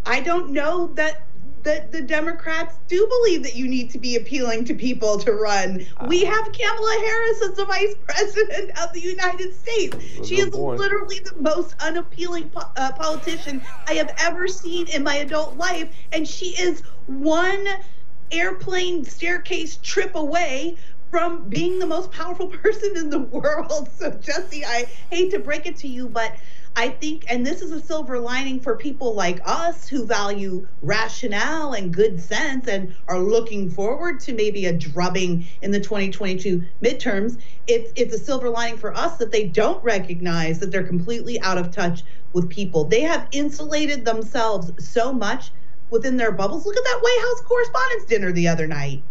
I 0.04 0.20
don't 0.20 0.50
know 0.50 0.88
that 0.94 1.22
that 1.62 1.92
the 1.92 2.02
Democrats 2.02 2.76
do 2.88 3.06
believe 3.06 3.42
that 3.42 3.54
you 3.54 3.68
need 3.68 3.90
to 3.90 3.98
be 3.98 4.16
appealing 4.16 4.64
to 4.64 4.74
people 4.74 5.18
to 5.18 5.32
run. 5.32 5.86
Uh, 5.96 6.06
we 6.08 6.24
have 6.24 6.52
Kamala 6.52 6.98
Harris 7.06 7.42
as 7.42 7.56
the 7.56 7.64
vice 7.64 7.94
president 8.04 8.70
of 8.80 8.92
the 8.92 9.00
United 9.00 9.54
States. 9.54 9.96
She 10.26 10.40
is 10.40 10.50
point. 10.50 10.78
literally 10.78 11.20
the 11.20 11.40
most 11.40 11.74
unappealing 11.80 12.48
po- 12.50 12.70
uh, 12.76 12.92
politician 12.92 13.62
I 13.86 13.94
have 13.94 14.14
ever 14.18 14.48
seen 14.48 14.88
in 14.88 15.02
my 15.02 15.16
adult 15.16 15.56
life, 15.56 15.94
and 16.12 16.26
she 16.26 16.46
is 16.60 16.82
one 17.06 17.66
airplane 18.30 19.04
staircase 19.04 19.76
trip 19.76 20.14
away 20.14 20.76
from 21.10 21.46
being 21.48 21.78
the 21.78 21.86
most 21.86 22.10
powerful 22.10 22.46
person 22.62 22.96
in 22.96 23.10
the 23.10 23.20
world. 23.20 23.88
So, 23.94 24.10
Jesse, 24.10 24.64
I 24.64 24.86
hate 25.10 25.30
to 25.32 25.38
break 25.38 25.66
it 25.66 25.76
to 25.76 25.88
you, 25.88 26.08
but 26.08 26.34
I 26.74 26.88
think, 26.88 27.26
and 27.28 27.46
this 27.46 27.60
is 27.60 27.70
a 27.70 27.80
silver 27.80 28.18
lining 28.18 28.58
for 28.58 28.76
people 28.76 29.14
like 29.14 29.40
us 29.44 29.88
who 29.88 30.06
value 30.06 30.66
rationale 30.80 31.74
and 31.74 31.92
good 31.92 32.18
sense 32.18 32.66
and 32.66 32.94
are 33.08 33.18
looking 33.18 33.70
forward 33.70 34.20
to 34.20 34.32
maybe 34.32 34.64
a 34.64 34.72
drubbing 34.72 35.46
in 35.60 35.70
the 35.70 35.80
2022 35.80 36.62
midterms. 36.82 37.38
It's 37.66 37.92
it's 37.94 38.14
a 38.14 38.18
silver 38.18 38.48
lining 38.48 38.78
for 38.78 38.96
us 38.96 39.18
that 39.18 39.32
they 39.32 39.44
don't 39.44 39.84
recognize 39.84 40.60
that 40.60 40.70
they're 40.70 40.82
completely 40.82 41.38
out 41.42 41.58
of 41.58 41.70
touch 41.70 42.04
with 42.32 42.48
people. 42.48 42.84
They 42.84 43.02
have 43.02 43.28
insulated 43.32 44.06
themselves 44.06 44.72
so 44.82 45.12
much 45.12 45.50
within 45.90 46.16
their 46.16 46.32
bubbles. 46.32 46.64
Look 46.64 46.76
at 46.76 46.84
that 46.84 47.00
White 47.02 47.20
House 47.20 47.42
Correspondents' 47.42 48.06
Dinner 48.06 48.32
the 48.32 48.48
other 48.48 48.66
night. 48.66 49.02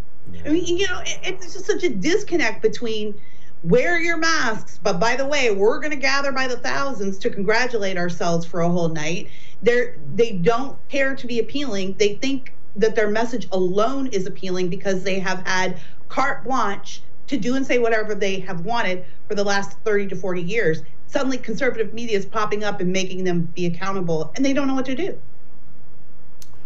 I 0.45 0.49
mean, 0.49 0.77
you 0.77 0.87
know, 0.87 0.99
it, 1.01 1.19
it's 1.23 1.53
just 1.53 1.65
such 1.65 1.83
a 1.83 1.89
disconnect 1.89 2.61
between 2.61 3.19
wear 3.63 3.99
your 3.99 4.17
masks, 4.17 4.79
but 4.81 4.99
by 4.99 5.15
the 5.15 5.25
way, 5.25 5.51
we're 5.51 5.79
going 5.79 5.91
to 5.91 5.97
gather 5.97 6.31
by 6.31 6.47
the 6.47 6.57
thousands 6.57 7.17
to 7.19 7.29
congratulate 7.29 7.97
ourselves 7.97 8.45
for 8.45 8.61
a 8.61 8.69
whole 8.69 8.89
night. 8.89 9.29
They're 9.61 9.97
they 10.15 10.33
don't 10.33 10.77
care 10.89 11.15
to 11.15 11.27
be 11.27 11.39
appealing. 11.39 11.95
They 11.97 12.15
think 12.15 12.53
that 12.75 12.95
their 12.95 13.09
message 13.09 13.47
alone 13.51 14.07
is 14.07 14.25
appealing 14.25 14.69
because 14.69 15.03
they 15.03 15.19
have 15.19 15.45
had 15.45 15.79
carte 16.09 16.43
blanche 16.43 17.01
to 17.27 17.37
do 17.37 17.55
and 17.55 17.65
say 17.65 17.77
whatever 17.77 18.15
they 18.15 18.39
have 18.39 18.61
wanted 18.61 19.05
for 19.27 19.35
the 19.35 19.43
last 19.43 19.77
30 19.83 20.07
to 20.07 20.15
40 20.15 20.41
years. 20.41 20.81
Suddenly 21.07 21.37
conservative 21.37 21.93
media 21.93 22.17
is 22.17 22.25
popping 22.25 22.63
up 22.63 22.79
and 22.79 22.91
making 22.91 23.23
them 23.23 23.41
be 23.53 23.65
accountable 23.65 24.31
and 24.35 24.43
they 24.43 24.53
don't 24.53 24.67
know 24.67 24.75
what 24.75 24.85
to 24.85 24.95
do. 24.95 25.19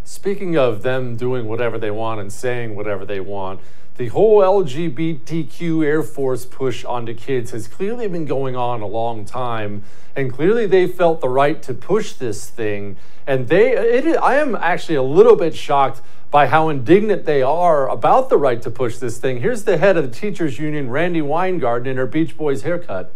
Speaking 0.04 0.56
of 0.56 0.84
them 0.84 1.16
doing 1.16 1.48
whatever 1.48 1.80
they 1.80 1.92
want 1.92 2.22
and 2.22 2.32
saying 2.32 2.76
whatever 2.76 3.06
they 3.06 3.20
want, 3.20 3.60
the 3.98 4.08
whole 4.08 4.42
LGBTQ 4.42 5.86
Air 5.86 6.04
Force 6.04 6.46
push 6.46 6.84
onto 6.84 7.14
kids 7.14 7.52
has 7.52 7.68
clearly 7.68 8.08
been 8.08 8.26
going 8.26 8.56
on 8.56 8.82
a 8.82 8.88
long 8.88 9.24
time, 9.24 9.84
and 10.16 10.32
clearly 10.34 10.66
they 10.66 10.86
felt 10.86 11.22
the 11.22 11.30
right 11.30 11.62
to 11.64 11.74
push 11.74 12.14
this 12.14 12.50
thing. 12.50 12.98
And 13.26 13.48
they, 13.48 13.72
it, 13.72 14.18
I 14.18 14.36
am 14.36 14.56
actually 14.56 14.96
a 14.96 15.04
little 15.04 15.38
bit 15.38 15.56
shocked 15.56 16.02
by 16.30 16.48
how 16.48 16.68
indignant 16.68 17.26
they 17.26 17.42
are 17.42 17.88
about 17.90 18.30
the 18.30 18.38
right 18.38 18.62
to 18.64 18.70
push 18.70 18.98
this 18.98 19.18
thing. 19.18 19.40
Here's 19.40 19.64
the 19.64 19.78
head 19.78 19.96
of 19.96 20.04
the 20.04 20.14
teachers 20.14 20.60
union, 20.60 20.90
Randi 20.90 21.22
Weingarten, 21.22 21.88
in 21.88 21.96
her 21.96 22.06
Beach 22.06 22.36
Boys 22.36 22.64
haircut. 22.64 23.14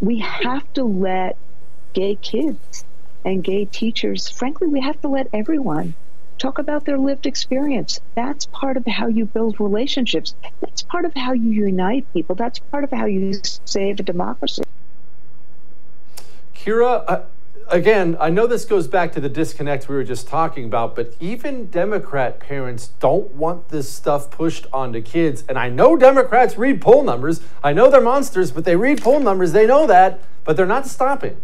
We 0.00 0.18
have 0.18 0.70
to 0.74 0.84
let 0.84 1.38
gay 1.94 2.16
kids 2.16 2.84
and 3.24 3.42
gay 3.42 3.64
teachers, 3.64 4.28
frankly, 4.28 4.66
we 4.66 4.82
have 4.82 5.00
to 5.00 5.08
let 5.08 5.28
everyone 5.32 5.94
talk 6.38 6.58
about 6.58 6.84
their 6.84 6.98
lived 6.98 7.26
experience. 7.26 8.00
That's 8.14 8.46
part 8.46 8.76
of 8.76 8.86
how 8.86 9.06
you 9.06 9.24
build 9.24 9.60
relationships. 9.60 10.34
That's 10.60 10.82
part 10.82 11.04
of 11.04 11.14
how 11.14 11.32
you 11.32 11.50
unite 11.50 12.06
people. 12.12 12.34
That's 12.34 12.58
part 12.58 12.84
of 12.84 12.90
how 12.90 13.06
you 13.06 13.40
save 13.64 14.00
a 14.00 14.02
democracy. 14.02 14.62
Kira, 16.54 17.04
uh, 17.06 17.22
again, 17.68 18.16
I 18.20 18.30
know 18.30 18.46
this 18.46 18.64
goes 18.64 18.88
back 18.88 19.12
to 19.12 19.20
the 19.20 19.28
disconnect 19.28 19.88
we 19.88 19.94
were 19.94 20.04
just 20.04 20.26
talking 20.28 20.64
about, 20.64 20.96
but 20.96 21.14
even 21.20 21.70
Democrat 21.70 22.40
parents 22.40 22.88
don't 23.00 23.32
want 23.32 23.68
this 23.68 23.90
stuff 23.90 24.30
pushed 24.30 24.66
onto 24.72 25.02
kids. 25.02 25.44
And 25.48 25.58
I 25.58 25.68
know 25.68 25.96
Democrats 25.96 26.56
read 26.56 26.80
poll 26.80 27.02
numbers. 27.02 27.40
I 27.62 27.72
know 27.72 27.90
they're 27.90 28.00
monsters, 28.00 28.50
but 28.50 28.64
they 28.64 28.76
read 28.76 29.02
poll 29.02 29.20
numbers. 29.20 29.52
They 29.52 29.66
know 29.66 29.86
that, 29.86 30.20
but 30.44 30.56
they're 30.56 30.66
not 30.66 30.86
stopping 30.86 31.36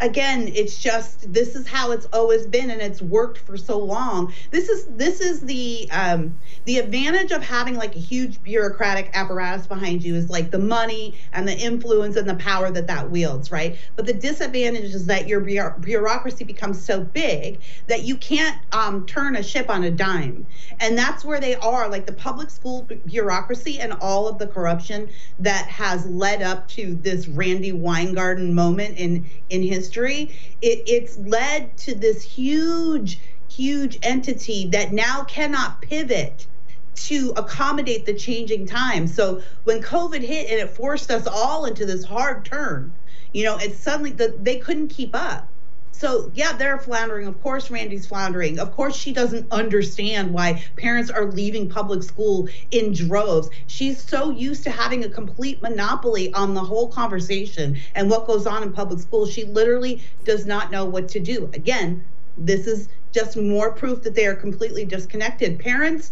again 0.00 0.48
it's 0.48 0.78
just 0.78 1.32
this 1.32 1.54
is 1.54 1.66
how 1.66 1.90
it's 1.90 2.06
always 2.12 2.46
been 2.46 2.70
and 2.70 2.80
it's 2.80 3.00
worked 3.02 3.38
for 3.38 3.56
so 3.56 3.78
long. 3.78 4.32
This 4.50 4.68
is 4.68 4.86
this 4.86 5.20
is 5.20 5.40
the 5.40 5.90
um 5.90 6.38
the 6.64 6.78
advantage 6.78 7.32
of 7.32 7.42
having 7.42 7.76
like 7.76 7.96
a 7.96 8.00
huge 8.00 8.42
bureaucratic 8.42 9.10
apparatus 9.14 9.66
behind 9.66 10.04
you 10.04 10.14
is 10.14 10.28
like 10.28 10.50
the 10.50 10.58
money 10.58 11.18
and 11.32 11.48
the 11.48 11.56
influence 11.56 12.16
and 12.16 12.28
the 12.28 12.34
power 12.34 12.70
that 12.70 12.86
that 12.86 13.10
wields 13.10 13.50
right? 13.50 13.76
But 13.96 14.06
the 14.06 14.12
disadvantage 14.12 14.94
is 14.94 15.06
that 15.06 15.26
your 15.26 15.40
bureaucracy 15.40 16.44
becomes 16.44 16.84
so 16.84 17.00
big 17.00 17.60
that 17.86 18.02
you 18.02 18.16
can't 18.16 18.56
um, 18.72 19.06
turn 19.06 19.36
a 19.36 19.42
ship 19.42 19.70
on 19.70 19.84
a 19.84 19.90
dime. 19.90 20.46
And 20.80 20.96
that's 20.96 21.24
where 21.24 21.40
they 21.40 21.54
are 21.56 21.88
like 21.88 22.06
the 22.06 22.12
public 22.12 22.50
school 22.50 22.88
bureaucracy 23.06 23.80
and 23.80 23.92
all 23.94 24.28
of 24.28 24.38
the 24.38 24.46
corruption 24.46 25.08
that 25.38 25.66
has 25.68 26.06
led 26.06 26.42
up 26.42 26.68
to 26.68 26.94
this 26.96 27.28
Randi 27.28 27.72
Weingarten 27.72 28.54
moment 28.54 28.98
in 28.98 29.26
in 29.48 29.62
his 29.62 29.85
history, 29.86 30.34
it, 30.62 30.82
it's 30.86 31.16
led 31.18 31.76
to 31.78 31.94
this 31.94 32.22
huge, 32.22 33.20
huge 33.48 33.98
entity 34.02 34.68
that 34.70 34.92
now 34.92 35.24
cannot 35.24 35.80
pivot 35.80 36.46
to 36.94 37.32
accommodate 37.36 38.06
the 38.06 38.14
changing 38.14 38.66
times. 38.66 39.14
So 39.14 39.42
when 39.64 39.82
COVID 39.82 40.22
hit 40.22 40.50
and 40.50 40.58
it 40.58 40.70
forced 40.70 41.10
us 41.10 41.26
all 41.26 41.66
into 41.66 41.86
this 41.86 42.04
hard 42.04 42.44
turn, 42.44 42.92
you 43.32 43.44
know, 43.44 43.58
it's 43.58 43.78
suddenly 43.78 44.10
that 44.12 44.44
they 44.44 44.58
couldn't 44.58 44.88
keep 44.88 45.14
up. 45.14 45.48
So, 45.98 46.30
yeah, 46.34 46.52
they're 46.52 46.78
floundering. 46.78 47.26
Of 47.26 47.42
course, 47.42 47.70
Randi's 47.70 48.04
floundering. 48.04 48.58
Of 48.58 48.76
course, 48.76 48.94
she 48.94 49.14
doesn't 49.14 49.50
understand 49.50 50.30
why 50.30 50.62
parents 50.76 51.10
are 51.10 51.24
leaving 51.24 51.70
public 51.70 52.02
school 52.02 52.50
in 52.70 52.92
droves. 52.92 53.48
She's 53.66 54.02
so 54.02 54.28
used 54.28 54.62
to 54.64 54.70
having 54.70 55.04
a 55.04 55.08
complete 55.08 55.62
monopoly 55.62 56.34
on 56.34 56.52
the 56.52 56.60
whole 56.60 56.88
conversation 56.88 57.78
and 57.94 58.10
what 58.10 58.26
goes 58.26 58.46
on 58.46 58.62
in 58.62 58.74
public 58.74 58.98
school. 58.98 59.24
She 59.24 59.44
literally 59.44 60.02
does 60.24 60.44
not 60.44 60.70
know 60.70 60.84
what 60.84 61.08
to 61.08 61.18
do. 61.18 61.48
Again, 61.54 62.04
this 62.36 62.66
is 62.66 62.90
just 63.12 63.34
more 63.38 63.72
proof 63.72 64.02
that 64.02 64.14
they 64.14 64.26
are 64.26 64.34
completely 64.34 64.84
disconnected. 64.84 65.58
Parents, 65.58 66.10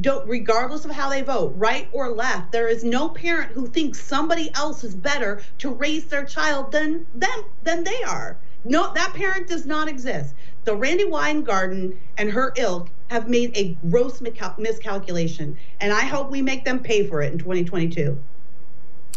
don't 0.00 0.26
regardless 0.26 0.86
of 0.86 0.90
how 0.90 1.10
they 1.10 1.22
vote 1.22 1.54
right 1.56 1.88
or 1.90 2.10
left 2.10 2.52
there 2.52 2.68
is 2.68 2.84
no 2.84 3.08
parent 3.08 3.50
who 3.52 3.66
thinks 3.66 3.98
somebody 3.98 4.50
else 4.54 4.84
is 4.84 4.94
better 4.94 5.40
to 5.56 5.70
raise 5.72 6.04
their 6.04 6.22
child 6.22 6.70
than 6.70 7.06
them 7.14 7.44
than 7.64 7.82
they 7.82 8.02
are 8.02 8.36
no, 8.64 8.92
that 8.94 9.14
parent 9.14 9.48
does 9.48 9.66
not 9.66 9.88
exist. 9.88 10.34
So 10.64 10.74
Randi 10.74 11.04
Weingarten 11.04 11.98
and 12.18 12.30
her 12.30 12.52
ilk 12.56 12.88
have 13.08 13.28
made 13.28 13.56
a 13.56 13.76
gross 13.88 14.20
miscalculation, 14.20 15.56
and 15.80 15.92
I 15.92 16.00
hope 16.00 16.30
we 16.30 16.42
make 16.42 16.64
them 16.64 16.80
pay 16.80 17.06
for 17.06 17.22
it 17.22 17.32
in 17.32 17.38
2022. 17.38 18.18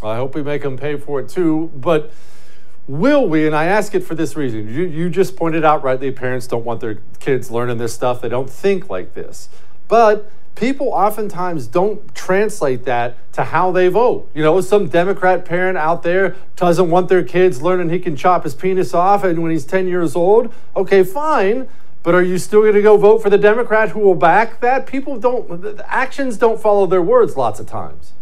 I 0.04 0.16
hope 0.16 0.36
we 0.36 0.44
make 0.44 0.62
them 0.62 0.78
pay 0.78 0.98
for 0.98 1.20
it 1.20 1.30
too, 1.30 1.72
but 1.76 2.12
will 2.88 3.28
we? 3.28 3.46
And 3.46 3.56
I 3.56 3.66
ask 3.66 3.96
it 3.96 4.02
for 4.02 4.16
this 4.16 4.36
reason. 4.36 4.68
You, 4.68 4.84
you 4.84 5.10
just 5.10 5.36
pointed 5.36 5.66
out 5.66 5.84
rightly, 5.84 6.12
parents 6.12 6.48
don't 6.48 6.64
want 6.64 6.80
their 6.82 7.00
kids 7.20 7.52
learning 7.52 7.78
this 7.78 7.94
stuff. 7.94 8.22
They 8.22 8.30
don't 8.30 8.50
think 8.50 8.90
like 8.90 9.14
this. 9.14 9.50
But 9.88 10.32
people 10.60 10.90
oftentimes 10.90 11.68
don't 11.68 12.14
translate 12.14 12.84
that 12.84 13.16
to 13.34 13.46
how 13.46 13.72
they 13.72 13.88
vote. 13.88 14.30
You 14.34 14.44
know, 14.44 14.60
some 14.62 14.90
Democrat 14.90 15.46
parent 15.46 15.78
out 15.78 16.04
there 16.04 16.36
doesn't 16.58 16.90
want 16.90 17.08
their 17.08 17.24
kids 17.24 17.62
learning 17.62 17.90
he 17.90 18.00
can 18.00 18.16
chop 18.16 18.44
his 18.44 18.54
penis 18.54 18.94
off 18.94 19.24
and 19.24 19.42
when 19.42 19.52
he's 19.52 19.66
10 19.66 19.88
years 19.88 20.16
old. 20.16 20.54
Okay, 20.76 21.04
fine. 21.04 21.68
But 22.04 22.16
are 22.16 22.24
you 22.24 22.38
still 22.38 22.62
going 22.62 22.76
to 22.76 22.82
go 22.82 22.98
vote 22.98 23.22
for 23.22 23.30
the 23.30 23.38
Democrat 23.38 23.90
who 23.90 24.00
will 24.00 24.16
back 24.16 24.62
that? 24.62 24.86
People 24.86 25.20
don't, 25.20 25.80
actions 25.86 26.38
don't 26.38 26.60
follow 26.60 26.86
their 26.86 27.02
words 27.02 27.36
lots 27.36 27.60
of 27.60 27.68
times 27.68 28.14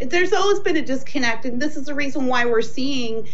there's 0.00 0.32
always 0.32 0.60
been 0.60 0.76
a 0.76 0.82
disconnect 0.82 1.44
and 1.44 1.60
this 1.60 1.76
is 1.76 1.86
the 1.86 1.94
reason 1.94 2.26
why 2.26 2.44
we're 2.44 2.62
seeing 2.62 3.26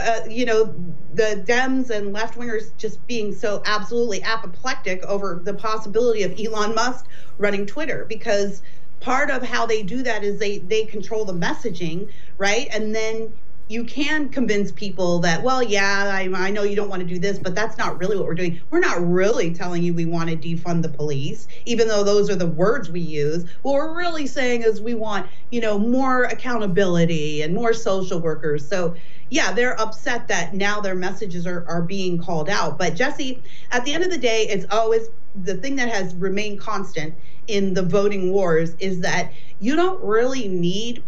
uh, 0.00 0.20
you 0.28 0.44
know 0.44 0.74
the 1.12 1.44
dems 1.46 1.90
and 1.90 2.12
left 2.12 2.36
wingers 2.36 2.76
just 2.76 3.04
being 3.06 3.32
so 3.32 3.62
absolutely 3.64 4.22
apoplectic 4.22 5.02
over 5.04 5.40
the 5.44 5.54
possibility 5.54 6.22
of 6.22 6.38
elon 6.38 6.74
musk 6.74 7.06
running 7.38 7.66
Twitter 7.66 8.04
because 8.08 8.62
part 9.00 9.30
of 9.30 9.42
how 9.42 9.66
they 9.66 9.82
do 9.82 10.02
that 10.02 10.24
is 10.24 10.38
they 10.38 10.58
they 10.58 10.84
control 10.86 11.24
the 11.24 11.32
messaging, 11.32 12.10
right? 12.38 12.68
And 12.72 12.94
then 12.94 13.32
you 13.68 13.84
can 13.84 14.28
convince 14.28 14.70
people 14.72 15.20
that, 15.20 15.42
well, 15.42 15.62
yeah, 15.62 16.10
I, 16.12 16.28
I 16.34 16.50
know 16.50 16.64
you 16.64 16.76
don't 16.76 16.90
want 16.90 17.00
to 17.00 17.08
do 17.08 17.18
this, 17.18 17.38
but 17.38 17.54
that's 17.54 17.78
not 17.78 17.98
really 17.98 18.16
what 18.16 18.26
we're 18.26 18.34
doing. 18.34 18.60
We're 18.70 18.80
not 18.80 19.06
really 19.06 19.54
telling 19.54 19.82
you 19.82 19.94
we 19.94 20.04
want 20.04 20.28
to 20.28 20.36
defund 20.36 20.82
the 20.82 20.90
police, 20.90 21.48
even 21.64 21.88
though 21.88 22.04
those 22.04 22.28
are 22.28 22.34
the 22.34 22.46
words 22.46 22.90
we 22.90 23.00
use. 23.00 23.46
What 23.62 23.74
we're 23.74 23.96
really 23.96 24.26
saying 24.26 24.62
is 24.62 24.82
we 24.82 24.94
want, 24.94 25.28
you 25.50 25.62
know, 25.62 25.78
more 25.78 26.24
accountability 26.24 27.40
and 27.40 27.54
more 27.54 27.72
social 27.72 28.20
workers. 28.20 28.68
So, 28.68 28.94
yeah, 29.30 29.52
they're 29.52 29.80
upset 29.80 30.28
that 30.28 30.52
now 30.52 30.80
their 30.80 30.94
messages 30.94 31.46
are, 31.46 31.64
are 31.66 31.82
being 31.82 32.22
called 32.22 32.50
out. 32.50 32.76
But 32.76 32.94
Jesse, 32.94 33.42
at 33.70 33.84
the 33.86 33.94
end 33.94 34.04
of 34.04 34.10
the 34.10 34.18
day, 34.18 34.42
it's 34.42 34.66
always 34.70 35.08
the 35.42 35.56
thing 35.56 35.76
that 35.76 35.88
has 35.88 36.14
remained 36.16 36.60
constant 36.60 37.14
in 37.46 37.74
the 37.74 37.82
voting 37.82 38.30
wars 38.30 38.74
is 38.78 39.00
that 39.00 39.32
you 39.60 39.74
don't 39.74 40.02
really 40.04 40.48
need 40.48 41.02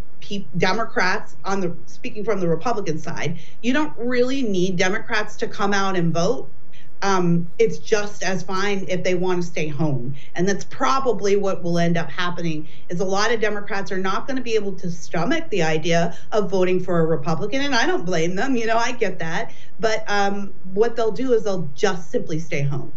Democrats 0.57 1.37
on 1.45 1.61
the 1.61 1.75
speaking 1.87 2.25
from 2.25 2.41
the 2.41 2.49
Republican 2.49 2.99
side, 2.99 3.39
you 3.63 3.73
don't 3.73 3.93
really 3.99 4.43
need 4.43 4.77
Democrats 4.77 5.37
to 5.37 5.47
come 5.47 5.73
out 5.73 5.97
and 5.97 6.13
vote. 6.13 6.49
Um, 7.03 7.49
it's 7.59 7.77
just 7.79 8.23
as 8.23 8.43
fine 8.43 8.87
if 8.89 9.05
they 9.05 9.15
want 9.15 9.43
to 9.43 9.47
stay 9.47 9.69
home, 9.69 10.15
and 10.35 10.49
that's 10.49 10.65
probably 10.65 11.37
what 11.37 11.63
will 11.63 11.79
end 11.79 11.99
up 11.99 12.11
happening. 12.11 12.69
Is 12.89 13.01
a 13.01 13.05
lot 13.05 13.33
of 13.33 13.41
Democrats 13.41 13.93
are 13.93 13.99
not 13.99 14.27
going 14.27 14.37
to 14.39 14.43
be 14.43 14.55
able 14.55 14.73
to 14.77 14.91
stomach 14.91 15.51
the 15.51 15.63
idea 15.63 16.17
of 16.33 16.51
voting 16.51 16.81
for 16.81 17.01
a 17.01 17.07
Republican, 17.07 17.61
and 17.61 17.75
I 17.75 17.87
don't 17.87 18.07
blame 18.07 18.35
them. 18.35 18.57
You 18.57 18.67
know, 18.67 18.79
I 18.79 18.93
get 18.93 19.19
that, 19.19 19.53
but 19.79 20.05
um, 20.11 20.55
what 20.73 20.97
they'll 20.97 21.13
do 21.13 21.35
is 21.35 21.45
they'll 21.45 21.69
just 21.75 22.11
simply 22.11 22.39
stay 22.39 22.63
home. 22.63 22.93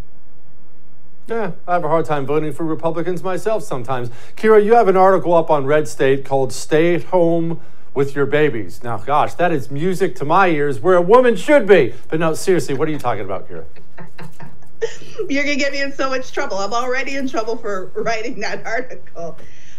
Yeah, 1.30 1.52
I 1.68 1.74
have 1.74 1.84
a 1.84 1.88
hard 1.88 2.06
time 2.06 2.26
voting 2.26 2.52
for 2.52 2.64
Republicans 2.64 3.22
myself 3.22 3.62
sometimes. 3.62 4.10
Kira, 4.34 4.64
you 4.64 4.74
have 4.74 4.88
an 4.88 4.96
article 4.96 5.32
up 5.32 5.48
on 5.48 5.64
Red 5.64 5.86
State 5.86 6.24
called 6.24 6.52
Stay 6.52 6.96
at 6.96 7.04
Home 7.04 7.60
with 7.94 8.16
Your 8.16 8.26
Babies. 8.26 8.82
Now, 8.82 8.98
gosh, 8.98 9.34
that 9.34 9.52
is 9.52 9.70
music 9.70 10.16
to 10.16 10.24
my 10.24 10.48
ears 10.48 10.80
where 10.80 10.96
a 10.96 11.02
woman 11.02 11.36
should 11.36 11.68
be. 11.68 11.94
But 12.08 12.18
no, 12.18 12.34
seriously, 12.34 12.74
what 12.74 12.88
are 12.88 12.90
you 12.90 12.98
talking 12.98 13.24
about, 13.24 13.48
Kira? 13.48 13.64
You're 15.28 15.44
gonna 15.44 15.54
get 15.54 15.70
me 15.70 15.80
in 15.80 15.92
so 15.92 16.10
much 16.10 16.32
trouble. 16.32 16.58
I'm 16.58 16.72
already 16.72 17.14
in 17.14 17.28
trouble 17.28 17.56
for 17.56 17.92
writing 17.94 18.40
that 18.40 18.66
article. 18.66 19.38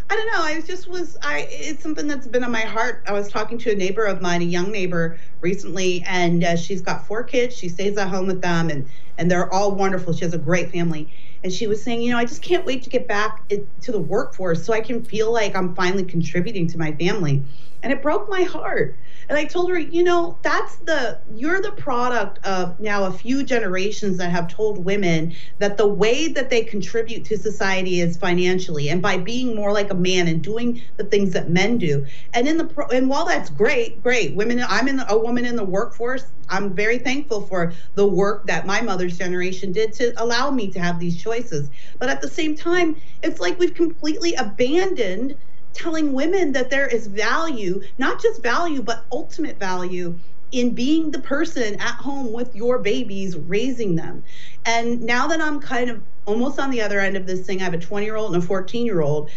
I 0.09 0.15
don't 0.15 0.27
know. 0.27 0.43
I 0.43 0.61
just 0.61 0.87
was. 0.87 1.17
I. 1.21 1.47
It's 1.49 1.83
something 1.83 2.07
that's 2.07 2.27
been 2.27 2.45
on 2.45 2.51
my 2.51 2.61
heart. 2.61 3.03
I 3.07 3.11
was 3.11 3.27
talking 3.27 3.57
to 3.57 3.71
a 3.71 3.75
neighbor 3.75 4.05
of 4.05 4.21
mine, 4.21 4.41
a 4.41 4.45
young 4.45 4.71
neighbor, 4.71 5.19
recently, 5.41 6.01
and 6.07 6.45
uh, 6.45 6.55
she's 6.55 6.81
got 6.81 7.07
four 7.07 7.23
kids. 7.23 7.57
She 7.57 7.67
stays 7.67 7.97
at 7.97 8.07
home 8.07 8.27
with 8.27 8.41
them, 8.41 8.69
and 8.69 8.87
and 9.17 9.29
they're 9.29 9.51
all 9.53 9.73
wonderful. 9.73 10.13
She 10.13 10.23
has 10.23 10.33
a 10.33 10.37
great 10.37 10.71
family, 10.71 11.11
and 11.43 11.51
she 11.51 11.67
was 11.67 11.83
saying, 11.83 12.01
you 12.01 12.11
know, 12.11 12.17
I 12.17 12.25
just 12.25 12.41
can't 12.41 12.65
wait 12.65 12.83
to 12.83 12.89
get 12.89 13.07
back 13.07 13.47
to 13.49 13.91
the 13.91 13.99
workforce 13.99 14.63
so 14.63 14.73
I 14.73 14.81
can 14.81 15.03
feel 15.03 15.31
like 15.31 15.55
I'm 15.55 15.75
finally 15.75 16.03
contributing 16.03 16.67
to 16.67 16.77
my 16.77 16.91
family, 16.93 17.43
and 17.83 17.91
it 17.91 18.01
broke 18.01 18.29
my 18.29 18.43
heart 18.43 18.97
and 19.31 19.37
I 19.37 19.45
told 19.45 19.69
her, 19.69 19.79
you 19.79 20.03
know, 20.03 20.37
that's 20.41 20.75
the, 20.79 21.21
you're 21.33 21.61
the 21.61 21.71
product 21.71 22.45
of 22.45 22.77
now 22.81 23.05
a 23.05 23.13
few 23.13 23.45
generations 23.45 24.17
that 24.17 24.29
have 24.29 24.49
told 24.49 24.83
women 24.83 25.33
that 25.57 25.77
the 25.77 25.87
way 25.87 26.27
that 26.27 26.49
they 26.49 26.65
contribute 26.65 27.23
to 27.27 27.37
society 27.37 28.01
is 28.01 28.17
financially 28.17 28.89
and 28.89 29.01
by 29.01 29.15
being 29.15 29.55
more 29.55 29.71
like 29.71 29.89
a 29.89 29.95
man 29.95 30.27
and 30.27 30.41
doing 30.43 30.81
the 30.97 31.05
things 31.05 31.31
that 31.31 31.49
men 31.49 31.77
do. 31.77 32.05
And 32.33 32.45
in 32.45 32.57
the, 32.57 32.87
and 32.93 33.07
while 33.07 33.25
that's 33.25 33.49
great, 33.49 34.03
great, 34.03 34.35
women, 34.35 34.65
I'm 34.67 34.89
in 34.89 35.01
a 35.07 35.17
woman 35.17 35.45
in 35.45 35.55
the 35.55 35.63
workforce. 35.63 36.25
I'm 36.49 36.75
very 36.75 36.97
thankful 36.97 37.47
for 37.47 37.71
the 37.95 38.05
work 38.05 38.47
that 38.47 38.65
my 38.65 38.81
mother's 38.81 39.17
generation 39.17 39.71
did 39.71 39.93
to 39.93 40.11
allow 40.21 40.51
me 40.51 40.69
to 40.71 40.79
have 40.81 40.99
these 40.99 41.23
choices. 41.23 41.69
But 41.99 42.09
at 42.09 42.21
the 42.21 42.27
same 42.27 42.57
time, 42.57 42.97
it's 43.23 43.39
like 43.39 43.57
we've 43.57 43.73
completely 43.73 44.33
abandoned 44.35 45.37
telling 45.73 46.13
women 46.13 46.51
that 46.53 46.69
there 46.69 46.87
is 46.87 47.07
value, 47.07 47.81
not 47.97 48.21
just 48.21 48.43
value, 48.43 48.81
but 48.81 49.05
ultimate 49.11 49.59
value 49.59 50.17
in 50.51 50.71
being 50.71 51.11
the 51.11 51.19
person 51.19 51.75
at 51.75 51.95
home 51.95 52.33
with 52.33 52.55
your 52.55 52.79
babies, 52.79 53.37
raising 53.37 53.95
them. 53.95 54.23
And 54.65 55.01
now 55.01 55.27
that 55.27 55.39
I'm 55.41 55.59
kind 55.59 55.89
of 55.89 56.01
almost 56.25 56.59
on 56.59 56.71
the 56.71 56.81
other 56.81 56.99
end 56.99 57.15
of 57.15 57.25
this 57.25 57.45
thing, 57.45 57.61
I 57.61 57.63
have 57.63 57.73
a 57.73 57.79
20 57.79 58.05
year 58.05 58.15
old 58.15 58.33
and 58.33 58.43
a 58.43 58.45
14 58.45 58.85
year 58.85 59.01
old. 59.01 59.29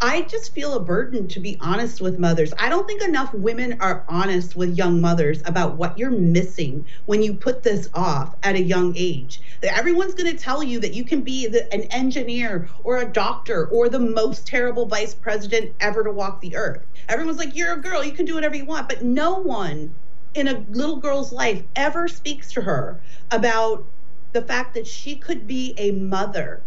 I 0.00 0.22
just 0.22 0.54
feel 0.54 0.74
a 0.74 0.80
burden 0.80 1.26
to 1.26 1.40
be 1.40 1.56
honest 1.60 2.00
with 2.00 2.20
mothers. 2.20 2.54
I 2.56 2.68
don't 2.68 2.86
think 2.86 3.02
enough 3.02 3.34
women 3.34 3.80
are 3.80 4.04
honest 4.06 4.54
with 4.54 4.78
young 4.78 5.00
mothers 5.00 5.42
about 5.44 5.74
what 5.76 5.98
you're 5.98 6.12
missing 6.12 6.86
when 7.06 7.20
you 7.20 7.34
put 7.34 7.64
this 7.64 7.88
off 7.94 8.36
at 8.44 8.54
a 8.54 8.62
young 8.62 8.94
age. 8.96 9.40
That 9.60 9.76
everyone's 9.76 10.14
going 10.14 10.30
to 10.30 10.40
tell 10.40 10.62
you 10.62 10.78
that 10.80 10.94
you 10.94 11.02
can 11.02 11.22
be 11.22 11.48
the, 11.48 11.72
an 11.74 11.82
engineer 11.90 12.68
or 12.84 12.98
a 12.98 13.06
doctor 13.06 13.66
or 13.66 13.88
the 13.88 13.98
most 13.98 14.46
terrible 14.46 14.86
vice 14.86 15.14
president 15.14 15.74
ever 15.80 16.04
to 16.04 16.12
walk 16.12 16.40
the 16.40 16.54
earth. 16.54 16.86
Everyone's 17.08 17.38
like, 17.38 17.56
you're 17.56 17.72
a 17.72 17.78
girl, 17.78 18.04
you 18.04 18.12
can 18.12 18.24
do 18.24 18.36
whatever 18.36 18.54
you 18.54 18.66
want. 18.66 18.88
But 18.88 19.02
no 19.02 19.34
one 19.34 19.92
in 20.34 20.46
a 20.46 20.64
little 20.70 20.98
girl's 20.98 21.32
life 21.32 21.64
ever 21.74 22.06
speaks 22.06 22.52
to 22.52 22.62
her 22.62 23.00
about 23.32 23.84
the 24.32 24.42
fact 24.42 24.74
that 24.74 24.86
she 24.86 25.16
could 25.16 25.48
be 25.48 25.74
a 25.76 25.90
mother 25.90 26.62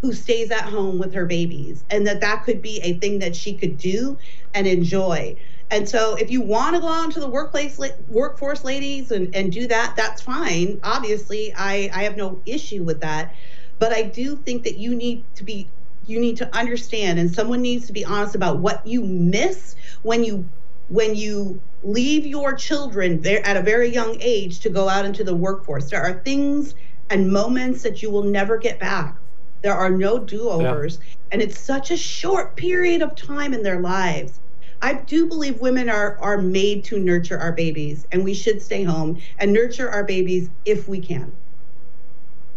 who 0.00 0.12
stays 0.12 0.50
at 0.50 0.62
home 0.62 0.98
with 0.98 1.12
her 1.14 1.26
babies 1.26 1.84
and 1.90 2.06
that 2.06 2.20
that 2.20 2.44
could 2.44 2.62
be 2.62 2.80
a 2.82 2.94
thing 2.94 3.18
that 3.18 3.36
she 3.36 3.54
could 3.54 3.76
do 3.76 4.16
and 4.54 4.66
enjoy. 4.66 5.36
And 5.70 5.88
so 5.88 6.16
if 6.16 6.30
you 6.30 6.40
want 6.40 6.74
to 6.74 6.80
go 6.80 6.88
out 6.88 7.04
into 7.04 7.20
the 7.20 7.28
workplace 7.28 7.78
workforce 8.08 8.64
ladies 8.64 9.12
and, 9.12 9.34
and 9.36 9.52
do 9.52 9.66
that 9.68 9.94
that's 9.96 10.22
fine. 10.22 10.80
Obviously 10.82 11.52
I, 11.54 11.90
I 11.92 12.02
have 12.04 12.16
no 12.16 12.40
issue 12.46 12.82
with 12.82 13.00
that. 13.00 13.34
But 13.78 13.92
i 13.92 14.02
do 14.02 14.36
think 14.36 14.64
that 14.64 14.76
you 14.76 14.94
need 14.94 15.24
to 15.36 15.44
be 15.44 15.68
you 16.06 16.18
need 16.18 16.36
to 16.38 16.56
understand 16.56 17.18
and 17.18 17.32
someone 17.32 17.62
needs 17.62 17.86
to 17.86 17.92
be 17.92 18.04
honest 18.04 18.34
about 18.34 18.58
what 18.58 18.84
you 18.86 19.02
miss 19.02 19.76
when 20.02 20.24
you 20.24 20.44
when 20.88 21.14
you 21.14 21.60
leave 21.82 22.26
your 22.26 22.52
children 22.54 23.20
there 23.22 23.46
at 23.46 23.56
a 23.56 23.62
very 23.62 23.92
young 23.92 24.16
age 24.20 24.60
to 24.60 24.68
go 24.68 24.88
out 24.88 25.04
into 25.04 25.24
the 25.24 25.34
workforce. 25.34 25.88
There 25.88 26.02
are 26.02 26.14
things 26.24 26.74
and 27.10 27.32
moments 27.32 27.82
that 27.82 28.02
you 28.02 28.10
will 28.10 28.24
never 28.24 28.56
get 28.58 28.80
back 28.80 29.19
there 29.62 29.74
are 29.74 29.90
no 29.90 30.18
do 30.18 30.48
overs. 30.48 30.98
Yeah. 31.00 31.14
And 31.32 31.42
it's 31.42 31.58
such 31.58 31.90
a 31.90 31.96
short 31.96 32.56
period 32.56 33.02
of 33.02 33.14
time 33.14 33.54
in 33.54 33.62
their 33.62 33.80
lives. 33.80 34.40
I 34.82 34.94
do 34.94 35.26
believe 35.26 35.60
women 35.60 35.90
are, 35.90 36.16
are 36.20 36.38
made 36.38 36.84
to 36.84 36.98
nurture 36.98 37.38
our 37.38 37.52
babies, 37.52 38.06
and 38.10 38.24
we 38.24 38.32
should 38.32 38.62
stay 38.62 38.82
home 38.82 39.20
and 39.38 39.52
nurture 39.52 39.90
our 39.90 40.04
babies 40.04 40.48
if 40.64 40.88
we 40.88 41.00
can. 41.00 41.32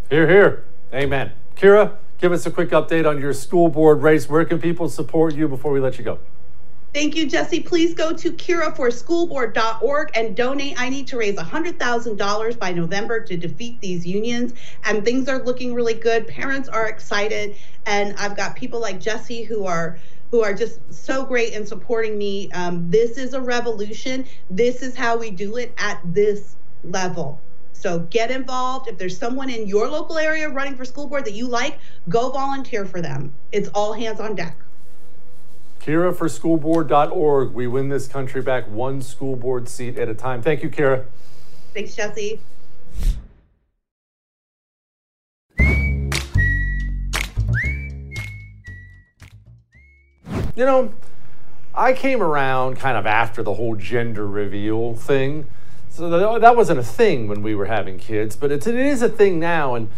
Here, 0.09 0.27
here. 0.27 0.63
Amen. 0.93 1.33
Kira, 1.57 1.97
give 2.19 2.31
us 2.31 2.45
a 2.45 2.51
quick 2.51 2.69
update 2.69 3.07
on 3.07 3.19
your 3.19 3.33
school 3.33 3.67
board 3.67 4.01
race. 4.01 4.29
Where 4.29 4.45
can 4.45 4.59
people 4.59 4.87
support 4.87 5.35
you 5.35 5.47
before 5.47 5.71
we 5.71 5.81
let 5.81 5.97
you 5.97 6.05
go? 6.05 6.19
Thank 6.93 7.15
you, 7.15 7.27
Jesse. 7.27 7.59
Please 7.59 7.95
go 7.95 8.13
to 8.13 8.31
kiraforschoolboard.org 8.31 10.11
and 10.13 10.35
donate. 10.35 10.79
I 10.79 10.89
need 10.89 11.07
to 11.07 11.17
raise 11.17 11.35
$100,000 11.37 12.59
by 12.59 12.71
November 12.71 13.19
to 13.19 13.35
defeat 13.35 13.81
these 13.81 14.05
unions, 14.05 14.53
and 14.83 15.03
things 15.03 15.27
are 15.27 15.43
looking 15.43 15.73
really 15.73 15.95
good. 15.95 16.27
Parents 16.27 16.69
are 16.69 16.87
excited, 16.87 17.55
and 17.87 18.15
I've 18.17 18.37
got 18.37 18.55
people 18.55 18.79
like 18.79 18.99
Jesse 18.99 19.41
who 19.41 19.65
are 19.65 19.97
who 20.29 20.43
are 20.43 20.53
just 20.53 20.79
so 20.93 21.25
great 21.25 21.53
in 21.53 21.65
supporting 21.65 22.15
me. 22.15 22.51
Um, 22.51 22.89
this 22.91 23.17
is 23.17 23.33
a 23.33 23.41
revolution. 23.41 24.25
This 24.51 24.83
is 24.83 24.95
how 24.95 25.17
we 25.17 25.31
do 25.31 25.57
it 25.57 25.73
at 25.77 25.99
this 26.05 26.55
level. 26.83 27.41
So 27.71 27.99
get 28.11 28.29
involved. 28.29 28.87
If 28.87 28.99
there's 28.99 29.17
someone 29.17 29.49
in 29.49 29.67
your 29.67 29.87
local 29.89 30.17
area 30.17 30.47
running 30.49 30.75
for 30.75 30.85
school 30.85 31.07
board 31.07 31.25
that 31.25 31.33
you 31.33 31.47
like, 31.47 31.79
go 32.09 32.29
volunteer 32.29 32.85
for 32.85 33.01
them. 33.01 33.33
It's 33.51 33.69
all 33.69 33.93
hands 33.93 34.19
on 34.19 34.35
deck. 34.35 34.62
Kira 35.85 36.15
for 36.15 36.29
schoolboard.org. 36.29 37.51
We 37.51 37.67
win 37.67 37.89
this 37.89 38.07
country 38.07 38.41
back 38.41 38.69
one 38.69 39.01
school 39.01 39.35
board 39.35 39.67
seat 39.67 39.97
at 39.97 40.07
a 40.07 40.13
time. 40.13 40.41
Thank 40.41 40.63
you, 40.63 40.69
Kira. 40.69 41.03
Thanks, 41.73 41.93
Jesse. 41.93 42.39
You 50.55 50.65
know, 50.65 50.93
I 51.75 51.91
came 51.91 52.21
around 52.21 52.77
kind 52.77 52.95
of 52.95 53.05
after 53.05 53.43
the 53.43 53.55
whole 53.55 53.75
gender 53.75 54.25
reveal 54.25 54.95
thing. 54.95 55.47
So 55.89 56.39
that 56.39 56.55
wasn't 56.55 56.79
a 56.79 56.83
thing 56.83 57.27
when 57.27 57.43
we 57.43 57.55
were 57.55 57.65
having 57.65 57.99
kids, 57.99 58.37
but 58.37 58.53
it's, 58.53 58.67
it 58.67 58.75
is 58.75 59.01
a 59.01 59.09
thing 59.09 59.37
now. 59.37 59.75
And 59.75 59.89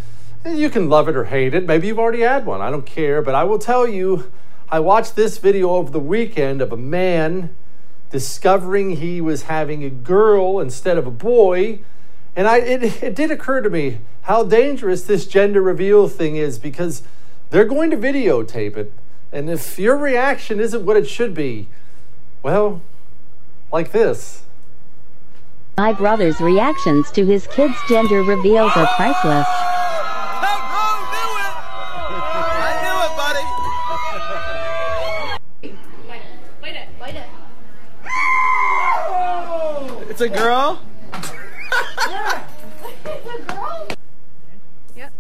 you 0.45 0.71
can 0.71 0.89
love 0.89 1.07
it 1.07 1.15
or 1.15 1.25
hate 1.25 1.53
it. 1.53 1.67
Maybe 1.67 1.85
you've 1.87 1.99
already 1.99 2.21
had 2.21 2.47
one. 2.47 2.61
I 2.61 2.71
don't 2.71 2.87
care. 2.87 3.21
But 3.21 3.35
I 3.35 3.43
will 3.43 3.59
tell 3.59 3.87
you, 3.87 4.31
I 4.69 4.79
watched 4.79 5.15
this 5.15 5.37
video 5.37 5.71
over 5.71 5.91
the 5.91 5.99
weekend 5.99 6.61
of 6.61 6.71
a 6.71 6.77
man 6.77 7.55
discovering 8.09 8.97
he 8.97 9.21
was 9.21 9.43
having 9.43 9.83
a 9.83 9.89
girl 9.89 10.59
instead 10.59 10.97
of 10.97 11.05
a 11.05 11.11
boy. 11.11 11.79
And 12.35 12.47
I, 12.47 12.57
it, 12.57 13.03
it 13.03 13.15
did 13.15 13.31
occur 13.31 13.61
to 13.61 13.69
me 13.69 13.99
how 14.23 14.43
dangerous 14.43 15.03
this 15.03 15.27
gender 15.27 15.61
reveal 15.61 16.07
thing 16.07 16.35
is 16.35 16.57
because 16.57 17.03
they're 17.49 17.65
going 17.65 17.91
to 17.91 17.97
videotape 17.97 18.75
it. 18.75 18.91
And 19.31 19.49
if 19.49 19.77
your 19.77 19.97
reaction 19.97 20.59
isn't 20.59 20.85
what 20.85 20.97
it 20.97 21.07
should 21.07 21.33
be, 21.33 21.67
well, 22.41 22.81
like 23.71 23.91
this. 23.91 24.43
My 25.77 25.91
brother's 25.91 26.39
reactions 26.39 27.11
to 27.11 27.25
his 27.25 27.47
kids' 27.47 27.75
gender 27.89 28.23
reveals 28.23 28.71
are 28.75 28.87
priceless. 28.95 29.74
A 40.25 40.29
girl? 40.29 40.81
Yep. 44.95 45.13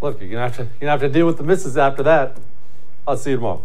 Look, 0.00 0.20
you're 0.20 0.30
gonna 0.30 0.42
have 0.42 0.56
to 0.56 0.62
you're 0.62 0.70
gonna 0.80 0.90
have 0.92 1.00
to 1.00 1.08
deal 1.08 1.26
with 1.26 1.38
the 1.38 1.42
misses 1.42 1.76
after 1.76 2.04
that. 2.04 2.36
I'll 3.06 3.16
see 3.16 3.30
you 3.30 3.36
tomorrow. 3.36 3.64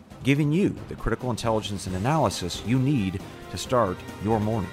giving 0.23 0.51
you 0.51 0.75
the 0.87 0.95
critical 0.95 1.29
intelligence 1.29 1.87
and 1.87 1.95
analysis 1.95 2.61
you 2.65 2.77
need 2.77 3.19
to 3.51 3.57
start 3.57 3.97
your 4.23 4.39
morning. 4.39 4.69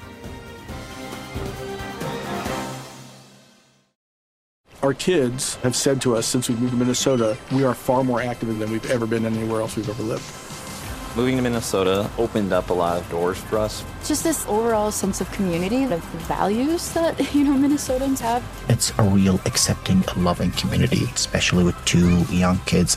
Our 4.83 4.95
kids 4.95 5.57
have 5.57 5.75
said 5.75 6.01
to 6.03 6.17
us 6.17 6.27
since 6.27 6.49
we 6.49 6.55
moved 6.55 6.71
to 6.73 6.79
Minnesota, 6.79 7.37
we 7.53 7.65
are 7.65 7.75
far 7.75 8.05
more 8.05 8.21
active 8.21 8.57
than 8.59 8.71
we've 8.71 8.91
ever 8.91 9.07
been 9.07 9.27
anywhere 9.27 9.61
else 9.61 9.77
we've 9.77 9.89
ever 9.89 10.03
lived. 10.03 10.23
Moving 11.17 11.37
to 11.37 11.43
Minnesota 11.43 12.09
opened 12.17 12.53
up 12.53 12.71
a 12.71 12.73
lot 12.73 12.97
of 12.97 13.11
doors 13.11 13.39
for 13.39 13.59
us. 13.59 13.85
Just 14.07 14.23
this 14.23 14.47
overall 14.47 14.93
sense 14.93 15.21
of 15.21 15.31
community 15.33 15.83
and 15.83 15.93
of 15.93 16.01
values 16.29 16.93
that, 16.93 17.19
you 17.35 17.43
know, 17.43 17.55
Minnesotans 17.55 18.21
have. 18.21 18.45
It's 18.69 18.97
a 18.99 19.03
real 19.03 19.41
accepting, 19.45 20.05
loving 20.17 20.53
community, 20.53 21.05
especially 21.13 21.65
with 21.65 21.75
two 21.85 22.23
young 22.27 22.59
kids. 22.67 22.97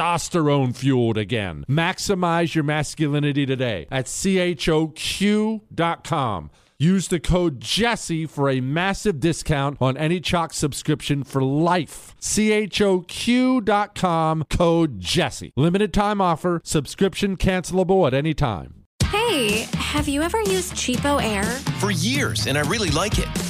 testosterone 0.00 0.74
fueled 0.74 1.18
again. 1.18 1.64
Maximize 1.68 2.54
your 2.54 2.64
masculinity 2.64 3.44
today 3.44 3.86
at 3.90 4.06
choq.com. 4.06 5.60
Use 6.78 7.08
the 7.08 7.20
code 7.20 7.60
Jesse 7.60 8.24
for 8.24 8.48
a 8.48 8.62
massive 8.62 9.20
discount 9.20 9.76
on 9.82 9.98
any 9.98 10.18
CHOQ 10.18 10.54
subscription 10.54 11.24
for 11.24 11.42
life. 11.42 12.16
choq.com 12.20 12.84
code 14.48 14.98
Jesse. 14.98 15.52
Limited 15.56 15.92
time 15.92 16.22
offer. 16.22 16.62
Subscription 16.64 17.36
cancelable 17.36 18.06
at 18.06 18.14
any 18.14 18.32
time. 18.32 18.86
Hey, 19.04 19.66
have 19.74 20.08
you 20.08 20.22
ever 20.22 20.40
used 20.40 20.72
CheapOair? 20.72 21.44
For 21.80 21.90
years, 21.90 22.46
and 22.46 22.56
I 22.56 22.62
really 22.62 22.90
like 22.90 23.18
it. 23.18 23.28